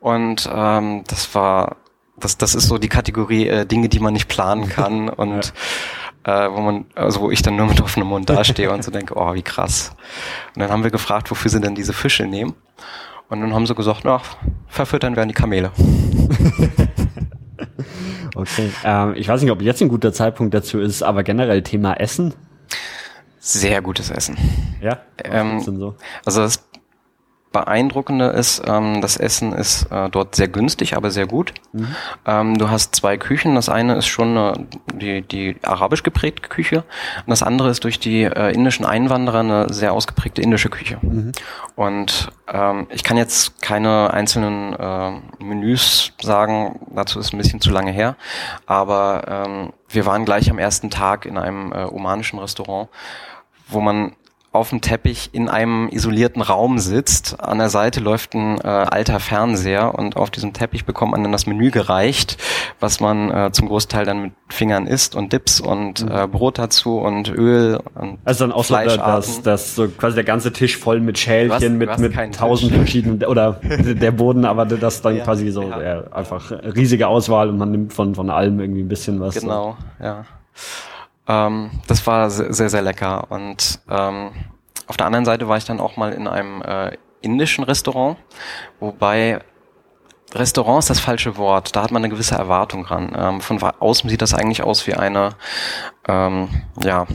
Und 0.00 0.48
ähm, 0.52 1.04
das 1.06 1.34
war, 1.34 1.76
das, 2.16 2.38
das 2.38 2.54
ist 2.54 2.68
so 2.68 2.78
die 2.78 2.88
Kategorie 2.88 3.48
äh, 3.48 3.66
Dinge, 3.66 3.88
die 3.88 4.00
man 4.00 4.12
nicht 4.12 4.28
planen 4.28 4.68
kann 4.68 5.08
und 5.10 5.52
äh, 6.24 6.48
wo 6.50 6.60
man, 6.60 6.86
also 6.94 7.20
wo 7.20 7.30
ich 7.30 7.42
dann 7.42 7.56
nur 7.56 7.66
mit 7.66 7.80
offenem 7.80 8.08
Mund 8.08 8.30
dastehe 8.30 8.70
und 8.70 8.82
so 8.82 8.90
denke, 8.90 9.14
oh, 9.16 9.34
wie 9.34 9.42
krass. 9.42 9.94
Und 10.54 10.60
dann 10.60 10.70
haben 10.70 10.82
wir 10.82 10.90
gefragt, 10.90 11.30
wofür 11.30 11.50
sie 11.50 11.60
denn 11.60 11.74
diese 11.74 11.92
Fische 11.92 12.26
nehmen. 12.26 12.54
Und 13.28 13.40
dann 13.40 13.54
haben 13.54 13.66
sie 13.66 13.74
gesagt, 13.74 14.02
na, 14.04 14.20
verfüttern 14.68 15.16
werden 15.16 15.28
die 15.28 15.34
Kamele. 15.34 15.72
Okay. 18.34 18.70
Ähm, 18.84 19.14
ich 19.16 19.28
weiß 19.28 19.42
nicht, 19.42 19.50
ob 19.50 19.62
jetzt 19.62 19.80
ein 19.80 19.88
guter 19.88 20.12
Zeitpunkt 20.12 20.54
dazu 20.54 20.80
ist, 20.80 21.02
aber 21.02 21.22
generell 21.22 21.62
Thema 21.62 21.94
Essen. 21.94 22.34
Sehr 23.38 23.82
gutes 23.82 24.10
Essen. 24.10 24.36
Ja. 24.80 24.98
Ähm, 25.22 25.60
so? 25.60 25.94
Also 26.24 26.40
das 26.40 26.64
Beeindruckende 27.54 28.26
ist, 28.26 28.62
ähm, 28.66 29.00
das 29.00 29.16
Essen 29.16 29.52
ist 29.52 29.84
äh, 29.90 30.10
dort 30.10 30.34
sehr 30.34 30.48
günstig, 30.48 30.96
aber 30.96 31.12
sehr 31.12 31.26
gut. 31.26 31.54
Ähm, 32.26 32.58
du 32.58 32.68
hast 32.68 32.96
zwei 32.96 33.16
Küchen. 33.16 33.54
Das 33.54 33.68
eine 33.68 33.94
ist 33.94 34.06
schon 34.06 34.36
eine, 34.36 34.66
die, 34.92 35.22
die 35.22 35.56
arabisch 35.62 36.02
geprägte 36.02 36.48
Küche 36.48 36.78
und 36.78 37.30
das 37.30 37.44
andere 37.44 37.70
ist 37.70 37.84
durch 37.84 38.00
die 38.00 38.24
äh, 38.24 38.52
indischen 38.52 38.84
Einwanderer 38.84 39.40
eine 39.40 39.72
sehr 39.72 39.92
ausgeprägte 39.92 40.42
indische 40.42 40.68
Küche. 40.68 40.98
Und 41.76 42.32
ähm, 42.52 42.88
ich 42.90 43.04
kann 43.04 43.16
jetzt 43.16 43.62
keine 43.62 44.12
einzelnen 44.12 44.74
äh, 44.74 45.12
Menüs 45.38 46.12
sagen, 46.20 46.80
dazu 46.94 47.20
ist 47.20 47.32
ein 47.32 47.38
bisschen 47.38 47.60
zu 47.60 47.70
lange 47.70 47.92
her, 47.92 48.16
aber 48.66 49.44
ähm, 49.46 49.72
wir 49.88 50.06
waren 50.06 50.24
gleich 50.24 50.50
am 50.50 50.58
ersten 50.58 50.90
Tag 50.90 51.24
in 51.24 51.38
einem 51.38 51.72
äh, 51.72 51.84
omanischen 51.84 52.40
Restaurant, 52.40 52.88
wo 53.68 53.80
man 53.80 54.16
auf 54.54 54.70
dem 54.70 54.80
Teppich 54.80 55.30
in 55.32 55.48
einem 55.48 55.88
isolierten 55.88 56.40
Raum 56.42 56.78
sitzt. 56.78 57.40
An 57.40 57.58
der 57.58 57.68
Seite 57.70 58.00
läuft 58.00 58.34
ein 58.34 58.58
äh, 58.60 58.66
alter 58.66 59.18
Fernseher 59.20 59.94
und 59.98 60.16
auf 60.16 60.30
diesem 60.30 60.52
Teppich 60.52 60.84
bekommt 60.84 61.12
man 61.12 61.22
dann 61.22 61.32
das 61.32 61.46
Menü 61.46 61.70
gereicht, 61.70 62.38
was 62.80 63.00
man 63.00 63.30
äh, 63.30 63.50
zum 63.52 63.68
Großteil 63.68 64.04
dann 64.04 64.22
mit 64.22 64.32
Fingern 64.48 64.86
isst 64.86 65.16
und 65.16 65.32
Dips 65.32 65.60
und 65.60 66.02
äh, 66.08 66.26
Brot 66.28 66.58
dazu 66.58 66.98
und 66.98 67.30
Öl 67.30 67.80
und 67.94 68.18
Also 68.24 68.44
dann 68.46 68.52
auch 68.52 68.64
so, 68.64 68.74
dass, 68.74 69.42
dass 69.42 69.74
so 69.74 69.88
quasi 69.88 70.14
der 70.14 70.24
ganze 70.24 70.52
Tisch 70.52 70.76
voll 70.76 71.00
mit 71.00 71.18
Schälchen, 71.18 71.52
hast- 71.52 71.68
mit, 71.68 71.98
mit 72.14 72.34
tausend 72.36 72.70
Tisch. 72.70 72.78
verschiedenen, 72.78 73.24
oder 73.24 73.60
der 73.62 74.10
Boden, 74.12 74.44
aber 74.44 74.64
das 74.66 75.02
dann 75.02 75.16
Ja, 75.16 75.24
quasi 75.24 75.50
so 75.50 75.62
ja. 75.64 76.04
einfach 76.12 76.50
riesige 76.50 77.08
Auswahl 77.08 77.48
und 77.48 77.58
man 77.58 77.70
nimmt 77.70 77.92
von, 77.92 78.14
von 78.14 78.30
allem 78.30 78.60
irgendwie 78.60 78.82
ein 78.82 78.88
bisschen 78.88 79.18
was. 79.20 79.34
Genau, 79.34 79.76
ja. 80.00 80.24
Ähm, 81.26 81.70
das 81.86 82.06
war 82.06 82.30
sehr, 82.30 82.68
sehr, 82.68 82.82
lecker. 82.82 83.30
Und 83.30 83.80
ähm, 83.88 84.30
auf 84.86 84.96
der 84.96 85.06
anderen 85.06 85.24
Seite 85.24 85.48
war 85.48 85.56
ich 85.56 85.64
dann 85.64 85.80
auch 85.80 85.96
mal 85.96 86.12
in 86.12 86.28
einem 86.28 86.62
äh, 86.62 86.96
indischen 87.22 87.64
Restaurant, 87.64 88.18
wobei 88.80 89.40
Restaurant 90.34 90.80
ist 90.80 90.90
das 90.90 91.00
falsche 91.00 91.36
Wort. 91.36 91.74
Da 91.76 91.82
hat 91.82 91.90
man 91.90 92.02
eine 92.02 92.10
gewisse 92.12 92.34
Erwartung 92.34 92.84
dran. 92.84 93.12
Ähm, 93.16 93.40
von 93.40 93.62
außen 93.62 94.10
sieht 94.10 94.20
das 94.20 94.34
eigentlich 94.34 94.62
aus 94.62 94.86
wie 94.86 94.94
eine 94.94 95.30
ähm, 96.08 96.48
ja, 96.82 97.06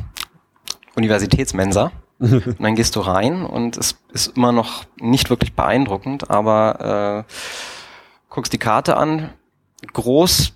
Universitätsmensa. 0.96 1.92
und 2.20 2.62
dann 2.62 2.76
gehst 2.76 2.98
du 2.98 3.00
rein 3.00 3.46
und 3.46 3.78
es 3.78 3.98
ist 4.12 4.36
immer 4.36 4.52
noch 4.52 4.84
nicht 5.00 5.30
wirklich 5.30 5.56
beeindruckend, 5.56 6.30
aber 6.30 7.26
äh, 7.30 7.34
guckst 8.30 8.52
die 8.52 8.58
Karte 8.58 8.98
an, 8.98 9.30
groß, 9.94 10.54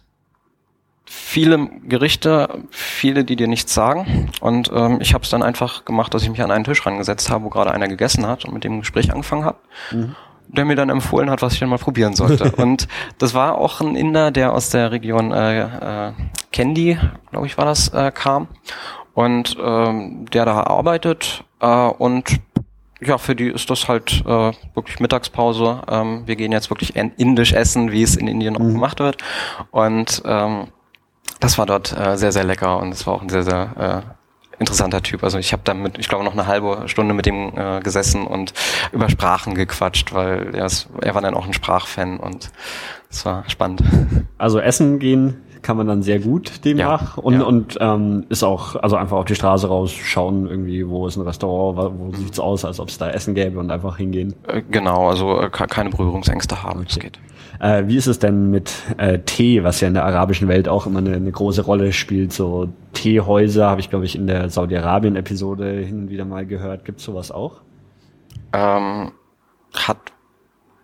viele 1.06 1.68
Gerichte, 1.88 2.64
viele, 2.70 3.24
die 3.24 3.36
dir 3.36 3.48
nichts 3.48 3.74
sagen. 3.74 4.32
Und 4.42 4.72
ähm, 4.74 5.00
ich 5.02 5.14
habe 5.14 5.24
es 5.24 5.30
dann 5.30 5.44
einfach 5.44 5.86
gemacht, 5.86 6.14
dass 6.14 6.24
ich 6.24 6.30
mich 6.30 6.42
an 6.42 6.52
einen 6.52 6.64
Tisch 6.64 6.86
rangesetzt 6.86 7.30
habe, 7.30 7.46
wo 7.46 7.50
gerade 7.50 7.72
einer 7.72 7.88
gegessen 7.88 8.26
hat 8.28 8.46
und 8.46 8.54
mit 8.54 8.64
dem 8.64 8.80
Gespräch 8.80 9.12
angefangen 9.12 9.46
habe. 9.46 9.58
Der 10.48 10.66
mir 10.66 10.76
dann 10.76 10.90
empfohlen 10.90 11.30
hat, 11.30 11.42
was 11.42 11.54
ich 11.54 11.60
denn 11.60 11.70
mal 11.70 11.78
probieren 11.78 12.14
sollte. 12.16 12.52
und 12.58 12.88
das 13.18 13.34
war 13.34 13.58
auch 13.58 13.82
ein 13.82 13.96
Inder, 13.96 14.32
der 14.32 14.54
aus 14.54 14.70
der 14.70 14.92
Region 14.92 15.32
äh, 15.32 16.10
äh, 16.10 16.14
Kandy, 16.52 16.98
glaube 17.32 17.48
ich, 17.48 17.58
war 17.58 17.66
das, 17.66 17.90
äh, 17.90 18.12
kam. 18.12 18.48
Und 19.14 19.58
ähm, 19.64 20.26
der 20.32 20.46
da 20.46 20.64
arbeitet 20.64 21.44
äh, 21.60 21.68
und 21.68 22.40
ja, 23.06 23.18
für 23.18 23.36
die 23.36 23.48
ist 23.50 23.70
das 23.70 23.90
halt 23.90 24.24
äh, 24.26 24.52
wirklich 24.76 25.00
Mittagspause. 25.02 25.82
Ähm, 25.90 26.24
wir 26.26 26.36
gehen 26.38 26.52
jetzt 26.54 26.70
wirklich 26.70 26.96
in- 26.96 27.12
indisch 27.18 27.52
essen, 27.54 27.92
wie 27.92 28.02
es 28.02 28.16
in 28.16 28.28
Indien 28.28 28.56
auch 28.56 28.60
gemacht 28.62 29.00
wird. 29.00 29.18
Und 29.72 30.22
ähm, 30.26 30.68
das 31.44 31.58
war 31.58 31.66
dort 31.66 31.96
äh, 31.98 32.18
sehr, 32.18 32.32
sehr 32.32 32.44
lecker 32.44 32.80
und 32.80 32.92
es 32.94 33.06
war 33.06 33.14
auch 33.16 33.22
ein 33.22 33.30
sehr, 33.30 33.44
sehr 33.44 34.04
äh, 34.08 34.60
interessanter 34.60 35.02
Typ. 35.02 35.24
Also 35.24 35.38
ich 35.40 35.52
habe 35.52 35.62
damit, 35.66 35.98
ich 35.98 36.08
glaube, 36.08 36.24
noch 36.24 36.34
eine 36.34 36.48
halbe 36.48 36.84
Stunde 36.88 37.14
mit 37.14 37.28
ihm 37.28 37.52
äh, 37.56 37.80
gesessen 37.82 38.26
und 38.26 38.54
über 38.92 39.10
Sprachen 39.10 39.56
gequatscht, 39.56 40.14
weil 40.14 40.56
er, 40.56 40.66
ist, 40.66 40.88
er 41.02 41.14
war 41.16 41.22
dann 41.22 41.34
auch 41.34 41.46
ein 41.46 41.54
Sprachfan 41.54 42.18
und 42.20 42.52
es 43.10 43.26
war 43.26 43.44
spannend. 43.50 43.84
Also 44.38 44.60
essen 44.60 45.00
gehen 45.00 45.42
kann 45.62 45.78
man 45.78 45.88
dann 45.88 46.04
sehr 46.04 46.20
gut 46.20 46.66
demnach 46.66 47.16
Ja, 47.18 47.24
und, 47.24 47.34
ja. 47.36 47.44
und 47.44 47.78
ähm, 47.80 48.26
ist 48.28 48.44
auch, 48.44 48.76
also 48.76 48.98
einfach 48.98 49.16
auf 49.18 49.24
die 49.26 49.36
Straße 49.36 49.68
rausschauen, 49.68 50.46
irgendwie, 50.48 50.86
wo 50.90 51.08
ist 51.08 51.16
ein 51.16 51.22
Restaurant, 51.22 51.78
wo, 51.78 52.08
wo 52.12 52.16
sieht's 52.18 52.38
aus, 52.40 52.66
als 52.66 52.82
ob 52.82 52.90
es 52.90 52.98
da 52.98 53.10
Essen 53.10 53.34
gäbe 53.34 53.60
und 53.60 53.72
einfach 53.72 53.96
hingehen. 53.98 54.34
Äh, 54.48 54.62
genau, 54.70 55.08
also 55.10 55.40
äh, 55.40 55.50
ke- 55.50 55.68
keine 55.68 55.90
Berührungsängste 55.90 56.62
haben, 56.64 56.84
das 56.86 57.00
geht. 57.00 57.18
Äh, 57.64 57.88
wie 57.88 57.98
ist 57.98 58.08
es 58.08 58.20
denn 58.20 58.52
mit 58.52 58.72
äh, 58.98 59.20
Tee, 59.20 59.64
was 59.64 59.82
ja 59.82 59.88
in 59.88 59.94
der 59.94 60.06
arabischen 60.06 60.48
Welt 60.48 60.68
auch 60.68 60.86
immer 60.86 61.00
eine, 61.00 61.16
eine 61.16 61.32
große 61.32 61.64
Rolle 61.64 61.94
spielt? 61.94 62.34
So 62.34 62.70
Teehäuser 62.94 63.70
habe 63.70 63.82
ich, 63.82 63.90
glaube 63.90 64.06
ich, 64.06 64.16
in 64.16 64.28
der 64.28 64.50
Saudi-Arabien-Episode 64.50 65.80
hin 65.80 66.04
und 66.04 66.10
wieder 66.10 66.26
mal 66.26 66.46
gehört. 66.46 66.86
Gibt's 66.86 67.04
sowas 67.04 67.32
auch? 67.32 67.62
ähm, 68.54 69.12
hat 69.74 69.98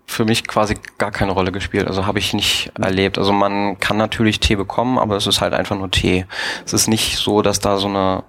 für 0.05 0.25
mich 0.25 0.47
quasi 0.47 0.75
gar 0.97 1.11
keine 1.11 1.31
Rolle 1.31 1.51
gespielt. 1.51 1.87
Also 1.87 2.07
habe 2.07 2.19
ich 2.19 2.33
nicht 2.33 2.71
erlebt. 2.79 3.17
Also 3.17 3.31
man 3.31 3.79
kann 3.79 3.97
natürlich 3.97 4.39
Tee 4.39 4.55
bekommen, 4.55 4.97
aber 4.97 5.15
es 5.15 5.27
ist 5.27 5.39
halt 5.39 5.53
einfach 5.53 5.77
nur 5.77 5.91
Tee. 5.91 6.25
Es 6.65 6.73
ist 6.73 6.87
nicht 6.87 7.17
so, 7.17 7.43
dass 7.43 7.59
da 7.59 7.77
so 7.77 7.87
eine, 7.87 8.23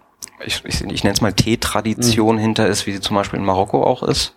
ich, 0.45 0.63
ich, 0.67 0.83
ich 0.85 1.05
nenne 1.05 1.15
es 1.15 1.23
mal 1.23 1.33
Teetradition 1.33 2.37
hinter 2.37 2.67
ist, 2.67 2.87
wie 2.87 2.93
sie 2.93 3.01
zum 3.01 3.17
Beispiel 3.17 3.39
in 3.39 3.47
Marokko 3.47 3.83
auch 3.83 4.03
ist. 4.03 4.35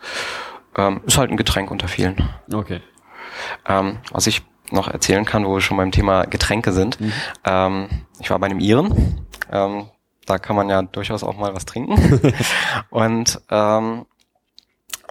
Ähm, 0.78 1.02
ist 1.06 1.18
halt 1.18 1.32
ein 1.32 1.38
Getränk 1.38 1.70
unter 1.70 1.90
vielen. 1.90 2.30
Okay. 2.52 2.80
Ähm, 3.68 3.98
was 4.12 4.28
ich 4.28 4.44
noch 4.72 4.88
erzählen 4.88 5.26
kann, 5.26 5.46
wo 5.46 5.54
wir 5.54 5.62
schon 5.62 5.78
beim 5.78 5.92
Thema 5.92 6.26
Getränke 6.26 6.74
sind. 6.74 7.00
Mhm. 7.00 7.14
Ähm, 7.46 7.90
ich 8.20 8.30
war 8.30 8.40
bei 8.40 8.48
einem 8.48 8.60
Iren. 8.60 9.26
Ähm, 9.52 9.86
da 10.26 10.38
kann 10.38 10.56
man 10.56 10.70
ja 10.70 10.82
durchaus 10.82 11.24
auch 11.24 11.38
mal 11.38 11.54
was 11.54 11.66
trinken. 11.66 12.34
und 12.90 13.42
ähm, 13.50 14.06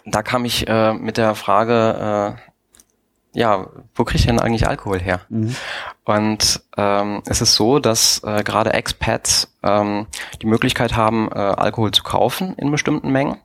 da 0.05 0.23
kam 0.23 0.45
ich 0.45 0.67
äh, 0.69 0.95
mit 0.95 1.17
der 1.17 1.35
Frage, 1.35 2.37
äh, 2.39 3.39
ja, 3.39 3.67
wo 3.95 4.05
kriege 4.05 4.19
ich 4.19 4.27
denn 4.27 4.41
eigentlich 4.41 4.69
Alkohol 4.69 5.01
her? 5.01 5.21
Mhm. 5.29 5.57
Und 6.05 6.63
ähm, 6.77 7.23
es 7.27 7.41
ist 7.41 7.55
so, 7.55 7.79
dass 7.79 8.23
äh, 8.25 8.43
gerade 8.43 8.73
Expats 8.73 9.55
ähm, 9.63 10.07
die 10.43 10.47
Möglichkeit 10.47 10.97
haben, 10.97 11.31
äh, 11.31 11.39
Alkohol 11.39 11.93
zu 11.93 12.03
kaufen 12.03 12.55
in 12.57 12.71
bestimmten 12.71 13.11
Mengen. 13.11 13.39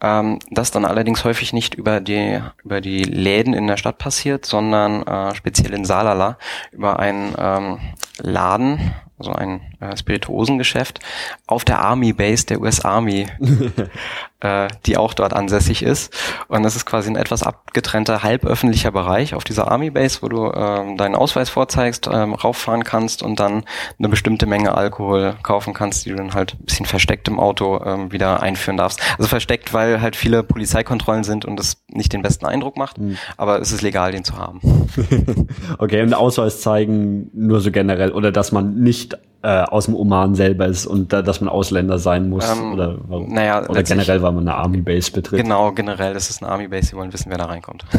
Ähm, 0.00 0.38
das 0.50 0.70
dann 0.70 0.84
allerdings 0.84 1.24
häufig 1.24 1.52
nicht 1.52 1.74
über 1.74 2.00
die 2.00 2.40
über 2.64 2.80
die 2.80 3.02
Läden 3.02 3.52
in 3.52 3.66
der 3.66 3.76
Stadt 3.76 3.98
passiert, 3.98 4.46
sondern 4.46 5.02
äh, 5.02 5.34
speziell 5.34 5.74
in 5.74 5.84
Salala 5.84 6.38
über 6.70 6.98
einen 6.98 7.34
ähm, 7.36 7.78
Laden, 8.18 8.94
also 9.18 9.32
ein 9.32 9.60
äh, 9.80 9.96
Spirituosengeschäft 9.96 11.00
auf 11.46 11.64
der 11.64 11.80
Army 11.80 12.12
Base 12.12 12.46
der 12.46 12.60
US 12.60 12.84
Army, 12.84 13.26
äh, 14.40 14.68
die 14.86 14.96
auch 14.96 15.14
dort 15.14 15.32
ansässig 15.32 15.82
ist. 15.82 16.14
Und 16.48 16.62
das 16.62 16.76
ist 16.76 16.86
quasi 16.86 17.10
ein 17.10 17.16
etwas 17.16 17.42
abgetrennter, 17.42 18.22
halböffentlicher 18.22 18.92
Bereich 18.92 19.34
auf 19.34 19.44
dieser 19.44 19.70
Army 19.70 19.90
Base, 19.90 20.18
wo 20.22 20.28
du 20.28 20.52
ähm, 20.52 20.96
deinen 20.96 21.14
Ausweis 21.14 21.50
vorzeigst, 21.50 22.08
ähm, 22.12 22.34
rauffahren 22.34 22.84
kannst 22.84 23.22
und 23.22 23.40
dann 23.40 23.64
eine 23.98 24.08
bestimmte 24.08 24.46
Menge 24.46 24.74
Alkohol 24.74 25.36
kaufen 25.42 25.74
kannst, 25.74 26.06
die 26.06 26.10
du 26.10 26.16
dann 26.16 26.34
halt 26.34 26.54
ein 26.54 26.64
bisschen 26.64 26.86
versteckt 26.86 27.28
im 27.28 27.40
Auto 27.40 27.82
ähm, 27.84 28.12
wieder 28.12 28.40
einführen 28.40 28.76
darfst. 28.76 29.00
Also 29.18 29.28
versteckt, 29.28 29.74
weil 29.74 30.00
halt 30.00 30.16
viele 30.16 30.42
Polizeikontrollen 30.42 31.24
sind 31.24 31.44
und 31.44 31.56
das 31.56 31.82
nicht 31.88 32.12
den 32.12 32.22
besten 32.22 32.46
Eindruck 32.46 32.76
macht, 32.76 32.98
mhm. 32.98 33.16
aber 33.36 33.60
es 33.60 33.72
ist 33.72 33.82
legal, 33.82 34.12
den 34.12 34.24
zu 34.24 34.36
haben. 34.36 34.60
okay, 35.78 36.02
und 36.02 36.14
Ausweis 36.14 36.60
zeigen 36.60 37.30
nur 37.32 37.60
so 37.60 37.70
generell 37.70 38.12
oder 38.12 38.30
dass 38.32 38.52
man 38.52 38.74
nicht 38.76 39.07
äh, 39.42 39.62
aus 39.62 39.84
dem 39.84 39.94
Oman 39.94 40.34
selber 40.34 40.66
ist 40.66 40.86
und 40.86 41.12
da, 41.12 41.22
dass 41.22 41.40
man 41.40 41.48
Ausländer 41.48 41.98
sein 41.98 42.28
muss 42.28 42.50
ähm, 42.50 42.72
oder, 42.72 42.98
naja, 43.28 43.68
oder 43.68 43.82
generell, 43.82 44.22
weil 44.22 44.32
man 44.32 44.48
eine 44.48 44.56
Army 44.56 44.80
Base 44.80 45.12
betritt. 45.12 45.40
Genau, 45.40 45.72
generell 45.72 46.16
ist 46.16 46.30
es 46.30 46.42
eine 46.42 46.50
Army 46.50 46.68
Base, 46.68 46.90
die 46.90 46.96
wollen 46.96 47.12
wissen, 47.12 47.30
wer 47.30 47.38
da 47.38 47.44
reinkommt. 47.44 47.84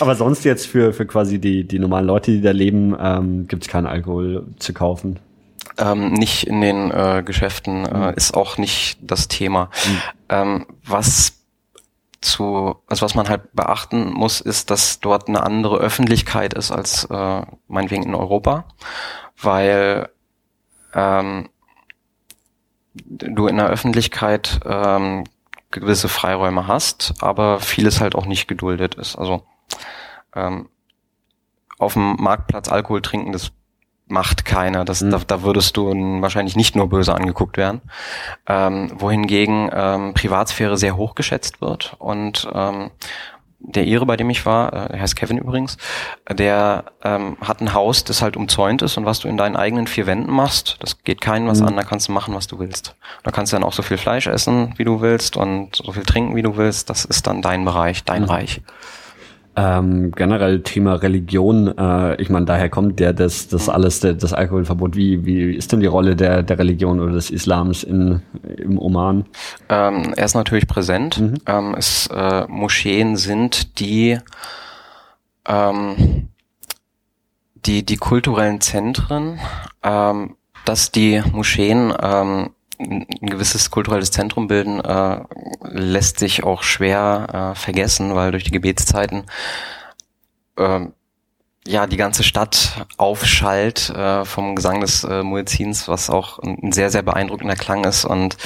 Aber 0.00 0.16
sonst 0.16 0.44
jetzt 0.44 0.66
für, 0.66 0.92
für 0.92 1.06
quasi 1.06 1.38
die, 1.38 1.66
die 1.66 1.78
normalen 1.78 2.06
Leute, 2.06 2.30
die 2.30 2.40
da 2.40 2.50
leben, 2.50 2.96
ähm, 3.00 3.48
gibt 3.48 3.62
es 3.62 3.68
keinen 3.68 3.86
Alkohol 3.86 4.46
zu 4.58 4.74
kaufen. 4.74 5.18
Ähm, 5.78 6.12
nicht 6.12 6.46
in 6.46 6.60
den 6.60 6.90
äh, 6.90 7.22
Geschäften, 7.24 7.86
äh, 7.86 8.10
mhm. 8.10 8.14
ist 8.16 8.34
auch 8.34 8.58
nicht 8.58 8.98
das 9.00 9.28
Thema. 9.28 9.70
Mhm. 9.86 9.98
Ähm, 10.28 10.66
was 10.84 11.34
zu, 12.20 12.76
also 12.88 13.02
was 13.02 13.14
man 13.14 13.28
halt 13.28 13.54
beachten 13.54 14.12
muss, 14.12 14.40
ist, 14.40 14.70
dass 14.70 15.00
dort 15.00 15.28
eine 15.28 15.42
andere 15.42 15.78
Öffentlichkeit 15.78 16.52
ist 16.52 16.72
als 16.72 17.04
äh, 17.04 17.42
meinetwegen 17.68 18.02
in 18.02 18.14
Europa 18.14 18.64
weil 19.40 20.08
ähm, 20.94 21.48
du 22.94 23.46
in 23.46 23.56
der 23.56 23.68
Öffentlichkeit 23.68 24.60
ähm, 24.64 25.24
gewisse 25.70 26.08
Freiräume 26.08 26.66
hast, 26.66 27.14
aber 27.20 27.60
vieles 27.60 28.00
halt 28.00 28.14
auch 28.14 28.26
nicht 28.26 28.48
geduldet 28.48 28.94
ist. 28.94 29.16
Also 29.16 29.42
ähm, 30.34 30.68
auf 31.78 31.92
dem 31.92 32.16
Marktplatz 32.16 32.68
Alkohol 32.68 33.02
trinken, 33.02 33.32
das 33.32 33.52
macht 34.06 34.44
keiner. 34.44 34.84
Das, 34.84 35.02
mhm. 35.02 35.10
da, 35.10 35.18
da 35.18 35.42
würdest 35.42 35.76
du 35.76 35.92
wahrscheinlich 36.22 36.56
nicht 36.56 36.74
nur 36.74 36.88
böse 36.88 37.14
angeguckt 37.14 37.56
werden. 37.56 37.82
Ähm, 38.46 38.90
wohingegen 38.94 39.70
ähm, 39.72 40.14
Privatsphäre 40.14 40.76
sehr 40.76 40.96
hoch 40.96 41.14
geschätzt 41.14 41.60
wird 41.60 41.94
und 41.98 42.48
ähm, 42.52 42.90
der 43.60 43.86
Ire, 43.86 44.06
bei 44.06 44.16
dem 44.16 44.30
ich 44.30 44.46
war, 44.46 44.72
äh, 44.72 44.88
der 44.92 45.00
heißt 45.00 45.16
Kevin 45.16 45.38
übrigens, 45.38 45.76
der 46.30 46.84
ähm, 47.02 47.36
hat 47.40 47.60
ein 47.60 47.74
Haus, 47.74 48.04
das 48.04 48.22
halt 48.22 48.36
umzäunt 48.36 48.82
ist 48.82 48.96
und 48.96 49.04
was 49.04 49.20
du 49.20 49.28
in 49.28 49.36
deinen 49.36 49.56
eigenen 49.56 49.86
vier 49.86 50.06
Wänden 50.06 50.30
machst, 50.30 50.76
das 50.80 51.02
geht 51.02 51.20
keinem 51.20 51.48
was 51.48 51.60
mhm. 51.60 51.68
an, 51.68 51.76
da 51.76 51.82
kannst 51.82 52.08
du 52.08 52.12
machen, 52.12 52.34
was 52.34 52.46
du 52.46 52.58
willst. 52.58 52.94
Da 53.24 53.30
kannst 53.30 53.52
du 53.52 53.56
dann 53.56 53.64
auch 53.64 53.72
so 53.72 53.82
viel 53.82 53.98
Fleisch 53.98 54.26
essen, 54.26 54.74
wie 54.76 54.84
du 54.84 55.00
willst 55.00 55.36
und 55.36 55.76
so 55.76 55.92
viel 55.92 56.04
trinken, 56.04 56.36
wie 56.36 56.42
du 56.42 56.56
willst. 56.56 56.88
Das 56.88 57.04
ist 57.04 57.26
dann 57.26 57.42
dein 57.42 57.64
Bereich, 57.64 58.04
dein 58.04 58.22
mhm. 58.22 58.28
Reich. 58.28 58.60
Ähm, 59.60 60.12
generell 60.12 60.62
Thema 60.62 60.94
Religion, 60.94 61.76
äh, 61.76 62.14
ich 62.22 62.30
meine, 62.30 62.46
daher 62.46 62.68
kommt 62.68 63.00
der 63.00 63.12
das, 63.12 63.48
das 63.48 63.68
alles, 63.68 63.98
der, 63.98 64.14
das 64.14 64.32
Alkoholverbot. 64.32 64.94
Wie, 64.94 65.26
wie 65.26 65.52
ist 65.52 65.72
denn 65.72 65.80
die 65.80 65.86
Rolle 65.86 66.14
der, 66.14 66.44
der 66.44 66.60
Religion 66.60 67.00
oder 67.00 67.10
des 67.10 67.28
Islams 67.28 67.82
in, 67.82 68.22
im 68.56 68.78
Oman? 68.78 69.24
Ähm, 69.68 70.14
er 70.16 70.24
ist 70.24 70.36
natürlich 70.36 70.68
präsent. 70.68 71.18
Mhm. 71.18 71.34
Ähm, 71.46 71.74
es, 71.76 72.06
äh, 72.06 72.46
Moscheen 72.46 73.16
sind 73.16 73.80
die, 73.80 74.20
ähm, 75.44 76.28
die, 77.66 77.84
die 77.84 77.96
kulturellen 77.96 78.60
Zentren, 78.60 79.40
ähm, 79.82 80.36
dass 80.66 80.92
die 80.92 81.20
Moscheen 81.32 81.92
ähm, 82.00 82.50
ein 82.78 83.06
gewisses 83.20 83.70
kulturelles 83.70 84.10
Zentrum 84.10 84.46
bilden, 84.48 84.80
äh, 84.80 85.20
lässt 85.62 86.18
sich 86.18 86.44
auch 86.44 86.62
schwer 86.62 87.52
äh, 87.52 87.58
vergessen, 87.58 88.14
weil 88.14 88.30
durch 88.30 88.44
die 88.44 88.50
Gebetszeiten 88.50 89.24
äh, 90.56 90.86
ja 91.66 91.86
die 91.86 91.96
ganze 91.96 92.22
Stadt 92.22 92.86
aufschallt 92.96 93.90
äh, 93.90 94.24
vom 94.24 94.56
Gesang 94.56 94.80
des 94.80 95.04
äh, 95.04 95.22
Muezzins, 95.22 95.88
was 95.88 96.08
auch 96.08 96.38
ein 96.38 96.72
sehr, 96.72 96.90
sehr 96.90 97.02
beeindruckender 97.02 97.56
Klang 97.56 97.84
ist 97.84 98.04
und 98.04 98.36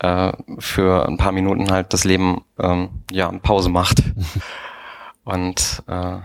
äh, 0.00 0.32
für 0.58 1.06
ein 1.06 1.16
paar 1.16 1.32
Minuten 1.32 1.70
halt 1.70 1.92
das 1.92 2.04
Leben 2.04 2.42
ähm, 2.58 2.90
ja 3.10 3.30
Pause 3.30 3.68
macht. 3.68 4.02
und 5.24 5.82
äh, 5.86 6.18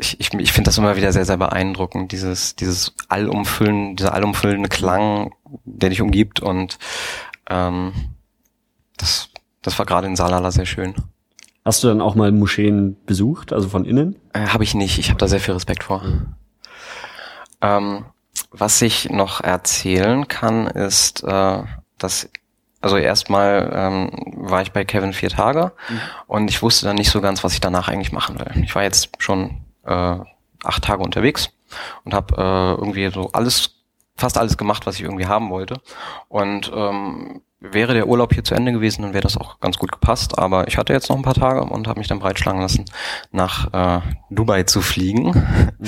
ich, 0.00 0.18
ich, 0.20 0.32
ich 0.34 0.52
finde 0.52 0.68
das 0.68 0.78
immer 0.78 0.96
wieder 0.96 1.12
sehr, 1.12 1.24
sehr 1.24 1.36
beeindruckend, 1.36 2.12
dieses, 2.12 2.56
dieses 2.56 2.94
allumfüllen, 3.08 3.96
dieser 3.96 4.14
allumfüllende 4.14 4.68
Klang, 4.68 5.34
der 5.64 5.90
dich 5.90 6.00
umgibt 6.00 6.40
und 6.40 6.78
ähm, 7.48 7.92
das, 8.96 9.28
das 9.62 9.78
war 9.78 9.86
gerade 9.86 10.06
in 10.06 10.16
Salala 10.16 10.50
sehr 10.50 10.66
schön. 10.66 10.94
Hast 11.64 11.84
du 11.84 11.88
dann 11.88 12.00
auch 12.00 12.14
mal 12.14 12.32
Moscheen 12.32 12.96
besucht, 13.04 13.52
also 13.52 13.68
von 13.68 13.84
innen? 13.84 14.16
Äh, 14.32 14.46
habe 14.46 14.64
ich 14.64 14.74
nicht, 14.74 14.98
ich 14.98 15.10
habe 15.10 15.18
da 15.18 15.28
sehr 15.28 15.40
viel 15.40 15.54
Respekt 15.54 15.84
vor. 15.84 16.02
Mhm. 16.02 16.34
Ähm, 17.60 18.04
was 18.50 18.80
ich 18.80 19.10
noch 19.10 19.42
erzählen 19.42 20.26
kann, 20.26 20.66
ist, 20.66 21.22
äh, 21.22 21.62
dass 21.98 22.30
also 22.80 22.96
erstmal 22.96 23.70
ähm, 23.74 24.10
war 24.36 24.62
ich 24.62 24.72
bei 24.72 24.86
Kevin 24.86 25.12
vier 25.12 25.28
Tage 25.28 25.72
mhm. 25.90 26.00
und 26.26 26.48
ich 26.48 26.62
wusste 26.62 26.86
dann 26.86 26.96
nicht 26.96 27.10
so 27.10 27.20
ganz, 27.20 27.44
was 27.44 27.52
ich 27.52 27.60
danach 27.60 27.88
eigentlich 27.88 28.12
machen 28.12 28.38
will. 28.38 28.64
Ich 28.64 28.74
war 28.74 28.82
jetzt 28.82 29.10
schon 29.18 29.58
äh, 29.84 30.18
acht 30.64 30.84
Tage 30.84 31.02
unterwegs 31.02 31.50
und 32.04 32.14
habe 32.14 32.34
äh, 32.36 32.80
irgendwie 32.80 33.10
so 33.10 33.30
alles, 33.32 33.76
fast 34.16 34.38
alles 34.38 34.56
gemacht, 34.56 34.86
was 34.86 34.96
ich 34.96 35.02
irgendwie 35.02 35.26
haben 35.26 35.50
wollte. 35.50 35.80
Und 36.28 36.70
ähm, 36.74 37.42
wäre 37.60 37.92
der 37.92 38.08
Urlaub 38.08 38.32
hier 38.32 38.42
zu 38.42 38.54
Ende 38.54 38.72
gewesen, 38.72 39.02
dann 39.02 39.12
wäre 39.12 39.22
das 39.22 39.36
auch 39.36 39.60
ganz 39.60 39.76
gut 39.76 39.92
gepasst. 39.92 40.38
Aber 40.38 40.66
ich 40.66 40.78
hatte 40.78 40.92
jetzt 40.92 41.08
noch 41.10 41.16
ein 41.16 41.22
paar 41.22 41.34
Tage 41.34 41.62
und 41.62 41.86
habe 41.86 42.00
mich 42.00 42.08
dann 42.08 42.18
breitschlagen 42.18 42.60
lassen, 42.60 42.86
nach 43.30 43.72
äh, 43.72 44.00
Dubai 44.30 44.64
zu 44.64 44.80
fliegen, 44.80 45.26
mhm. 45.78 45.86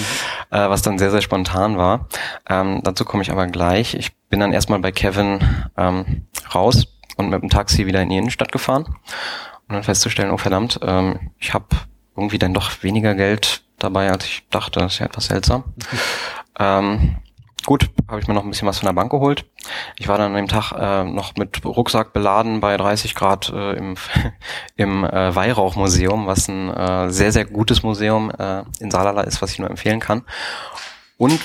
äh, 0.51 0.69
was 0.69 0.83
dann 0.83 0.99
sehr, 0.99 1.11
sehr 1.11 1.23
spontan 1.23 1.79
war. 1.79 2.09
Ähm, 2.49 2.81
dazu 2.85 3.05
komme 3.05 3.23
ich 3.23 3.31
aber 3.31 3.47
gleich. 3.47 3.95
Ich 3.95 4.15
bin 4.29 4.41
dann 4.41 4.53
erstmal 4.53 4.81
bei 4.81 4.93
Kevin 4.93 5.41
ähm, 5.77 6.27
raus 6.55 6.87
und 7.17 7.31
mit 7.31 7.43
dem 7.43 7.51
Taxi 7.51 7.87
wieder 7.87 8.03
in 8.03 8.11
die 8.11 8.17
Innenstadt 8.19 8.53
gefahren. 8.53 8.85
Und 9.69 9.75
dann 9.75 9.83
festzustellen, 9.83 10.31
oh 10.31 10.39
verdammt, 10.39 10.79
ähm, 10.83 11.33
ich 11.39 11.55
habe 11.55 11.67
irgendwie 12.17 12.39
dann 12.39 12.53
doch 12.53 12.83
weniger 12.83 13.15
Geld 13.15 13.63
dabei, 13.83 14.11
als 14.11 14.25
ich 14.25 14.49
dachte. 14.51 14.81
Das 14.81 14.95
ist 14.95 14.99
ja 14.99 15.07
etwas 15.07 15.27
seltsam. 15.27 15.65
ähm, 16.59 17.17
gut, 17.65 17.91
habe 18.09 18.21
ich 18.21 18.29
mir 18.29 18.35
noch 18.35 18.45
ein 18.45 18.51
bisschen 18.51 18.69
was 18.69 18.79
von 18.79 18.87
der 18.87 18.95
Bank 18.95 19.11
geholt. 19.11 19.45
Ich 19.99 20.09
war 20.09 20.19
dann 20.19 20.33
an 20.33 20.37
dem 20.37 20.49
Tag 20.49 20.73
äh, 20.73 21.05
noch 21.05 21.37
mit 21.37 21.65
Rucksack 21.65 22.13
beladen 22.13 22.61
bei 22.61 22.77
30 22.77 23.15
Grad 23.15 23.51
äh, 23.51 23.73
im, 23.75 23.97
im 24.77 25.05
äh, 25.05 25.35
Weihrauchmuseum, 25.35 26.27
was 26.27 26.49
ein 26.49 26.71
äh, 26.71 27.11
sehr, 27.11 27.33
sehr 27.33 27.45
gutes 27.45 27.83
Museum 27.83 28.31
äh, 28.31 28.65
in 28.81 28.91
Salala 28.91 29.23
ist, 29.23 29.43
was 29.43 29.53
ich 29.53 29.59
nur 29.59 29.71
empfehlen 29.71 30.01
kann. 30.01 30.25
Und 31.17 31.41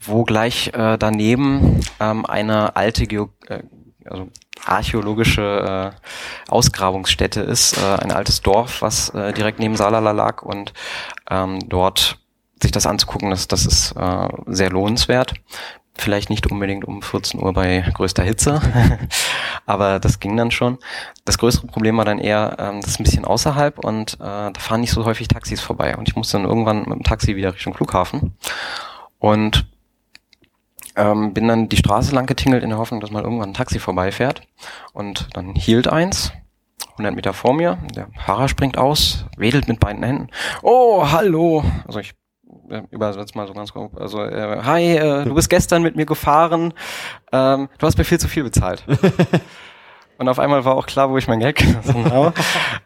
wo 0.00 0.24
gleich 0.24 0.68
äh, 0.74 0.96
daneben 0.96 1.80
ähm, 1.98 2.24
eine 2.24 2.76
alte 2.76 3.06
Geo 3.06 3.30
äh, 3.48 3.62
also 4.10 4.28
archäologische 4.64 5.92
äh, 5.94 6.50
Ausgrabungsstätte 6.50 7.40
ist, 7.40 7.76
äh, 7.78 7.96
ein 8.02 8.12
altes 8.12 8.40
Dorf, 8.40 8.82
was 8.82 9.10
äh, 9.10 9.32
direkt 9.32 9.58
neben 9.58 9.76
Salala 9.76 10.12
lag 10.12 10.42
und 10.42 10.72
ähm, 11.30 11.60
dort 11.68 12.18
sich 12.62 12.72
das 12.72 12.86
anzugucken, 12.86 13.30
das, 13.30 13.48
das 13.48 13.66
ist 13.66 13.92
äh, 13.92 14.28
sehr 14.46 14.70
lohnenswert. 14.70 15.34
Vielleicht 16.00 16.30
nicht 16.30 16.48
unbedingt 16.50 16.84
um 16.84 17.02
14 17.02 17.42
Uhr 17.42 17.52
bei 17.52 17.80
größter 17.92 18.22
Hitze, 18.22 18.60
aber 19.66 19.98
das 19.98 20.20
ging 20.20 20.36
dann 20.36 20.52
schon. 20.52 20.78
Das 21.24 21.38
größere 21.38 21.66
Problem 21.66 21.96
war 21.96 22.04
dann 22.04 22.20
eher, 22.20 22.56
ähm, 22.58 22.80
das 22.80 22.92
ist 22.92 23.00
ein 23.00 23.04
bisschen 23.04 23.24
außerhalb 23.24 23.80
und 23.80 24.14
äh, 24.14 24.18
da 24.18 24.52
fahren 24.58 24.80
nicht 24.80 24.92
so 24.92 25.04
häufig 25.04 25.26
Taxis 25.26 25.60
vorbei. 25.60 25.96
Und 25.96 26.08
ich 26.08 26.14
musste 26.14 26.36
dann 26.36 26.46
irgendwann 26.46 26.80
mit 26.80 26.98
dem 26.98 27.02
Taxi 27.02 27.34
wieder 27.34 27.52
Richtung 27.52 27.74
Flughafen. 27.74 28.36
Und 29.18 29.66
ähm, 30.98 31.32
bin 31.32 31.48
dann 31.48 31.68
die 31.68 31.76
Straße 31.76 32.14
lang 32.14 32.26
getingelt 32.26 32.62
in 32.62 32.70
der 32.70 32.78
Hoffnung, 32.78 33.00
dass 33.00 33.10
mal 33.10 33.22
irgendwann 33.22 33.50
ein 33.50 33.54
Taxi 33.54 33.78
vorbeifährt. 33.78 34.42
Und 34.92 35.28
dann 35.34 35.54
hielt 35.54 35.88
eins. 35.88 36.32
100 36.92 37.14
Meter 37.14 37.32
vor 37.32 37.54
mir. 37.54 37.78
Der 37.94 38.08
Fahrer 38.26 38.48
springt 38.48 38.76
aus, 38.76 39.26
wedelt 39.36 39.68
mit 39.68 39.78
beiden 39.78 40.02
Händen. 40.02 40.28
Oh, 40.62 41.08
hallo. 41.10 41.64
Also 41.86 42.00
ich 42.00 42.14
äh, 42.70 42.82
übersetzt 42.90 43.36
mal 43.36 43.46
so 43.46 43.54
ganz 43.54 43.72
grob. 43.72 43.98
Also, 44.00 44.22
äh, 44.24 44.62
hi, 44.64 44.96
äh, 44.96 45.24
du 45.24 45.34
bist 45.34 45.48
gestern 45.48 45.82
mit 45.82 45.96
mir 45.96 46.06
gefahren. 46.06 46.74
Ähm, 47.32 47.68
du 47.78 47.86
hast 47.86 47.98
mir 47.98 48.04
viel 48.04 48.18
zu 48.18 48.28
viel 48.28 48.44
bezahlt. 48.44 48.84
Und 50.18 50.28
auf 50.28 50.40
einmal 50.40 50.64
war 50.64 50.74
auch 50.74 50.86
klar, 50.86 51.10
wo 51.10 51.16
ich 51.16 51.28
mein 51.28 51.38
Geld 51.38 51.56
gelassen 51.56 52.04
habe. 52.12 52.34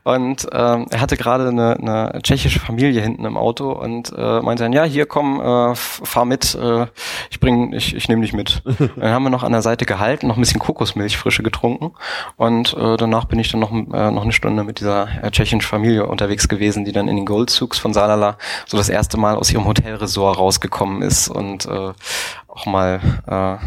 Und 0.05 0.47
ähm, 0.53 0.87
er 0.91 1.01
hatte 1.01 1.17
gerade 1.17 1.49
eine, 1.49 1.77
eine 1.77 2.21
tschechische 2.23 2.61
Familie 2.61 3.01
hinten 3.01 3.25
im 3.25 3.39
Auto 3.39 3.73
und 3.73 4.13
äh, 4.15 4.41
meinte 4.41 4.65
dann, 4.65 4.75
ja, 4.75 4.85
hier 4.85 5.07
komm, 5.07 5.41
äh, 5.41 5.75
fahr 5.75 6.27
mit, 6.27 6.55
äh, 6.55 6.87
ich 7.31 7.41
bring, 7.41 7.73
ich, 7.73 7.97
ich 7.97 8.09
nehme 8.09 8.21
dich 8.21 8.35
mit. 8.35 8.63
dann 8.97 9.11
haben 9.11 9.23
wir 9.23 9.31
noch 9.31 9.45
an 9.45 9.53
der 9.53 9.63
Seite 9.63 9.87
gehalten, 9.87 10.27
noch 10.27 10.37
ein 10.37 10.41
bisschen 10.41 10.61
Kokosmilch 10.61 11.17
frische 11.17 11.43
getrunken 11.43 11.93
und 12.37 12.75
äh, 12.75 12.97
danach 12.99 13.25
bin 13.25 13.39
ich 13.39 13.51
dann 13.51 13.61
noch, 13.61 13.73
äh, 13.73 14.11
noch 14.11 14.23
eine 14.23 14.33
Stunde 14.33 14.63
mit 14.63 14.81
dieser 14.81 15.09
äh, 15.23 15.31
tschechischen 15.31 15.63
Familie 15.63 16.07
unterwegs 16.07 16.49
gewesen, 16.49 16.85
die 16.85 16.93
dann 16.93 17.09
in 17.09 17.17
den 17.17 17.27
Goldzugs 17.27 17.79
von 17.79 17.95
Salala 17.95 18.37
so 18.67 18.77
das 18.77 18.91
erste 18.91 19.17
Mal 19.17 19.37
aus 19.37 19.51
ihrem 19.51 19.65
Hotelresort 19.65 20.37
rausgekommen 20.37 21.01
ist 21.01 21.29
und 21.29 21.65
äh, 21.65 21.93
auch 22.49 22.67
mal 22.67 23.01
äh, 23.27 23.67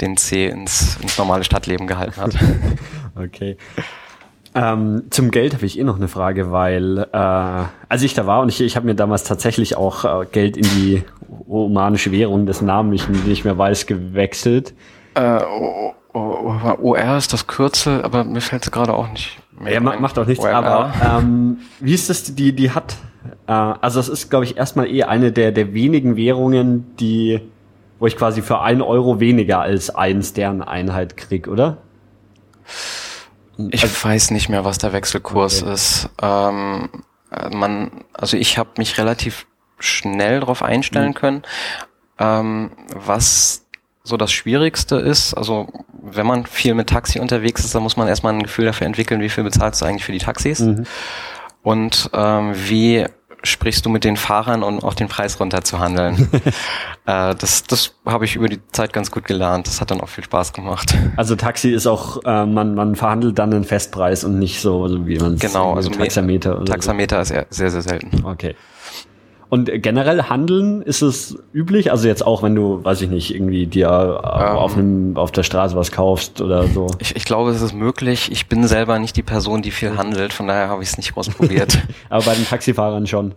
den 0.00 0.16
C 0.16 0.46
ins, 0.46 0.96
ins 1.00 1.18
normale 1.18 1.44
Stadtleben 1.44 1.86
gehalten 1.86 2.16
hat. 2.20 2.36
okay. 3.16 3.56
Ähm, 4.54 5.04
zum 5.10 5.30
Geld 5.30 5.52
habe 5.52 5.66
ich 5.66 5.78
eh 5.78 5.84
noch 5.84 5.96
eine 5.96 6.08
Frage, 6.08 6.50
weil 6.50 7.06
äh, 7.12 7.16
als 7.16 8.02
ich 8.02 8.14
da 8.14 8.26
war 8.26 8.40
und 8.40 8.48
ich, 8.48 8.60
ich 8.62 8.76
habe 8.76 8.86
mir 8.86 8.94
damals 8.94 9.24
tatsächlich 9.24 9.76
auch 9.76 10.22
äh, 10.22 10.26
Geld 10.26 10.56
in 10.56 10.62
die 10.62 11.02
omanische 11.46 12.10
Währung, 12.10 12.46
dessen 12.46 12.66
Namen 12.66 12.92
ich 12.94 13.06
nicht 13.08 13.44
mehr 13.44 13.58
weiß, 13.58 13.86
gewechselt. 13.86 14.74
Äh, 15.14 15.40
OR 16.14 17.16
ist 17.18 17.34
das 17.34 17.46
Kürzel, 17.46 18.02
aber 18.02 18.24
mir 18.24 18.40
fällt 18.40 18.64
es 18.64 18.70
gerade 18.70 18.94
auch 18.94 19.10
nicht 19.10 19.38
mehr. 19.60 19.74
Ja, 19.74 19.80
ein. 19.80 20.00
macht 20.00 20.18
auch 20.18 20.26
nichts, 20.26 20.42
OR. 20.42 20.54
aber 20.54 20.92
ähm, 21.04 21.58
wie 21.80 21.92
ist 21.92 22.08
das, 22.08 22.34
die, 22.34 22.54
die 22.54 22.70
hat, 22.70 22.96
äh, 23.46 23.52
also 23.52 23.98
das 23.98 24.08
ist, 24.08 24.30
glaube 24.30 24.46
ich, 24.46 24.56
erstmal 24.56 24.86
eh 24.86 25.02
eine 25.02 25.32
der, 25.32 25.52
der 25.52 25.74
wenigen 25.74 26.16
Währungen, 26.16 26.96
die 26.96 27.42
wo 27.98 28.06
ich 28.06 28.16
quasi 28.16 28.42
für 28.42 28.60
ein 28.60 28.82
Euro 28.82 29.20
weniger 29.20 29.60
als 29.60 29.94
ein 29.94 30.22
Sterneinheit 30.22 31.16
krieg, 31.16 31.48
oder? 31.48 31.78
Ich 33.70 33.82
also, 33.82 34.04
weiß 34.04 34.30
nicht 34.32 34.48
mehr, 34.48 34.64
was 34.64 34.78
der 34.78 34.92
Wechselkurs 34.92 35.62
okay. 35.62 35.72
ist. 35.72 36.08
Ähm, 36.20 36.88
man, 37.52 37.90
also 38.12 38.36
ich 38.36 38.58
habe 38.58 38.70
mich 38.78 38.98
relativ 38.98 39.46
schnell 39.78 40.40
darauf 40.40 40.62
einstellen 40.62 41.10
mhm. 41.10 41.14
können. 41.14 41.42
Ähm, 42.18 42.70
was 42.94 43.66
so 44.02 44.16
das 44.16 44.32
Schwierigste 44.32 44.96
ist, 44.96 45.34
also 45.34 45.68
wenn 46.00 46.26
man 46.26 46.46
viel 46.46 46.74
mit 46.74 46.88
Taxi 46.88 47.18
unterwegs 47.18 47.64
ist, 47.64 47.74
dann 47.74 47.82
muss 47.82 47.96
man 47.96 48.08
erstmal 48.08 48.32
ein 48.32 48.42
Gefühl 48.42 48.64
dafür 48.64 48.86
entwickeln, 48.86 49.20
wie 49.20 49.28
viel 49.28 49.44
bezahlst 49.44 49.82
du 49.82 49.86
eigentlich 49.86 50.04
für 50.04 50.12
die 50.12 50.18
Taxis 50.18 50.60
mhm. 50.60 50.86
und 51.62 52.10
ähm, 52.12 52.52
wie 52.54 53.06
sprichst 53.46 53.86
du 53.86 53.90
mit 53.90 54.04
den 54.04 54.16
Fahrern 54.16 54.62
und 54.62 54.82
auch 54.84 54.94
den 54.94 55.08
Preis 55.08 55.40
runterzuhandeln. 55.40 56.28
äh, 57.06 57.34
das 57.34 57.64
das 57.64 57.94
habe 58.04 58.24
ich 58.24 58.36
über 58.36 58.48
die 58.48 58.60
Zeit 58.72 58.92
ganz 58.92 59.10
gut 59.10 59.24
gelernt. 59.24 59.66
Das 59.66 59.80
hat 59.80 59.90
dann 59.90 60.00
auch 60.00 60.08
viel 60.08 60.24
Spaß 60.24 60.52
gemacht. 60.52 60.94
Also 61.16 61.36
Taxi 61.36 61.70
ist 61.70 61.86
auch, 61.86 62.22
äh, 62.24 62.46
man, 62.46 62.74
man 62.74 62.96
verhandelt 62.96 63.38
dann 63.38 63.52
einen 63.52 63.64
Festpreis 63.64 64.24
und 64.24 64.38
nicht 64.38 64.60
so, 64.60 64.88
so 64.88 65.06
wie 65.06 65.18
man 65.18 65.34
es 65.34 65.40
Genau, 65.40 65.74
also 65.74 65.90
Taxameter. 65.90 66.64
Taxameter 66.64 67.24
so. 67.24 67.34
ist 67.34 67.54
sehr, 67.54 67.70
sehr 67.70 67.82
selten. 67.82 68.24
Okay. 68.24 68.54
Und 69.48 69.70
generell 69.82 70.24
handeln 70.24 70.82
ist 70.82 71.02
es 71.02 71.38
üblich? 71.52 71.92
Also 71.92 72.08
jetzt 72.08 72.26
auch, 72.26 72.42
wenn 72.42 72.56
du, 72.56 72.84
weiß 72.84 73.00
ich 73.02 73.08
nicht, 73.08 73.32
irgendwie 73.32 73.66
dir 73.66 73.88
ähm, 73.88 74.56
auf, 74.56 74.76
einem, 74.76 75.16
auf 75.16 75.30
der 75.30 75.44
Straße 75.44 75.76
was 75.76 75.92
kaufst 75.92 76.40
oder 76.40 76.66
so? 76.66 76.88
Ich, 76.98 77.14
ich 77.14 77.24
glaube, 77.24 77.50
es 77.50 77.62
ist 77.62 77.72
möglich. 77.72 78.30
Ich 78.32 78.48
bin 78.48 78.66
selber 78.66 78.98
nicht 78.98 79.16
die 79.16 79.22
Person, 79.22 79.62
die 79.62 79.70
viel 79.70 79.96
handelt, 79.96 80.32
von 80.32 80.48
daher 80.48 80.68
habe 80.68 80.82
ich 80.82 80.88
es 80.88 80.96
nicht 80.96 81.16
ausprobiert. 81.16 81.78
Aber 82.08 82.24
bei 82.24 82.34
den 82.34 82.44
Taxifahrern 82.44 83.06
schon? 83.06 83.34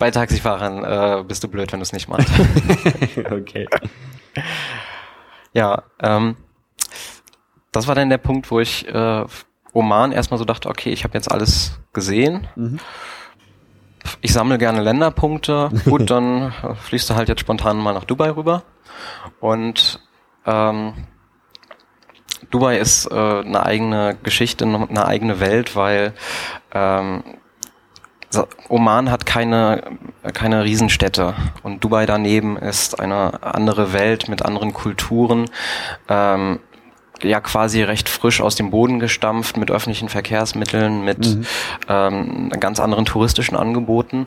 Bei 0.00 0.10
Taxifahrern 0.10 0.84
äh, 1.20 1.24
bist 1.24 1.44
du 1.44 1.48
blöd, 1.48 1.72
wenn 1.72 1.78
du 1.78 1.84
es 1.84 1.92
nicht 1.92 2.08
machst. 2.08 2.28
okay. 3.30 3.68
Ja, 5.56 5.84
ähm, 6.02 6.34
das 7.70 7.86
war 7.86 7.94
dann 7.94 8.10
der 8.10 8.18
Punkt, 8.18 8.50
wo 8.50 8.58
ich 8.58 8.88
äh, 8.88 9.24
Oman 9.72 10.10
erstmal 10.10 10.38
so 10.38 10.44
dachte, 10.44 10.68
okay, 10.68 10.90
ich 10.90 11.04
habe 11.04 11.14
jetzt 11.14 11.30
alles 11.30 11.78
gesehen. 11.92 12.48
Mhm 12.56 12.80
ich 14.20 14.32
sammle 14.32 14.58
gerne 14.58 14.82
Länderpunkte. 14.82 15.70
Gut, 15.84 16.10
dann 16.10 16.52
fließt 16.82 17.10
du 17.10 17.14
halt 17.14 17.28
jetzt 17.28 17.40
spontan 17.40 17.78
mal 17.78 17.94
nach 17.94 18.04
Dubai 18.04 18.30
rüber. 18.30 18.62
Und 19.40 20.00
ähm, 20.46 20.94
Dubai 22.50 22.78
ist 22.78 23.10
äh, 23.10 23.14
eine 23.14 23.64
eigene 23.64 24.16
Geschichte, 24.22 24.64
eine 24.64 25.06
eigene 25.06 25.40
Welt, 25.40 25.76
weil 25.76 26.14
ähm, 26.72 27.22
Oman 28.68 29.10
hat 29.10 29.26
keine, 29.26 29.82
keine 30.32 30.64
Riesenstädte 30.64 31.34
und 31.62 31.84
Dubai 31.84 32.06
daneben 32.06 32.56
ist 32.56 32.98
eine 32.98 33.42
andere 33.42 33.92
Welt 33.92 34.28
mit 34.28 34.44
anderen 34.44 34.72
Kulturen. 34.72 35.48
Ähm, 36.08 36.60
ja 37.22 37.40
quasi 37.40 37.82
recht 37.82 38.08
frisch 38.08 38.40
aus 38.40 38.54
dem 38.54 38.70
Boden 38.70 38.98
gestampft 38.98 39.56
mit 39.56 39.70
öffentlichen 39.70 40.08
Verkehrsmitteln, 40.08 41.04
mit 41.04 41.26
mhm. 41.26 41.46
ähm, 41.88 42.52
ganz 42.60 42.80
anderen 42.80 43.04
touristischen 43.04 43.56
Angeboten. 43.56 44.26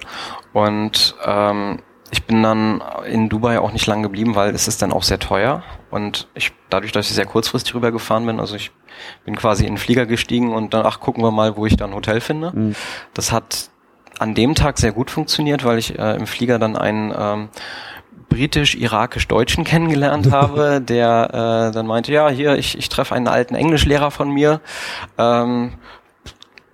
Und 0.54 1.16
ähm, 1.26 1.80
ich 2.12 2.24
bin 2.24 2.42
dann 2.42 2.82
in 3.06 3.28
Dubai 3.28 3.60
auch 3.60 3.74
nicht 3.74 3.86
lang 3.86 4.02
geblieben, 4.02 4.36
weil 4.36 4.56
es 4.56 4.68
ist 4.68 4.82
dann 4.82 4.94
auch 4.94 5.04
sehr 5.04 5.20
teuer. 5.20 5.64
Und 5.92 6.28
ich, 6.34 6.54
dadurch, 6.70 6.92
dass 6.92 7.10
ich 7.10 7.16
sehr 7.16 7.26
kurzfristig 7.26 7.76
rübergefahren 7.76 8.26
bin, 8.26 8.40
also 8.40 8.56
ich 8.56 8.72
bin 9.26 9.36
quasi 9.36 9.66
in 9.66 9.74
den 9.74 9.78
Flieger 9.78 10.06
gestiegen 10.06 10.54
und 10.54 10.74
dann, 10.74 10.86
ach, 10.86 11.00
gucken 11.00 11.24
wir 11.24 11.32
mal, 11.32 11.58
wo 11.58 11.66
ich 11.66 11.76
dann 11.76 11.92
ein 11.92 11.96
Hotel 11.96 12.22
finde. 12.22 12.52
Mhm. 12.54 12.76
Das 13.14 13.32
hat 13.32 13.70
an 14.20 14.34
dem 14.34 14.56
Tag 14.56 14.78
sehr 14.78 14.94
gut 14.94 15.12
funktioniert, 15.12 15.64
weil 15.64 15.78
ich 15.78 15.98
äh, 16.00 16.16
im 16.16 16.28
Flieger 16.28 16.60
dann 16.60 16.76
einen 16.76 17.14
ähm, 17.18 17.50
britisch-irakisch-Deutschen 18.30 19.64
kennengelernt 19.64 20.32
habe, 20.32 20.82
der 20.82 21.70
äh, 21.70 21.74
dann 21.74 21.88
meinte, 21.88 22.12
ja, 22.12 22.30
hier, 22.30 22.58
ich, 22.58 22.78
ich 22.78 22.90
treffe 22.90 23.16
einen 23.16 23.28
alten 23.28 23.56
Englischlehrer 23.56 24.12
von 24.12 24.30
mir. 24.30 24.62
Ähm, 25.18 25.74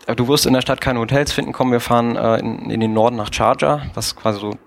du 0.07 0.27
wirst 0.27 0.45
in 0.45 0.53
der 0.53 0.61
Stadt 0.61 0.81
keine 0.81 0.99
Hotels 0.99 1.31
finden, 1.31 1.53
komm, 1.53 1.71
wir 1.71 1.79
fahren 1.79 2.15
äh, 2.15 2.37
in, 2.37 2.69
in 2.69 2.79
den 2.79 2.93
Norden 2.93 3.15
nach 3.15 3.31
Charger, 3.33 3.83
was 3.93 4.15
quasi 4.15 4.39
so 4.39 4.57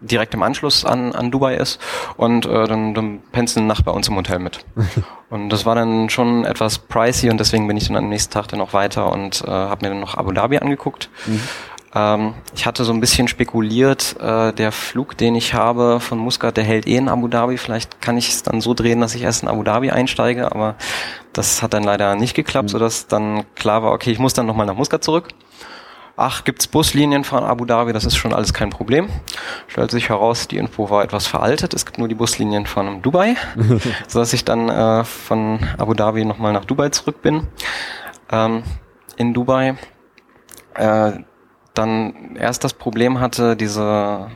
direkt 0.00 0.34
im 0.34 0.42
Anschluss 0.42 0.84
an, 0.84 1.12
an 1.14 1.30
Dubai 1.30 1.56
ist 1.56 1.78
und 2.16 2.46
äh, 2.46 2.66
dann, 2.66 2.94
dann 2.94 3.20
pennst 3.32 3.56
du 3.56 3.60
eine 3.60 3.68
Nacht 3.68 3.84
bei 3.84 3.92
uns 3.92 4.08
im 4.08 4.16
Hotel 4.16 4.38
mit. 4.38 4.64
und 5.30 5.50
das 5.50 5.66
war 5.66 5.74
dann 5.74 6.08
schon 6.08 6.44
etwas 6.44 6.78
pricey 6.78 7.30
und 7.30 7.38
deswegen 7.38 7.66
bin 7.66 7.76
ich 7.76 7.86
dann 7.86 7.96
am 7.96 8.08
nächsten 8.08 8.32
Tag 8.32 8.48
dann 8.48 8.58
noch 8.58 8.72
weiter 8.72 9.12
und 9.12 9.42
äh, 9.42 9.50
habe 9.50 9.84
mir 9.84 9.90
dann 9.90 10.00
noch 10.00 10.16
Abu 10.16 10.32
Dhabi 10.32 10.58
angeguckt. 10.58 11.10
Mhm. 11.26 11.42
Ähm, 11.94 12.34
ich 12.54 12.66
hatte 12.66 12.84
so 12.84 12.92
ein 12.92 13.00
bisschen 13.00 13.26
spekuliert, 13.28 14.16
äh, 14.20 14.52
der 14.52 14.72
Flug, 14.72 15.16
den 15.16 15.34
ich 15.34 15.54
habe 15.54 16.00
von 16.00 16.18
Muscat, 16.18 16.56
der 16.56 16.64
hält 16.64 16.86
eh 16.86 16.96
in 16.96 17.08
Abu 17.08 17.28
Dhabi. 17.28 17.58
Vielleicht 17.58 18.00
kann 18.00 18.16
ich 18.16 18.28
es 18.28 18.42
dann 18.42 18.60
so 18.60 18.74
drehen, 18.74 19.00
dass 19.00 19.14
ich 19.14 19.22
erst 19.22 19.42
in 19.42 19.48
Abu 19.48 19.62
Dhabi 19.62 19.90
einsteige, 19.90 20.52
aber 20.52 20.76
das 21.32 21.62
hat 21.62 21.74
dann 21.74 21.82
leider 21.82 22.14
nicht 22.14 22.34
geklappt, 22.34 22.68
mhm. 22.68 22.72
sodass 22.72 23.06
dann 23.06 23.44
klar 23.54 23.82
war, 23.82 23.92
okay, 23.92 24.10
ich 24.10 24.18
muss 24.18 24.34
dann 24.34 24.46
nochmal 24.46 24.66
nach 24.66 24.74
Muscat 24.74 25.02
zurück. 25.02 25.28
Ach, 26.16 26.44
gibt's 26.44 26.66
Buslinien 26.66 27.24
von 27.24 27.44
Abu 27.44 27.64
Dhabi? 27.64 27.94
Das 27.94 28.04
ist 28.04 28.16
schon 28.16 28.34
alles 28.34 28.52
kein 28.52 28.68
Problem. 28.68 29.08
Stellt 29.68 29.90
sich 29.90 30.10
heraus, 30.10 30.48
die 30.48 30.58
Info 30.58 30.90
war 30.90 31.02
etwas 31.02 31.26
veraltet. 31.26 31.72
Es 31.72 31.86
gibt 31.86 31.96
nur 31.96 32.08
die 32.08 32.14
Buslinien 32.14 32.66
von 32.66 33.00
Dubai, 33.00 33.36
sodass 34.06 34.34
ich 34.34 34.44
dann 34.44 34.68
äh, 34.68 35.02
von 35.04 35.60
Abu 35.78 35.94
Dhabi 35.94 36.26
nochmal 36.26 36.52
nach 36.52 36.66
Dubai 36.66 36.90
zurück 36.90 37.22
bin. 37.22 37.46
Ähm, 38.30 38.64
in 39.16 39.32
Dubai 39.32 39.76
äh, 40.74 41.12
dann 41.80 42.36
erst 42.36 42.62
das 42.64 42.74
Problem 42.74 43.20
hatte, 43.20 43.56
diese 43.56 44.30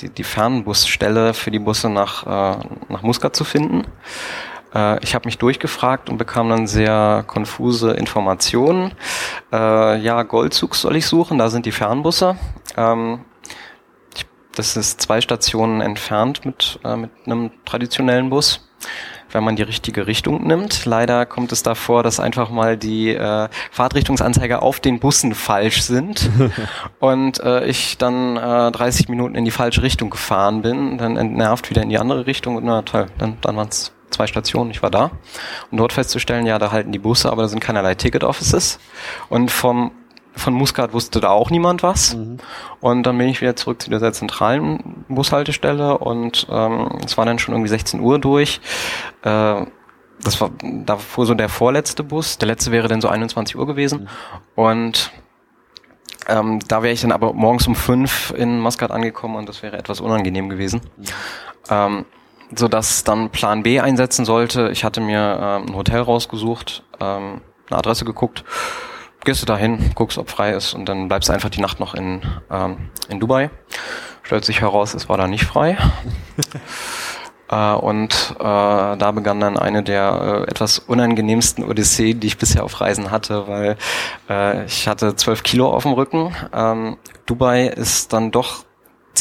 die, 0.00 0.10
die 0.10 0.24
Fernbusstelle 0.24 1.34
für 1.34 1.50
die 1.50 1.58
Busse 1.58 1.88
nach, 1.88 2.26
äh, 2.26 2.64
nach 2.88 3.02
Muscat 3.02 3.34
zu 3.34 3.44
finden. 3.44 3.84
Äh, 4.74 5.02
ich 5.02 5.14
habe 5.14 5.26
mich 5.26 5.38
durchgefragt 5.38 6.10
und 6.10 6.18
bekam 6.18 6.48
dann 6.48 6.66
sehr 6.66 7.24
konfuse 7.26 7.92
Informationen. 7.92 8.92
Äh, 9.52 9.98
ja, 10.00 10.22
Goldzug 10.22 10.74
soll 10.74 10.96
ich 10.96 11.06
suchen, 11.06 11.38
da 11.38 11.48
sind 11.48 11.66
die 11.66 11.72
Fernbusse. 11.72 12.36
Ähm, 12.76 13.20
ich, 14.14 14.26
das 14.54 14.76
ist 14.76 15.00
zwei 15.00 15.20
Stationen 15.20 15.80
entfernt 15.80 16.44
mit, 16.44 16.78
äh, 16.84 16.96
mit 16.96 17.10
einem 17.24 17.50
traditionellen 17.64 18.30
Bus 18.30 18.68
wenn 19.36 19.44
man 19.44 19.54
die 19.54 19.62
richtige 19.62 20.06
Richtung 20.06 20.46
nimmt. 20.46 20.86
Leider 20.86 21.26
kommt 21.26 21.52
es 21.52 21.62
davor, 21.62 22.02
dass 22.02 22.18
einfach 22.18 22.48
mal 22.48 22.78
die 22.78 23.10
äh, 23.10 23.48
Fahrtrichtungsanzeiger 23.70 24.62
auf 24.62 24.80
den 24.80 24.98
Bussen 24.98 25.34
falsch 25.34 25.82
sind 25.82 26.30
und 27.00 27.38
äh, 27.40 27.66
ich 27.66 27.98
dann 27.98 28.38
äh, 28.38 28.72
30 28.72 29.10
Minuten 29.10 29.34
in 29.34 29.44
die 29.44 29.50
falsche 29.50 29.82
Richtung 29.82 30.08
gefahren 30.08 30.62
bin, 30.62 30.96
dann 30.96 31.18
entnervt 31.18 31.68
wieder 31.68 31.82
in 31.82 31.90
die 31.90 31.98
andere 31.98 32.26
Richtung 32.26 32.56
und 32.56 32.64
na 32.64 32.80
toll, 32.80 33.06
dann, 33.18 33.36
dann 33.42 33.56
waren 33.56 33.68
es 33.68 33.92
zwei 34.08 34.26
Stationen, 34.26 34.70
ich 34.70 34.82
war 34.82 34.90
da. 34.90 35.10
Und 35.70 35.76
dort 35.76 35.92
festzustellen, 35.92 36.46
ja, 36.46 36.58
da 36.58 36.72
halten 36.72 36.92
die 36.92 36.98
Busse, 36.98 37.30
aber 37.30 37.42
da 37.42 37.48
sind 37.48 37.60
keinerlei 37.60 37.94
Ticket-Offices. 37.94 38.78
Und 39.28 39.50
vom 39.50 39.92
von 40.36 40.54
Muscat 40.54 40.92
wusste 40.92 41.20
da 41.20 41.30
auch 41.30 41.50
niemand 41.50 41.82
was. 41.82 42.14
Mhm. 42.14 42.38
Und 42.80 43.02
dann 43.04 43.18
bin 43.18 43.28
ich 43.28 43.40
wieder 43.40 43.56
zurück 43.56 43.82
zu 43.82 43.90
dieser 43.90 44.12
zentralen 44.12 45.04
Bushaltestelle 45.08 45.98
und 45.98 46.46
ähm, 46.50 47.00
es 47.04 47.16
war 47.16 47.24
dann 47.24 47.38
schon 47.38 47.54
irgendwie 47.54 47.70
16 47.70 48.00
Uhr 48.00 48.18
durch. 48.18 48.60
Äh, 49.22 49.66
das 50.22 50.40
war, 50.40 50.50
da 50.62 50.96
fuhr 50.96 51.26
so 51.26 51.34
der 51.34 51.48
vorletzte 51.48 52.02
Bus. 52.02 52.38
Der 52.38 52.48
letzte 52.48 52.72
wäre 52.72 52.88
dann 52.88 53.00
so 53.00 53.08
21 53.08 53.56
Uhr 53.56 53.66
gewesen. 53.66 54.02
Mhm. 54.02 54.08
Und 54.54 55.10
ähm, 56.28 56.60
da 56.68 56.82
wäre 56.82 56.92
ich 56.92 57.00
dann 57.00 57.12
aber 57.12 57.32
morgens 57.32 57.66
um 57.66 57.74
fünf 57.74 58.32
in 58.36 58.60
Maskat 58.60 58.90
angekommen 58.90 59.36
und 59.36 59.48
das 59.48 59.62
wäre 59.62 59.78
etwas 59.78 60.00
unangenehm 60.00 60.48
gewesen. 60.48 60.80
Mhm. 60.96 61.04
Ähm, 61.70 62.04
so 62.54 62.68
dass 62.68 63.04
dann 63.04 63.30
Plan 63.30 63.62
B 63.62 63.80
einsetzen 63.80 64.24
sollte. 64.24 64.70
Ich 64.70 64.84
hatte 64.84 65.00
mir 65.00 65.38
ähm, 65.40 65.66
ein 65.68 65.74
Hotel 65.74 66.00
rausgesucht, 66.00 66.84
ähm, 67.00 67.40
eine 67.68 67.78
Adresse 67.78 68.04
geguckt, 68.04 68.44
gehst 69.26 69.42
du 69.42 69.46
dahin, 69.46 69.90
guckst, 69.94 70.16
ob 70.16 70.30
frei 70.30 70.52
ist 70.52 70.72
und 70.72 70.88
dann 70.88 71.08
bleibst 71.08 71.28
du 71.28 71.34
einfach 71.34 71.50
die 71.50 71.60
Nacht 71.60 71.80
noch 71.80 71.94
in, 71.94 72.22
ähm, 72.50 72.90
in 73.08 73.20
Dubai. 73.20 73.50
Stellt 74.22 74.44
sich 74.44 74.62
heraus, 74.62 74.94
es 74.94 75.08
war 75.08 75.18
da 75.18 75.28
nicht 75.28 75.44
frei. 75.44 75.76
äh, 77.50 77.72
und 77.74 78.34
äh, 78.38 78.42
da 78.42 79.12
begann 79.12 79.40
dann 79.40 79.58
eine 79.58 79.82
der 79.82 80.46
äh, 80.46 80.50
etwas 80.50 80.78
unangenehmsten 80.78 81.64
Odysseen, 81.64 82.20
die 82.20 82.28
ich 82.28 82.38
bisher 82.38 82.64
auf 82.64 82.80
Reisen 82.80 83.10
hatte, 83.10 83.46
weil 83.46 83.76
äh, 84.30 84.64
ich 84.64 84.88
hatte 84.88 85.14
zwölf 85.16 85.42
Kilo 85.42 85.70
auf 85.70 85.82
dem 85.82 85.92
Rücken. 85.92 86.34
Ähm, 86.54 86.96
Dubai 87.26 87.66
ist 87.66 88.12
dann 88.12 88.30
doch 88.30 88.64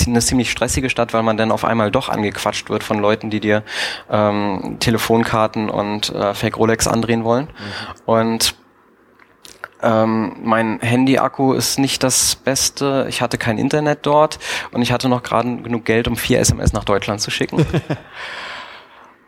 eine 0.08 0.20
ziemlich 0.20 0.52
stressige 0.52 0.90
Stadt, 0.90 1.14
weil 1.14 1.24
man 1.24 1.38
dann 1.38 1.52
auf 1.52 1.64
einmal 1.66 1.90
doch 1.90 2.10
angequatscht 2.10 2.70
wird 2.70 2.84
von 2.84 3.00
Leuten, 3.00 3.30
die 3.30 3.40
dir 3.40 3.64
ähm, 4.10 4.78
Telefonkarten 4.80 5.70
und 5.70 6.10
äh, 6.10 6.34
Fake 6.34 6.58
Rolex 6.58 6.88
andrehen 6.88 7.24
wollen. 7.24 7.46
Mhm. 7.46 8.02
Und 8.06 8.56
ähm, 9.82 10.38
mein 10.44 10.80
Handy-Akku 10.80 11.54
ist 11.54 11.80
nicht 11.80 12.04
das 12.04 12.36
Beste. 12.36 13.06
Ich 13.10 13.22
hatte 13.22 13.38
kein 13.38 13.58
Internet 13.58 14.00
dort 14.04 14.40
und 14.72 14.82
ich 14.82 14.92
hatte 14.92 15.10
noch 15.10 15.24
gerade 15.24 15.58
genug 15.58 15.86
Geld, 15.86 16.08
um 16.08 16.16
vier 16.16 16.40
SMS 16.40 16.74
nach 16.74 16.84
Deutschland 16.84 17.22
zu 17.22 17.32
schicken. 17.32 17.66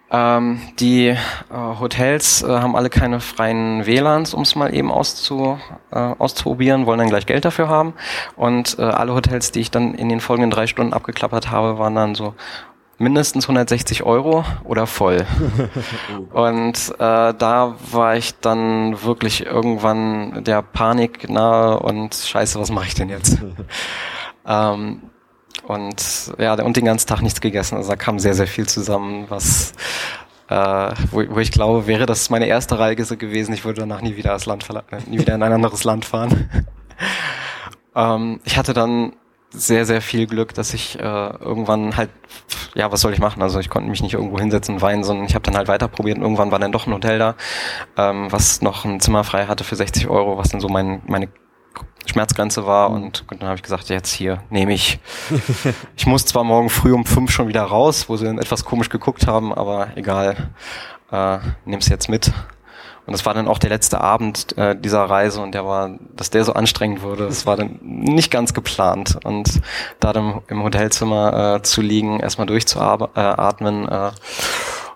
Ähm, 0.10 0.62
die 0.80 1.08
äh, 1.10 1.18
Hotels 1.52 2.42
äh, 2.42 2.48
haben 2.48 2.78
alle 2.78 2.90
keine 2.90 3.20
freien 3.20 3.86
WLANs, 3.86 4.34
um 4.34 4.44
es 4.44 4.56
mal 4.56 4.74
eben 4.74 4.90
auszu, 4.90 5.60
äh, 5.92 5.98
auszuprobieren, 5.98 6.86
wollen 6.86 7.00
dann 7.00 7.10
gleich 7.10 7.26
Geld 7.26 7.44
dafür 7.44 7.68
haben. 7.68 7.94
Und 8.38 8.80
äh, 8.80 8.84
alle 8.84 9.14
Hotels, 9.14 9.52
die 9.52 9.60
ich 9.60 9.70
dann 9.70 9.96
in 9.96 10.08
den 10.08 10.22
folgenden 10.22 10.52
drei 10.52 10.66
Stunden 10.66 10.94
abgeklappert 10.94 11.52
habe, 11.52 11.78
waren 11.78 11.96
dann 11.96 12.16
so 12.16 12.36
mindestens 12.98 13.46
160 13.46 14.04
Euro 14.04 14.44
oder 14.64 14.88
voll. 14.88 15.26
und 16.34 16.94
äh, 17.00 17.34
da 17.34 17.76
war 17.92 18.16
ich 18.16 18.40
dann 18.40 19.04
wirklich 19.04 19.46
irgendwann 19.46 20.44
der 20.44 20.62
Panik 20.62 21.30
nahe 21.30 21.80
und 21.80 22.16
scheiße, 22.16 22.60
was 22.60 22.72
mache 22.72 22.88
ich 22.88 22.96
denn 22.96 23.10
jetzt? 23.10 23.38
ähm, 24.48 25.02
und 25.68 26.34
ja, 26.38 26.54
und 26.64 26.78
den 26.78 26.86
ganzen 26.86 27.08
Tag 27.08 27.22
nichts 27.22 27.42
gegessen. 27.42 27.76
Also 27.76 27.90
da 27.90 27.96
kam 27.96 28.20
sehr, 28.20 28.34
sehr 28.34 28.48
viel 28.48 28.68
zusammen, 28.68 29.26
was 29.30 29.74
äh, 30.50 30.92
wo, 31.12 31.24
wo 31.30 31.40
ich 31.40 31.52
glaube, 31.52 31.88
wäre 31.88 32.06
das 32.06 32.30
meine 32.30 32.46
erste 32.46 32.80
Reise 32.80 33.18
gewesen, 33.18 33.54
ich 33.54 33.66
würde 33.66 33.82
danach 33.82 34.02
nie 34.02 34.16
wieder 34.16 34.32
das 34.32 34.46
Land 34.46 34.64
verlassen, 34.64 34.88
nie 35.08 35.20
wieder 35.20 35.36
in 35.36 35.44
ein 35.44 35.52
anderes 35.52 35.84
Land 35.84 36.06
fahren. 36.06 36.50
ähm, 37.96 38.40
ich 38.46 38.58
hatte 38.58 38.74
dann 38.74 39.14
sehr, 39.50 39.86
sehr 39.86 40.02
viel 40.02 40.28
Glück, 40.28 40.54
dass 40.54 40.74
ich 40.74 41.00
äh, 41.00 41.02
irgendwann 41.02 41.96
halt, 41.96 42.10
ja, 42.76 42.92
was 42.92 43.02
soll 43.02 43.14
ich 43.14 43.20
machen? 43.20 43.42
Also 43.42 43.60
ich 43.60 43.70
konnte 43.70 43.90
mich 43.90 44.02
nicht 44.02 44.14
irgendwo 44.14 44.40
hinsetzen 44.40 44.76
und 44.76 44.82
weinen, 44.82 45.04
sondern 45.04 45.26
ich 45.26 45.36
habe 45.36 45.44
dann 45.44 45.56
halt 45.56 45.68
weiter 45.68 45.88
probiert 45.88 46.18
und 46.18 46.24
irgendwann 46.24 46.52
war 46.52 46.60
dann 46.60 46.72
doch 46.72 46.86
ein 46.86 46.94
Hotel 46.94 47.18
da, 47.18 47.36
ähm, 47.98 48.32
was 48.32 48.62
noch 48.62 48.86
ein 48.86 49.00
Zimmer 49.00 49.24
frei 49.24 49.46
hatte 49.46 49.64
für 49.64 49.76
60 49.76 50.08
Euro, 50.08 50.38
was 50.38 50.50
dann 50.50 50.60
so 50.60 50.68
mein, 50.68 51.02
meine 51.08 51.30
Schmerzgrenze 52.06 52.66
war 52.66 52.90
und, 52.90 53.26
und 53.30 53.42
dann 53.42 53.50
habe 53.50 53.58
ich 53.58 53.64
gesagt, 53.64 53.90
jetzt 53.90 54.12
hier 54.12 54.44
nehme 54.50 54.74
ich. 54.74 55.00
ich 55.96 56.06
muss 56.06 56.26
zwar 56.26 56.44
morgen 56.44 56.70
früh 56.70 56.94
um 56.94 57.06
fünf 57.06 57.32
schon 57.32 57.48
wieder 57.48 57.64
raus, 57.64 58.10
wo 58.10 58.18
sie 58.18 58.26
dann 58.26 58.40
etwas 58.40 58.66
komisch 58.66 58.90
geguckt 58.90 59.28
haben, 59.28 59.54
aber 59.54 59.90
egal, 59.96 60.52
äh, 61.12 61.40
nehm's 61.66 61.90
jetzt 61.90 62.10
mit. 62.10 62.32
Und 63.08 63.14
das 63.14 63.26
war 63.26 63.34
dann 63.34 63.48
auch 63.48 63.58
der 63.58 63.70
letzte 63.70 64.02
Abend 64.02 64.58
äh, 64.58 64.76
dieser 64.76 65.04
Reise 65.04 65.42
und 65.42 65.54
der 65.54 65.66
war, 65.66 65.92
dass 66.16 66.30
der 66.30 66.44
so 66.44 66.52
anstrengend 66.54 67.02
wurde, 67.02 67.26
das 67.26 67.46
war 67.46 67.56
dann 67.56 67.80
nicht 67.82 68.32
ganz 68.32 68.54
geplant. 68.54 69.18
Und 69.24 69.62
da 70.02 70.12
dann 70.12 70.42
im 70.50 70.62
Hotelzimmer 70.62 71.56
äh, 71.56 71.62
zu 71.64 71.82
liegen, 71.82 72.20
erstmal 72.20 72.48
durchzuatmen 72.48 73.88
äh, 73.88 74.12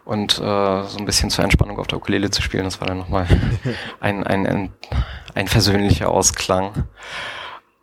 und 0.03 0.39
äh, 0.39 0.84
so 0.84 0.97
ein 0.99 1.05
bisschen 1.05 1.30
zur 1.30 1.45
Entspannung 1.45 1.80
auf 1.80 1.88
der 1.88 1.99
Ukulele 1.99 2.30
zu 2.32 2.41
spielen, 2.41 2.66
das 2.66 2.82
war 2.82 2.88
dann 2.88 2.97
nochmal 2.97 3.28
ein, 4.01 4.26
ein, 4.26 4.45
ein, 4.45 4.74
ein 5.34 5.47
versöhnlicher 5.47 6.09
Ausklang. 6.09 6.88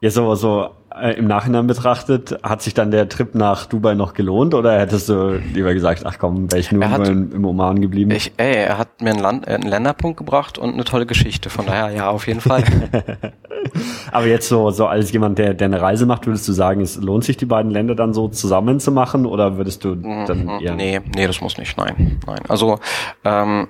Jetzt 0.00 0.16
aber 0.16 0.36
so 0.36 0.70
äh, 0.94 1.14
im 1.14 1.26
Nachhinein 1.26 1.66
betrachtet, 1.66 2.38
hat 2.44 2.62
sich 2.62 2.72
dann 2.72 2.92
der 2.92 3.08
Trip 3.08 3.34
nach 3.34 3.66
Dubai 3.66 3.94
noch 3.94 4.14
gelohnt 4.14 4.54
oder 4.54 4.78
hättest 4.78 5.08
du 5.08 5.40
lieber 5.52 5.74
gesagt, 5.74 6.06
ach 6.06 6.18
komm, 6.18 6.50
wäre 6.52 6.60
ich 6.60 6.70
nur 6.70 6.88
hat, 6.88 7.08
im, 7.08 7.32
im 7.32 7.44
Oman 7.44 7.80
geblieben? 7.80 8.12
Ich, 8.12 8.32
ey, 8.36 8.54
er 8.54 8.78
hat 8.78 9.02
mir 9.02 9.10
einen, 9.10 9.18
Land, 9.18 9.48
äh, 9.48 9.54
einen 9.54 9.68
Länderpunkt 9.68 10.16
gebracht 10.16 10.56
und 10.56 10.74
eine 10.74 10.84
tolle 10.84 11.04
Geschichte, 11.04 11.50
von 11.50 11.66
daher 11.66 11.90
ja, 11.90 12.10
auf 12.10 12.28
jeden 12.28 12.40
Fall. 12.40 12.62
Aber 14.12 14.26
jetzt 14.26 14.48
so, 14.48 14.70
so 14.70 14.86
als 14.86 15.12
jemand, 15.12 15.38
der, 15.38 15.54
der 15.54 15.66
eine 15.66 15.80
Reise 15.80 16.06
macht, 16.06 16.26
würdest 16.26 16.46
du 16.46 16.52
sagen, 16.52 16.80
es 16.80 16.96
lohnt 16.96 17.24
sich, 17.24 17.36
die 17.36 17.46
beiden 17.46 17.72
Länder 17.72 17.96
dann 17.96 18.14
so 18.14 18.28
zusammen 18.28 18.78
zu 18.78 18.92
machen 18.92 19.26
oder 19.26 19.56
würdest 19.56 19.84
du 19.84 19.96
dann 19.96 20.44
mhm, 20.44 20.60
eher... 20.60 20.74
Nee, 20.74 21.00
nee, 21.14 21.26
das 21.26 21.40
muss 21.40 21.58
nicht, 21.58 21.76
nein, 21.76 22.20
nein. 22.24 22.40
Also, 22.48 22.78
ähm, 23.24 23.68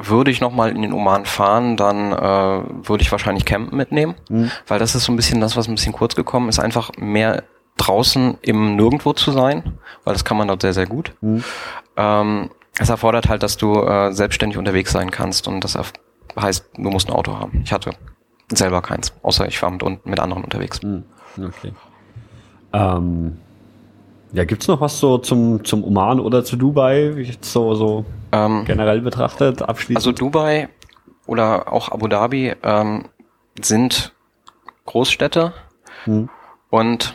würde 0.00 0.30
ich 0.30 0.40
nochmal 0.40 0.70
in 0.70 0.82
den 0.82 0.92
Oman 0.92 1.26
fahren, 1.26 1.76
dann 1.76 2.12
äh, 2.12 2.88
würde 2.88 3.02
ich 3.02 3.12
wahrscheinlich 3.12 3.44
Campen 3.44 3.76
mitnehmen, 3.76 4.14
mhm. 4.28 4.50
weil 4.66 4.78
das 4.78 4.94
ist 4.94 5.04
so 5.04 5.12
ein 5.12 5.16
bisschen 5.16 5.40
das, 5.40 5.56
was 5.56 5.68
ein 5.68 5.74
bisschen 5.74 5.92
kurz 5.92 6.14
gekommen 6.14 6.48
ist, 6.48 6.58
einfach 6.58 6.90
mehr 6.96 7.44
draußen 7.76 8.38
im 8.42 8.76
Nirgendwo 8.76 9.12
zu 9.12 9.30
sein, 9.30 9.78
weil 10.04 10.14
das 10.14 10.24
kann 10.24 10.36
man 10.36 10.48
dort 10.48 10.62
sehr, 10.62 10.74
sehr 10.74 10.86
gut. 10.86 11.12
Mhm. 11.20 11.44
Ähm, 11.96 12.50
es 12.78 12.88
erfordert 12.88 13.28
halt, 13.28 13.42
dass 13.42 13.56
du 13.56 13.82
äh, 13.82 14.12
selbstständig 14.12 14.58
unterwegs 14.58 14.92
sein 14.92 15.10
kannst 15.10 15.48
und 15.48 15.62
das 15.62 15.76
heißt, 16.38 16.70
du 16.76 16.90
musst 16.90 17.08
ein 17.08 17.14
Auto 17.14 17.36
haben. 17.36 17.60
Ich 17.64 17.72
hatte 17.72 17.90
selber 18.52 18.82
keins, 18.82 19.12
außer 19.22 19.46
ich 19.48 19.60
war 19.62 19.70
mit, 19.70 20.06
mit 20.06 20.20
anderen 20.20 20.44
unterwegs. 20.44 20.82
Mhm. 20.82 21.04
Okay. 21.36 21.72
Ähm, 22.72 23.38
ja, 24.32 24.44
gibt's 24.44 24.68
noch 24.68 24.80
was 24.80 24.98
so 24.98 25.18
zum, 25.18 25.64
zum 25.64 25.84
Oman 25.84 26.20
oder 26.20 26.44
zu 26.44 26.56
Dubai, 26.56 27.26
so, 27.40 27.74
so 27.74 28.04
ähm, 28.32 28.64
generell 28.64 29.00
betrachtet, 29.00 29.62
abschließend? 29.62 29.96
Also 29.96 30.12
Dubai 30.12 30.68
oder 31.26 31.72
auch 31.72 31.90
Abu 31.90 32.08
Dhabi 32.08 32.54
ähm, 32.62 33.04
sind 33.60 34.14
Großstädte 34.86 35.52
hm. 36.04 36.28
und 36.70 37.14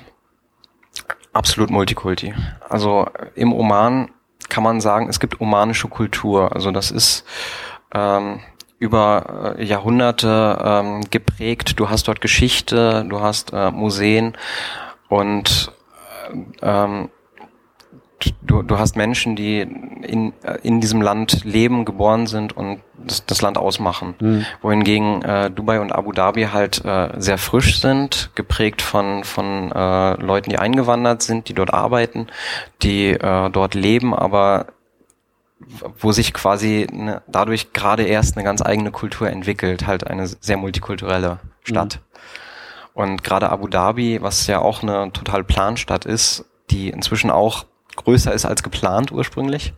absolut 1.33 1.69
Multikulti. 1.69 2.33
Also 2.69 3.07
im 3.35 3.53
Oman 3.53 4.09
kann 4.49 4.63
man 4.63 4.81
sagen, 4.81 5.09
es 5.09 5.19
gibt 5.19 5.41
omanische 5.41 5.87
Kultur. 5.87 6.53
Also 6.53 6.71
das 6.71 6.91
ist 6.91 7.25
ähm, 7.93 8.39
über 8.77 9.55
äh, 9.57 9.63
Jahrhunderte 9.63 10.59
ähm, 10.63 11.01
geprägt. 11.09 11.79
Du 11.79 11.89
hast 11.89 12.07
dort 12.07 12.21
Geschichte, 12.21 13.05
du 13.09 13.21
hast 13.21 13.53
äh, 13.53 13.71
Museen 13.71 14.37
und 15.09 15.71
ähm, 16.61 17.09
du, 18.41 18.61
du 18.61 18.77
hast 18.77 18.95
Menschen, 18.95 19.35
die 19.35 19.61
in, 19.61 20.33
in 20.63 20.81
diesem 20.81 21.01
Land 21.01 21.43
leben, 21.43 21.85
geboren 21.85 22.27
sind 22.27 22.55
und 22.55 22.79
das, 22.97 23.25
das 23.25 23.41
Land 23.41 23.57
ausmachen. 23.57 24.15
Mhm. 24.19 24.45
Wohingegen 24.61 25.21
äh, 25.23 25.51
Dubai 25.51 25.79
und 25.79 25.91
Abu 25.91 26.11
Dhabi 26.11 26.45
halt 26.53 26.83
äh, 26.85 27.09
sehr 27.17 27.37
frisch 27.37 27.81
sind, 27.81 28.31
geprägt 28.35 28.81
von, 28.81 29.23
von 29.23 29.71
äh, 29.71 30.13
Leuten, 30.21 30.49
die 30.49 30.59
eingewandert 30.59 31.21
sind, 31.21 31.49
die 31.49 31.53
dort 31.53 31.73
arbeiten, 31.73 32.27
die 32.81 33.09
äh, 33.09 33.49
dort 33.49 33.73
leben, 33.73 34.13
aber 34.13 34.67
wo 35.99 36.11
sich 36.11 36.33
quasi 36.33 36.87
ne, 36.91 37.21
dadurch 37.27 37.73
gerade 37.73 38.03
erst 38.03 38.35
eine 38.35 38.43
ganz 38.43 38.61
eigene 38.61 38.91
Kultur 38.91 39.29
entwickelt, 39.29 39.87
halt 39.87 40.05
eine 40.05 40.27
sehr 40.27 40.57
multikulturelle 40.57 41.39
Stadt. 41.63 41.99
Mhm. 41.99 42.13
Und 42.93 43.23
gerade 43.23 43.49
Abu 43.49 43.67
Dhabi, 43.67 44.21
was 44.21 44.45
ja 44.47 44.59
auch 44.59 44.83
eine 44.83 45.11
total 45.13 45.43
Planstadt 45.43 46.05
ist, 46.05 46.45
die 46.69 46.89
inzwischen 46.89 47.31
auch 47.31 47.65
größer 47.95 48.33
ist 48.33 48.45
als 48.45 48.63
geplant 48.63 49.11
ursprünglich, 49.11 49.73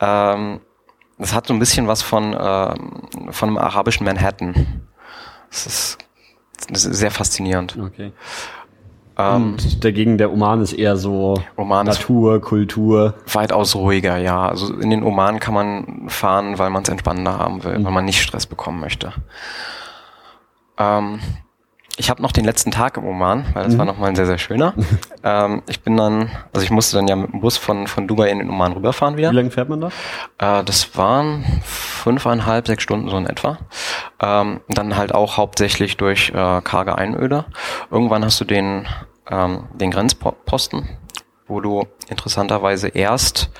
ähm, 0.00 0.60
das 1.18 1.34
hat 1.34 1.46
so 1.46 1.54
ein 1.54 1.58
bisschen 1.58 1.86
was 1.86 2.02
von, 2.02 2.34
ähm, 2.38 3.02
von 3.30 3.48
einem 3.48 3.58
arabischen 3.58 4.06
Manhattan. 4.06 4.88
Das 5.50 5.66
ist, 5.66 5.98
das 6.70 6.84
ist 6.84 6.96
sehr 6.96 7.10
faszinierend. 7.10 7.76
Okay. 7.78 8.12
Ähm, 9.18 9.52
Und 9.52 9.84
dagegen 9.84 10.16
der 10.16 10.32
Oman 10.32 10.62
ist 10.62 10.72
eher 10.72 10.96
so 10.96 11.42
Oman 11.56 11.86
Natur, 11.86 12.40
Kultur. 12.40 13.14
Weitaus 13.30 13.74
ruhiger, 13.74 14.16
ja. 14.16 14.48
Also 14.48 14.72
in 14.74 14.90
den 14.90 15.02
Oman 15.02 15.40
kann 15.40 15.54
man 15.54 16.08
fahren, 16.08 16.58
weil 16.58 16.70
man 16.70 16.84
es 16.84 16.88
entspannender 16.88 17.38
haben 17.38 17.62
will, 17.64 17.78
mhm. 17.78 17.84
weil 17.84 17.92
man 17.92 18.04
nicht 18.04 18.22
Stress 18.22 18.46
bekommen 18.46 18.80
möchte. 18.80 19.12
Ähm, 20.78 21.20
ich 22.00 22.08
habe 22.08 22.22
noch 22.22 22.32
den 22.32 22.46
letzten 22.46 22.70
Tag 22.70 22.96
im 22.96 23.04
Oman, 23.04 23.44
weil 23.52 23.64
das 23.64 23.74
mhm. 23.74 23.78
war 23.78 23.84
nochmal 23.84 24.08
ein 24.08 24.16
sehr, 24.16 24.24
sehr 24.24 24.38
schöner. 24.38 24.72
ähm, 25.22 25.62
ich 25.68 25.82
bin 25.82 25.98
dann, 25.98 26.30
also 26.50 26.64
ich 26.64 26.70
musste 26.70 26.96
dann 26.96 27.06
ja 27.06 27.14
mit 27.14 27.30
dem 27.30 27.40
Bus 27.42 27.58
von, 27.58 27.86
von 27.86 28.08
Dubai 28.08 28.30
in 28.30 28.38
den 28.38 28.48
Oman 28.48 28.72
rüberfahren 28.72 29.18
wieder. 29.18 29.30
Wie 29.30 29.36
lange 29.36 29.50
fährt 29.50 29.68
man 29.68 29.82
da? 29.82 29.88
Äh, 30.38 30.64
das 30.64 30.96
waren 30.96 31.44
fünfeinhalb, 31.62 32.66
sechs 32.66 32.82
Stunden 32.82 33.10
so 33.10 33.18
in 33.18 33.26
etwa. 33.26 33.58
Ähm, 34.18 34.60
dann 34.68 34.96
halt 34.96 35.14
auch 35.14 35.36
hauptsächlich 35.36 35.98
durch 35.98 36.30
äh, 36.30 36.60
karge 36.62 36.96
Einöde. 36.96 37.44
Irgendwann 37.90 38.24
hast 38.24 38.40
du 38.40 38.46
den, 38.46 38.88
ähm, 39.30 39.64
den 39.74 39.90
Grenzposten, 39.90 40.88
wo 41.48 41.60
du 41.60 41.86
interessanterweise 42.08 42.88
erst 42.88 43.50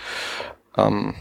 ähm, 0.78 1.14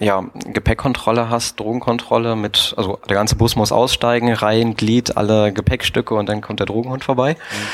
ja, 0.00 0.24
Gepäckkontrolle 0.46 1.28
hast, 1.28 1.60
Drogenkontrolle 1.60 2.34
mit, 2.34 2.74
also 2.76 2.98
der 3.08 3.14
ganze 3.14 3.36
Bus 3.36 3.54
muss 3.54 3.70
aussteigen, 3.70 4.32
Reihen, 4.32 4.74
Glied, 4.74 5.16
alle 5.16 5.52
Gepäckstücke 5.52 6.14
und 6.14 6.28
dann 6.28 6.40
kommt 6.40 6.58
der 6.58 6.66
Drogenhund 6.66 7.04
vorbei. 7.04 7.34
Mhm. 7.34 7.66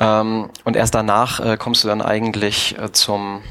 Ähm, 0.00 0.50
und 0.64 0.76
erst 0.76 0.94
danach 0.94 1.40
äh, 1.40 1.56
kommst 1.56 1.84
du 1.84 1.88
dann 1.88 2.02
eigentlich 2.02 2.76
äh, 2.78 2.92
zum 2.92 3.42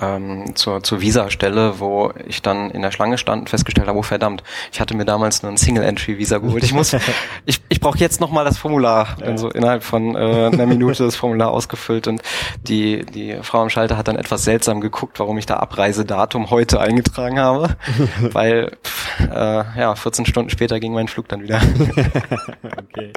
ähm, 0.00 0.54
zur, 0.56 0.82
zur 0.82 1.00
Visa-Stelle, 1.00 1.80
wo 1.80 2.12
ich 2.26 2.42
dann 2.42 2.70
in 2.70 2.82
der 2.82 2.90
Schlange 2.90 3.18
stand 3.18 3.42
und 3.42 3.50
festgestellt 3.50 3.88
habe, 3.88 3.98
oh 3.98 4.02
verdammt, 4.02 4.42
ich 4.72 4.80
hatte 4.80 4.96
mir 4.96 5.04
damals 5.04 5.42
nur 5.42 5.52
ein 5.52 5.56
Single-Entry-Visa 5.56 6.38
geholt. 6.38 6.64
Ich 6.64 6.72
muss, 6.72 6.94
ich, 7.46 7.60
ich 7.68 7.80
brauche 7.80 7.98
jetzt 7.98 8.20
nochmal 8.20 8.44
das 8.44 8.58
Formular. 8.58 9.16
Ja. 9.20 9.26
Also 9.26 9.50
innerhalb 9.50 9.82
von 9.82 10.14
äh, 10.14 10.18
einer 10.18 10.66
Minute 10.66 11.04
das 11.04 11.16
Formular 11.16 11.50
ausgefüllt 11.50 12.08
und 12.08 12.22
die, 12.62 13.04
die 13.06 13.38
Frau 13.42 13.62
am 13.62 13.70
Schalter 13.70 13.96
hat 13.96 14.08
dann 14.08 14.16
etwas 14.16 14.44
seltsam 14.44 14.80
geguckt, 14.80 15.18
warum 15.18 15.38
ich 15.38 15.46
da 15.46 15.56
Abreisedatum 15.56 16.50
heute 16.50 16.80
eingetragen 16.80 17.38
habe. 17.38 17.76
weil 18.32 18.76
äh, 19.20 19.80
ja, 19.80 19.94
14 19.94 20.26
Stunden 20.26 20.50
später 20.50 20.80
ging 20.80 20.92
mein 20.92 21.08
Flug 21.08 21.28
dann 21.28 21.42
wieder. 21.42 21.60
okay. 22.62 23.12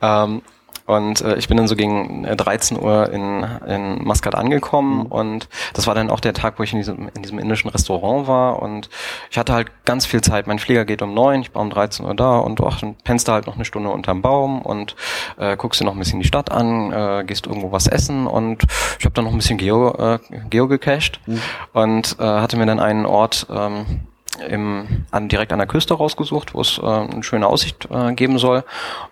ähm, 0.00 0.42
und 0.86 1.20
äh, 1.20 1.36
ich 1.36 1.48
bin 1.48 1.56
dann 1.56 1.66
so 1.66 1.76
gegen 1.76 2.24
13 2.24 2.76
äh, 2.76 2.80
Uhr 2.80 3.10
in, 3.10 3.44
in 3.66 4.04
Maskat 4.04 4.34
angekommen 4.34 5.00
mhm. 5.00 5.06
und 5.06 5.48
das 5.74 5.86
war 5.86 5.94
dann 5.94 6.10
auch 6.10 6.20
der 6.20 6.32
Tag, 6.32 6.58
wo 6.58 6.62
ich 6.62 6.72
in 6.72 6.78
diesem, 6.78 7.08
in 7.14 7.22
diesem 7.22 7.38
indischen 7.38 7.70
Restaurant 7.70 8.26
war 8.28 8.62
und 8.62 8.88
ich 9.30 9.38
hatte 9.38 9.52
halt 9.52 9.70
ganz 9.84 10.06
viel 10.06 10.20
Zeit. 10.20 10.46
Mein 10.46 10.58
Flieger 10.58 10.84
geht 10.84 11.02
um 11.02 11.14
neun, 11.14 11.40
ich 11.40 11.54
war 11.54 11.62
um 11.62 11.70
13 11.70 12.06
Uhr 12.06 12.14
da 12.14 12.38
und 12.38 12.60
ach, 12.62 12.80
dann 12.80 12.94
pennst 13.04 13.28
du 13.28 13.32
halt 13.32 13.46
noch 13.46 13.56
eine 13.56 13.64
Stunde 13.64 13.90
unterm 13.90 14.22
Baum 14.22 14.62
und 14.62 14.96
äh, 15.38 15.56
guckst 15.56 15.80
dir 15.80 15.84
noch 15.84 15.94
ein 15.94 15.98
bisschen 15.98 16.20
die 16.20 16.26
Stadt 16.26 16.50
an, 16.50 16.92
äh, 16.92 17.24
gehst 17.24 17.46
irgendwo 17.46 17.72
was 17.72 17.86
essen 17.86 18.26
und 18.26 18.64
ich 18.98 19.04
habe 19.04 19.14
dann 19.14 19.24
noch 19.24 19.32
ein 19.32 19.38
bisschen 19.38 19.58
Geo, 19.58 19.90
äh, 19.90 20.18
Geo 20.50 20.68
gecached 20.68 21.20
mhm. 21.26 21.40
und 21.72 22.16
äh, 22.18 22.22
hatte 22.22 22.56
mir 22.56 22.66
dann 22.66 22.80
einen 22.80 23.06
Ort 23.06 23.46
ähm, 23.50 24.06
im, 24.48 25.06
an, 25.10 25.28
direkt 25.28 25.52
an 25.52 25.58
der 25.58 25.68
Küste 25.68 25.94
rausgesucht, 25.94 26.54
wo 26.54 26.60
es 26.60 26.78
äh, 26.78 26.86
eine 26.86 27.22
schöne 27.22 27.46
Aussicht 27.46 27.88
äh, 27.90 28.12
geben 28.14 28.38
soll 28.38 28.64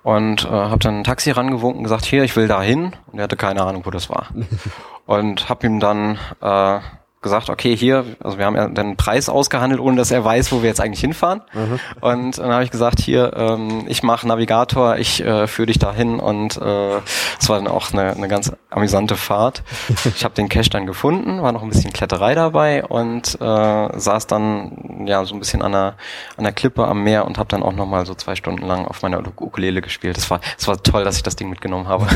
und 0.03 0.45
äh, 0.45 0.49
habe 0.49 0.79
dann 0.79 1.01
ein 1.01 1.05
Taxi 1.05 1.31
rangewunken 1.31 1.79
und 1.79 1.85
gesagt, 1.85 2.05
hier, 2.05 2.25
ich 2.25 2.37
will 2.37 2.49
da 2.49 2.63
hin 2.63 2.93
und 3.11 3.19
er 3.19 3.25
hatte 3.25 3.37
keine 3.37 3.63
Ahnung, 3.63 3.85
wo 3.87 3.91
das 3.91 4.11
war. 4.11 4.29
und 5.07 5.49
habe 5.49 5.67
ihm 5.67 5.81
dann 5.81 6.19
äh, 6.41 6.81
gesagt, 7.25 7.51
okay, 7.51 7.77
hier, 7.77 8.05
also 8.23 8.39
wir 8.39 8.47
haben 8.47 8.55
ja 8.55 8.69
den 8.69 8.97
Preis 8.97 9.29
ausgehandelt, 9.29 9.81
ohne 9.81 9.97
dass 9.97 10.13
er 10.13 10.25
weiß, 10.25 10.53
wo 10.53 10.63
wir 10.63 10.69
jetzt 10.69 10.81
eigentlich 10.81 11.01
hinfahren. 11.01 11.43
Mhm. 11.53 11.81
Und 12.01 12.39
dann 12.39 12.53
habe 12.53 12.63
ich 12.63 12.71
gesagt, 12.71 13.01
hier, 13.01 13.33
ähm, 13.37 13.87
ich 13.89 14.05
mache 14.05 14.29
Navigator, 14.29 14.97
ich 14.97 15.25
äh, 15.25 15.49
führe 15.49 15.67
dich 15.67 15.81
dahin 15.81 16.21
und 16.21 16.57
äh, 16.57 16.99
es 17.41 17.49
war 17.49 17.57
dann 17.57 17.67
auch 17.67 17.93
eine, 17.93 18.13
eine 18.13 18.29
ganz 18.29 18.53
amüsante 18.71 19.17
Fahrt. 19.17 19.65
ich 20.05 20.25
habe 20.25 20.35
den 20.35 20.49
Cache 20.49 20.71
dann 20.71 20.87
gefunden, 20.87 21.43
war 21.43 21.51
noch 21.51 21.63
ein 21.63 21.71
bisschen 21.71 21.93
Kletterei 21.93 22.37
dabei 22.37 22.85
und 22.85 23.41
äh, 23.41 23.99
saß 23.99 24.27
dann 24.29 25.07
ja 25.07 25.25
so 25.25 25.35
ein 25.35 25.41
bisschen 25.41 25.63
an 25.63 25.73
der, 25.73 25.95
an 26.37 26.45
der 26.45 26.53
Klippe 26.53 26.87
am 26.87 27.03
Meer 27.03 27.25
und 27.25 27.39
habe 27.39 27.49
dann 27.49 27.63
auch 27.63 27.73
noch 27.73 27.87
mal 27.87 28.07
so 28.07 28.15
zwei 28.15 28.37
Stunden 28.37 28.67
lang 28.67 28.87
auf 28.87 29.03
meiner 29.03 29.19
Ukulele 29.19 29.81
gespielt. 29.81 30.17
Das 30.17 30.31
war, 30.31 30.41
das 30.57 30.69
war 30.69 30.83
toll, 30.83 31.05
dass 31.05 31.17
ich 31.17 31.23
das 31.23 31.37
Ding 31.37 31.49
mitgenommen 31.49 31.89
habe. 31.89 32.07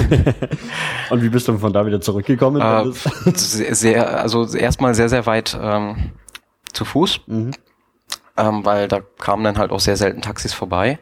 und 1.11 1.23
wie 1.23 1.31
bist 1.31 1.49
du 1.49 1.57
von 1.59 1.73
da 1.73 1.87
wieder 1.87 2.01
zurückgekommen? 2.01 2.61
Äh, 2.61 2.93
sehr, 3.35 4.21
also 4.21 4.47
erstmal 4.55 4.95
sehr, 4.99 5.09
sehr 5.09 5.27
weit 5.27 5.57
ähm, 5.61 6.13
zu 6.73 6.85
Fuß, 6.85 7.21
mhm. 7.29 7.53
ähm, 8.37 8.65
weil 8.65 8.89
da 8.89 9.01
kamen 9.19 9.45
dann 9.45 9.59
halt 9.59 9.71
auch 9.71 9.81
sehr 9.81 9.97
selten 9.97 10.23
Taxis 10.23 10.53
vorbei. 10.53 10.99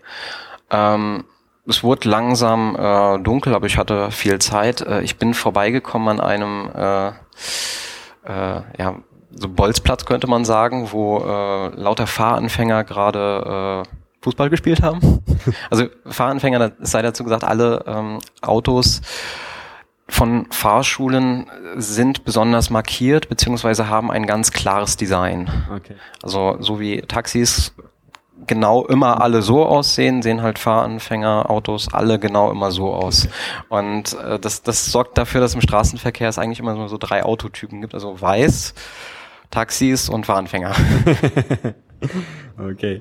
Ähm, 0.71 1.25
es 1.67 1.83
wurde 1.83 2.09
langsam 2.09 2.77
äh, 2.77 3.19
dunkel, 3.23 3.55
aber 3.55 3.67
ich 3.67 3.79
hatte 3.79 4.11
viel 4.11 4.39
Zeit. 4.39 4.83
Äh, 4.83 5.01
ich 5.01 5.17
bin 5.17 5.33
vorbeigekommen 5.33 6.09
an 6.09 6.21
einem 6.21 6.71
äh, 6.75 7.09
äh, 7.09 8.63
ja, 8.79 8.97
so 9.31 9.49
Bolzplatz 9.49 10.05
könnte 10.05 10.27
man 10.27 10.45
sagen, 10.45 10.93
wo 10.93 11.19
äh, 11.19 11.69
lauter 11.75 12.07
Fahranfänger 12.07 12.85
gerade 12.85 13.85
äh, 13.87 13.89
Fußball 14.23 14.51
gespielt 14.51 14.83
haben. 14.83 15.25
also 15.71 15.87
Fahranfänger, 16.05 16.59
das 16.59 16.91
sei 16.91 17.01
dazu 17.01 17.25
gesagt, 17.25 17.45
alle 17.45 17.83
ähm, 17.87 18.19
Autos 18.43 19.01
von 20.09 20.47
Fahrschulen 20.51 21.47
sind 21.77 22.25
besonders 22.25 22.71
markiert 22.71 23.29
beziehungsweise 23.29 23.89
haben 23.89 24.11
ein 24.11 24.27
ganz 24.27 24.53
klares 24.53 24.97
Design. 24.97 25.51
Okay. 25.75 25.97
Also 26.23 26.57
so 26.61 26.79
wie 26.79 27.03
Taxis 27.03 27.75
genau 28.47 28.85
immer 28.87 29.21
alle 29.21 29.43
so 29.43 29.65
aussehen, 29.65 30.23
sehen 30.23 30.43
halt 30.43 30.59
Fahranfänger, 30.59 31.51
Autos 31.51 31.93
alle 31.93 32.19
genau 32.19 32.51
immer 32.51 32.71
so 32.71 32.93
aus. 32.93 33.29
Und 33.69 34.17
äh, 34.21 34.39
das, 34.39 34.63
das 34.63 34.87
sorgt 34.87 35.19
dafür, 35.19 35.41
dass 35.41 35.55
im 35.55 35.61
Straßenverkehr 35.61 36.29
es 36.29 36.39
eigentlich 36.39 36.61
immer 36.61 36.75
nur 36.75 36.89
so 36.89 36.99
drei 36.99 37.25
Autotypen 37.25 37.81
gibt. 37.81 37.95
Also 37.95 38.21
weiß, 38.21 38.75
Taxis 39.51 40.09
und 40.09 40.27
Fahranfänger. 40.27 40.73
okay. 42.71 43.01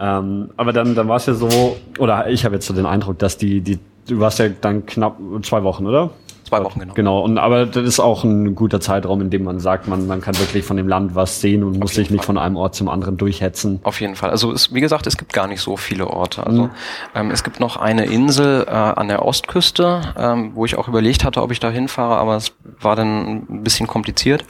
Ähm, 0.00 0.50
aber 0.56 0.72
dann, 0.72 0.94
dann 0.94 1.08
war 1.08 1.16
es 1.16 1.26
ja 1.26 1.34
so, 1.34 1.76
oder 1.98 2.28
ich 2.28 2.44
habe 2.44 2.54
jetzt 2.56 2.66
so 2.66 2.74
den 2.74 2.86
Eindruck, 2.86 3.18
dass 3.18 3.36
die, 3.36 3.60
die, 3.60 3.78
du 4.08 4.18
warst 4.18 4.38
ja 4.38 4.48
dann 4.48 4.86
knapp 4.86 5.18
zwei 5.42 5.62
Wochen, 5.62 5.86
oder? 5.86 6.10
Zwei 6.52 6.64
Wochen, 6.64 6.80
genau. 6.80 6.92
Genau, 6.92 7.20
und 7.20 7.38
aber 7.38 7.64
das 7.64 7.82
ist 7.82 7.98
auch 7.98 8.24
ein 8.24 8.54
guter 8.54 8.78
Zeitraum, 8.78 9.22
in 9.22 9.30
dem 9.30 9.42
man 9.42 9.58
sagt, 9.58 9.88
man, 9.88 10.06
man 10.06 10.20
kann 10.20 10.38
wirklich 10.38 10.66
von 10.66 10.76
dem 10.76 10.86
Land 10.86 11.14
was 11.14 11.40
sehen 11.40 11.64
und 11.64 11.76
Auf 11.76 11.78
muss 11.78 11.94
sich 11.94 12.10
nicht 12.10 12.26
von 12.26 12.36
einem 12.36 12.56
Ort 12.56 12.74
zum 12.74 12.90
anderen 12.90 13.16
durchhetzen. 13.16 13.80
Auf 13.84 14.02
jeden 14.02 14.16
Fall. 14.16 14.28
Also 14.28 14.52
es, 14.52 14.74
wie 14.74 14.82
gesagt, 14.82 15.06
es 15.06 15.16
gibt 15.16 15.32
gar 15.32 15.46
nicht 15.46 15.62
so 15.62 15.78
viele 15.78 16.08
Orte. 16.08 16.46
Also 16.46 16.64
mhm. 16.64 16.70
ähm, 17.14 17.30
es 17.30 17.42
gibt 17.42 17.58
noch 17.58 17.78
eine 17.78 18.04
Insel 18.04 18.66
äh, 18.66 18.70
an 18.70 19.08
der 19.08 19.24
Ostküste, 19.24 20.02
ähm, 20.18 20.50
wo 20.54 20.66
ich 20.66 20.76
auch 20.76 20.88
überlegt 20.88 21.24
hatte, 21.24 21.40
ob 21.40 21.52
ich 21.52 21.58
da 21.58 21.70
hinfahre, 21.70 22.16
aber 22.16 22.36
es 22.36 22.52
war 22.80 22.96
dann 22.96 23.46
ein 23.48 23.62
bisschen 23.62 23.86
kompliziert. 23.86 24.44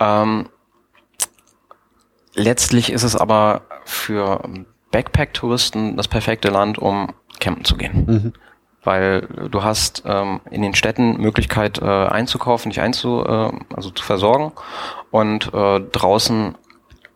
Ähm, 0.00 0.50
letztlich 2.34 2.92
ist 2.92 3.02
es 3.02 3.16
aber 3.16 3.62
für 3.86 4.42
Backpack-Touristen 4.90 5.96
das 5.96 6.06
perfekte 6.06 6.50
Land, 6.50 6.76
um 6.76 7.14
campen 7.40 7.64
zu 7.64 7.78
gehen. 7.78 8.04
Mhm 8.06 8.32
weil 8.84 9.22
du 9.50 9.64
hast 9.64 10.02
ähm, 10.06 10.40
in 10.50 10.62
den 10.62 10.74
Städten 10.74 11.16
Möglichkeit 11.16 11.80
äh, 11.80 11.84
einzukaufen, 11.84 12.70
dich 12.70 12.80
einzu, 12.80 13.24
äh, 13.24 13.50
also 13.74 13.90
zu 13.90 14.04
versorgen 14.04 14.52
und 15.10 15.52
äh, 15.52 15.80
draußen 15.80 16.54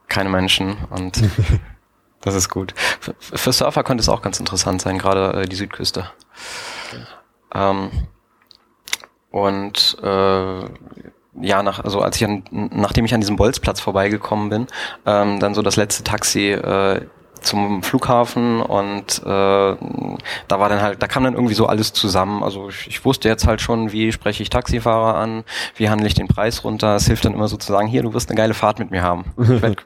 keine 0.09 0.31
Menschen 0.31 0.77
und 0.91 1.23
das 2.21 2.35
ist 2.35 2.49
gut. 2.49 2.75
Für, 2.77 3.15
für, 3.19 3.53
Surfer 3.53 3.85
könnte 3.85 4.03
es 4.03 4.09
auch 4.09 4.23
ganz 4.23 4.41
interessant 4.41 4.81
sein, 4.81 4.99
gerade 4.99 5.43
äh, 5.43 5.47
die 5.47 5.57
Südküste. 5.57 6.11
Ähm, 7.55 7.91
und 9.31 9.99
äh, 10.03 10.61
ja, 11.41 11.63
nach, 11.63 11.85
also 11.85 12.01
als 12.01 12.17
ich 12.17 12.25
an, 12.25 12.43
nachdem 12.51 13.05
ich 13.05 13.15
an 13.15 13.21
diesem 13.21 13.37
Bolzplatz 13.37 13.81
vorbeigekommen 13.81 14.49
bin, 14.49 14.67
ähm, 15.07 15.39
dann 15.39 15.55
so 15.55 15.63
das 15.63 15.77
letzte 15.77 16.03
Taxi 16.03 16.51
äh, 16.51 17.07
zum 17.41 17.83
Flughafen 17.83 18.61
und 18.61 19.23
äh, 19.23 19.25
da 19.25 19.77
war 20.49 20.69
dann 20.69 20.83
halt, 20.83 21.03
da 21.03 21.07
kam 21.07 21.25
dann 21.25 21.35
irgendwie 21.35 21.55
so 21.55 21.67
alles 21.67 21.93
zusammen. 21.93 22.43
Also 22.43 22.69
ich, 22.69 22.89
ich 22.89 23.05
wusste 23.05 23.29
jetzt 23.29 23.47
halt 23.47 23.61
schon, 23.61 23.93
wie 23.93 24.13
spreche 24.13 24.43
ich 24.43 24.51
Taxifahrer 24.51 25.17
an, 25.17 25.45
wie 25.77 25.89
handle 25.89 26.07
ich 26.07 26.15
den 26.15 26.29
Preis 26.29 26.65
runter. 26.65 26.97
Es 26.97 27.07
hilft 27.07 27.25
dann 27.25 27.35
immer 27.35 27.49
so 27.49 27.57
zu 27.57 27.73
sagen, 27.73 27.89
hier, 27.89 28.03
du 28.03 28.15
wirst 28.15 28.29
eine 28.29 28.37
geile 28.37 28.55
Fahrt 28.55 28.79
mit 28.79 28.91
mir 28.91 29.03
haben. 29.03 29.25
Werd, 29.37 29.85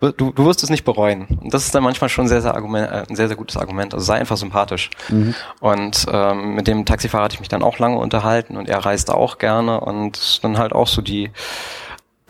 du, 0.00 0.32
du 0.32 0.44
wirst 0.44 0.62
es 0.62 0.70
nicht 0.70 0.84
bereuen. 0.84 1.26
Und 1.42 1.52
das 1.52 1.64
ist 1.64 1.74
dann 1.74 1.82
manchmal 1.82 2.10
schon 2.10 2.28
sehr, 2.28 2.42
sehr 2.42 2.54
Argument, 2.54 2.90
äh, 2.90 3.04
ein 3.08 3.16
sehr, 3.16 3.28
sehr 3.28 3.36
gutes 3.36 3.56
Argument. 3.56 3.94
Also 3.94 4.04
sei 4.04 4.14
einfach 4.14 4.36
sympathisch. 4.36 4.90
Mhm. 5.08 5.34
Und 5.60 6.06
ähm, 6.10 6.54
mit 6.54 6.66
dem 6.66 6.84
Taxifahrer 6.84 7.24
hatte 7.24 7.34
ich 7.34 7.40
mich 7.40 7.48
dann 7.48 7.62
auch 7.62 7.78
lange 7.78 7.98
unterhalten 7.98 8.56
und 8.56 8.68
er 8.68 8.84
reist 8.84 9.10
auch 9.10 9.38
gerne 9.38 9.80
und 9.80 10.42
dann 10.44 10.58
halt 10.58 10.72
auch 10.72 10.88
so 10.88 11.02
die 11.02 11.30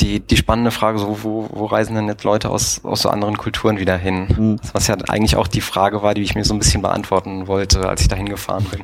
die, 0.03 0.21
die 0.21 0.37
spannende 0.37 0.71
Frage, 0.71 0.99
so, 0.99 1.23
wo, 1.23 1.49
wo 1.53 1.67
reisen 1.67 1.95
denn 1.95 2.09
jetzt 2.09 2.25
Leute 2.25 2.51
aus, 2.51 2.85
aus 2.85 3.03
so 3.03 3.09
anderen 3.09 3.39
Kulturen 3.39 3.79
wieder 3.79 3.97
hin? 3.97 4.27
Mhm. 4.37 4.61
Was 4.73 4.89
ja 4.89 4.97
eigentlich 5.09 5.37
auch 5.37 5.47
die 5.47 5.61
Frage 5.61 6.03
war, 6.03 6.15
die 6.15 6.23
ich 6.23 6.35
mir 6.35 6.45
so 6.45 6.55
ein 6.55 6.59
bisschen 6.59 6.83
beantworten 6.83 7.47
wollte, 7.47 7.89
als 7.89 8.03
ich 8.03 8.09
dahin 8.09 8.29
gefahren 8.29 8.67
bin. 8.71 8.83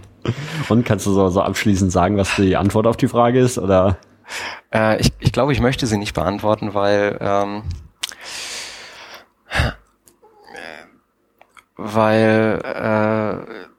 Und 0.68 0.84
kannst 0.84 1.06
du 1.06 1.12
so, 1.12 1.28
so 1.28 1.42
abschließend 1.42 1.90
sagen, 1.90 2.16
was 2.16 2.36
die 2.36 2.56
Antwort 2.56 2.86
auf 2.86 2.96
die 2.96 3.08
Frage 3.08 3.40
ist? 3.40 3.58
Oder? 3.58 3.98
Äh, 4.72 5.00
ich, 5.00 5.12
ich 5.18 5.32
glaube, 5.32 5.52
ich 5.52 5.60
möchte 5.60 5.86
sie 5.86 5.98
nicht 5.98 6.14
beantworten, 6.14 6.74
weil 6.74 7.18
ähm, 7.20 7.62
weil 11.76 12.60
äh, 12.64 13.77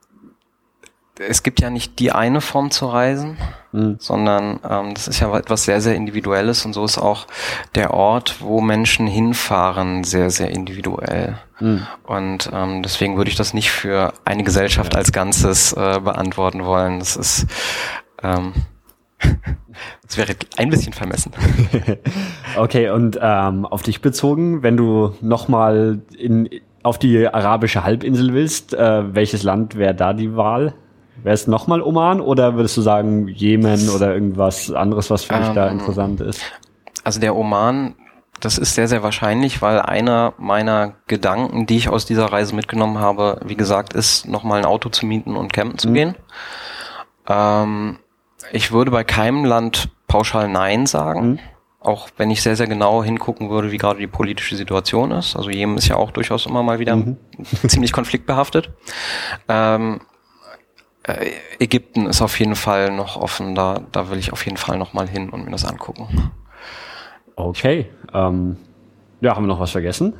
es 1.28 1.42
gibt 1.42 1.60
ja 1.60 1.70
nicht 1.70 1.98
die 1.98 2.12
eine 2.12 2.40
Form 2.40 2.70
zu 2.70 2.86
reisen, 2.86 3.36
mhm. 3.72 3.96
sondern 3.98 4.60
ähm, 4.68 4.94
das 4.94 5.06
ist 5.06 5.20
ja 5.20 5.36
etwas 5.36 5.64
sehr, 5.64 5.80
sehr 5.80 5.94
Individuelles 5.94 6.64
und 6.64 6.72
so 6.72 6.84
ist 6.84 6.98
auch 6.98 7.26
der 7.74 7.92
Ort, 7.92 8.36
wo 8.40 8.60
Menschen 8.60 9.06
hinfahren, 9.06 10.04
sehr, 10.04 10.30
sehr 10.30 10.50
individuell. 10.50 11.38
Mhm. 11.60 11.86
Und 12.04 12.50
ähm, 12.52 12.82
deswegen 12.82 13.16
würde 13.16 13.30
ich 13.30 13.36
das 13.36 13.52
nicht 13.52 13.70
für 13.70 14.14
eine 14.24 14.44
Gesellschaft 14.44 14.96
als 14.96 15.12
Ganzes 15.12 15.72
äh, 15.74 16.00
beantworten 16.02 16.64
wollen. 16.64 17.00
Das 17.00 17.16
ist 17.16 17.46
ähm, 18.22 18.54
das 20.02 20.16
wäre 20.16 20.34
ein 20.56 20.70
bisschen 20.70 20.94
vermessen. 20.94 21.32
okay, 22.56 22.88
und 22.88 23.18
ähm, 23.20 23.66
auf 23.66 23.82
dich 23.82 24.00
bezogen, 24.00 24.62
wenn 24.62 24.76
du 24.78 25.14
nochmal 25.20 26.00
in 26.16 26.48
auf 26.82 26.98
die 26.98 27.28
arabische 27.28 27.84
Halbinsel 27.84 28.32
willst, 28.32 28.72
äh, 28.72 29.14
welches 29.14 29.42
Land 29.42 29.76
wäre 29.76 29.94
da 29.94 30.14
die 30.14 30.34
Wahl? 30.34 30.72
Wäre 31.22 31.34
es 31.34 31.46
nochmal 31.46 31.82
Oman 31.82 32.20
oder 32.20 32.54
würdest 32.54 32.76
du 32.76 32.82
sagen 32.82 33.28
Jemen 33.28 33.88
oder 33.90 34.14
irgendwas 34.14 34.70
anderes, 34.72 35.10
was 35.10 35.24
für 35.24 35.34
dich 35.34 35.48
ähm, 35.48 35.54
da 35.54 35.68
interessant 35.68 36.20
ist? 36.20 36.40
Also 37.04 37.20
der 37.20 37.36
Oman 37.36 37.94
das 38.40 38.58
ist 38.58 38.74
sehr, 38.74 38.88
sehr 38.88 39.02
wahrscheinlich, 39.02 39.62
weil 39.62 39.80
einer 39.80 40.32
meiner 40.38 40.94
Gedanken, 41.06 41.66
die 41.66 41.76
ich 41.76 41.88
aus 41.88 42.06
dieser 42.06 42.26
Reise 42.26 42.54
mitgenommen 42.54 42.98
habe, 42.98 43.40
wie 43.44 43.56
gesagt, 43.56 43.92
ist, 43.92 44.26
nochmal 44.26 44.58
ein 44.58 44.64
Auto 44.64 44.88
zu 44.88 45.06
mieten 45.06 45.36
und 45.36 45.52
campen 45.52 45.78
zu 45.78 45.90
mhm. 45.90 45.94
gehen. 45.94 46.14
Ähm, 47.28 47.98
ich 48.52 48.72
würde 48.72 48.90
bei 48.90 49.04
keinem 49.04 49.44
Land 49.44 49.90
pauschal 50.08 50.48
Nein 50.48 50.86
sagen. 50.86 51.32
Mhm. 51.32 51.38
Auch 51.82 52.08
wenn 52.18 52.30
ich 52.30 52.42
sehr, 52.42 52.56
sehr 52.56 52.66
genau 52.66 53.02
hingucken 53.02 53.48
würde, 53.48 53.72
wie 53.72 53.78
gerade 53.78 54.00
die 54.00 54.06
politische 54.06 54.54
Situation 54.54 55.12
ist. 55.12 55.34
Also 55.34 55.48
Jemen 55.48 55.78
ist 55.78 55.88
ja 55.88 55.96
auch 55.96 56.10
durchaus 56.10 56.44
immer 56.44 56.62
mal 56.62 56.78
wieder 56.78 56.96
mhm. 56.96 57.16
ziemlich 57.66 57.92
konfliktbehaftet. 57.92 58.70
Ähm, 59.48 60.00
äh, 60.00 60.09
Ägypten 61.58 62.06
ist 62.06 62.22
auf 62.22 62.38
jeden 62.38 62.56
Fall 62.56 62.90
noch 62.90 63.16
offen. 63.16 63.54
Da, 63.54 63.82
da 63.92 64.10
will 64.10 64.18
ich 64.18 64.32
auf 64.32 64.44
jeden 64.44 64.56
Fall 64.56 64.78
noch 64.78 64.92
mal 64.92 65.08
hin 65.08 65.30
und 65.30 65.44
mir 65.44 65.50
das 65.50 65.64
angucken. 65.64 66.30
Okay. 67.36 67.90
Ähm, 68.12 68.56
ja, 69.20 69.34
haben 69.34 69.44
wir 69.44 69.48
noch 69.48 69.60
was 69.60 69.70
vergessen? 69.70 70.14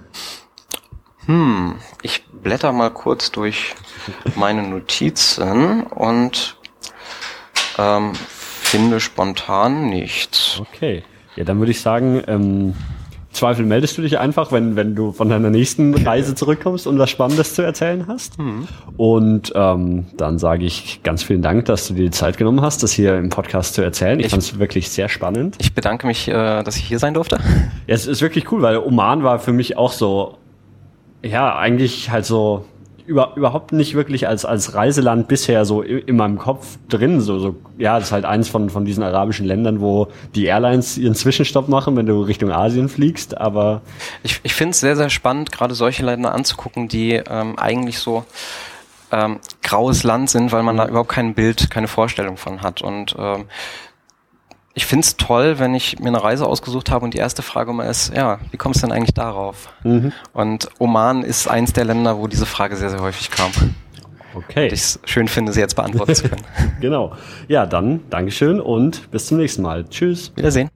Hm, 1.27 1.77
ich 2.03 2.27
blätter 2.29 2.73
mal 2.73 2.91
kurz 2.91 3.31
durch 3.31 3.75
meine 4.37 4.63
Notizen 4.63 5.85
und 5.85 6.57
ähm, 7.79 8.15
finde 8.15 9.01
spontan 9.01 9.91
nichts. 9.91 10.61
Okay. 10.61 11.03
Ja, 11.37 11.45
dann 11.45 11.59
würde 11.59 11.73
ich 11.73 11.81
sagen, 11.81 12.23
ähm, 12.27 12.75
Zweifel 13.33 13.65
meldest 13.65 13.97
du 13.97 14.03
dich 14.03 14.19
einfach, 14.19 14.51
wenn, 14.51 14.75
wenn 14.75 14.97
du 14.97 15.13
von 15.13 15.29
deiner 15.29 15.51
nächsten 15.51 15.95
Reise 15.95 16.35
zurückkommst 16.35 16.87
und 16.87 16.99
was 16.99 17.11
Spannendes 17.11 17.55
zu 17.55 17.63
erzählen 17.63 18.07
hast. 18.09 18.39
Mhm. 18.39 18.67
Und 18.97 19.53
ähm, 19.55 20.07
dann 20.17 20.39
sage 20.39 20.65
ich 20.65 21.01
ganz 21.05 21.23
vielen 21.23 21.41
Dank, 21.41 21.65
dass 21.67 21.87
du 21.87 21.95
dir 21.95 22.05
die 22.05 22.11
Zeit 22.11 22.39
genommen 22.39 22.61
hast, 22.61 22.83
das 22.83 22.93
hier 22.93 23.17
im 23.17 23.29
Podcast 23.29 23.75
zu 23.75 23.83
erzählen. 23.83 24.19
Ich, 24.19 24.27
ich 24.27 24.31
fand 24.33 24.43
es 24.43 24.59
wirklich 24.59 24.91
sehr 24.91 25.09
spannend. 25.09 25.57
Ich 25.61 25.75
bedanke 25.75 26.09
mich, 26.09 26.27
äh, 26.27 26.63
dass 26.65 26.77
ich 26.77 26.85
hier 26.85 26.99
sein 26.99 27.15
durfte. 27.15 27.37
Ja, 27.87 27.95
es 27.95 28.07
ist 28.07 28.21
wirklich 28.21 28.51
cool, 28.51 28.63
weil 28.63 28.79
Oman 28.79 29.23
war 29.23 29.39
für 29.39 29.53
mich 29.53 29.77
auch 29.77 29.93
so, 29.93 30.39
ja, 31.23 31.57
eigentlich 31.57 32.11
halt 32.11 32.25
so 32.25 32.65
über, 33.07 33.33
überhaupt 33.37 33.73
nicht 33.73 33.95
wirklich 33.95 34.29
als, 34.29 34.45
als 34.45 34.75
Reiseland 34.75 35.29
bisher 35.29 35.65
so 35.65 35.83
in, 35.83 35.99
in 35.99 36.17
meinem 36.17 36.39
Kopf 36.39 36.79
drin. 36.89 37.21
So, 37.21 37.39
so, 37.39 37.57
ja, 37.79 37.99
das 37.99 38.09
ist 38.09 38.13
halt 38.13 38.25
eins 38.25 38.49
von, 38.49 38.71
von 38.71 38.85
diesen 38.85 39.03
arabischen 39.03 39.47
Ländern, 39.47 39.81
wo 39.81 40.09
die 40.35 40.47
Airlines 40.47 40.99
ihren 40.99 41.15
Zwischenstopp 41.15 41.69
machen, 41.69 41.97
wenn 41.97 42.07
du 42.07 42.21
Richtung 42.23 42.51
Asien 42.51 42.89
fliegst. 42.89 43.37
Aber 43.39 43.83
ich, 44.23 44.41
ich 44.43 44.55
finde 44.55 44.73
es 44.73 44.81
sehr, 44.81 44.97
sehr 44.97 45.11
spannend, 45.11 45.53
gerade 45.53 45.75
solche 45.75 46.05
Länder 46.05 46.35
anzugucken, 46.35 46.89
die 46.89 47.13
ähm, 47.15 47.59
eigentlich 47.59 47.99
so 47.99 48.25
ähm, 49.13 49.41
graues 49.63 50.03
Land 50.03 50.31
sind, 50.31 50.53
weil 50.53 50.63
man 50.63 50.77
da 50.77 50.87
überhaupt 50.87 51.11
kein 51.11 51.35
Bild, 51.35 51.71
keine 51.71 51.89
Vorstellung 51.89 52.37
von 52.37 52.63
hat. 52.63 52.83
Und 52.83 53.17
ähm, 53.19 53.47
ich 54.75 54.87
finde 54.87 55.05
es 55.05 55.17
toll, 55.17 55.59
wenn 55.59 55.75
ich 55.75 55.99
mir 55.99 56.09
eine 56.09 56.23
Reise 56.23 56.47
ausgesucht 56.47 56.91
habe 56.91 57.05
und 57.05 57.15
die 57.15 57.19
erste 57.19 57.43
Frage 57.43 57.71
immer 57.71 57.87
ist, 57.87 58.15
ja, 58.15 58.39
wie 58.51 58.57
kommst 58.57 58.83
du 58.83 58.87
denn 58.87 58.97
eigentlich 58.97 59.15
darauf? 59.15 59.69
Mhm. 59.83 60.13
Und 60.33 60.69
Oman 60.79 61.23
ist 61.23 61.49
eins 61.49 61.73
der 61.73 61.85
Länder, 61.85 62.19
wo 62.19 62.29
diese 62.29 62.47
Frage 62.47 62.77
sehr, 62.77 62.91
sehr 62.91 63.01
häufig 63.01 63.31
kam. 63.31 63.51
Okay. 64.35 64.65
Und 64.67 64.73
ich 64.73 64.81
es 64.81 65.01
schön 65.05 65.27
finde, 65.27 65.53
sie 65.53 65.61
jetzt 65.61 65.75
beantworten 65.75 66.15
zu 66.15 66.29
können. 66.29 66.43
genau. 66.81 67.17
Ja, 67.49 67.67
dann 67.67 68.09
Dankeschön 68.11 68.61
und 68.61 69.11
bis 69.11 69.27
zum 69.27 69.39
nächsten 69.39 69.63
Mal. 69.63 69.85
Tschüss. 69.89 70.33
Wiedersehen. 70.37 70.71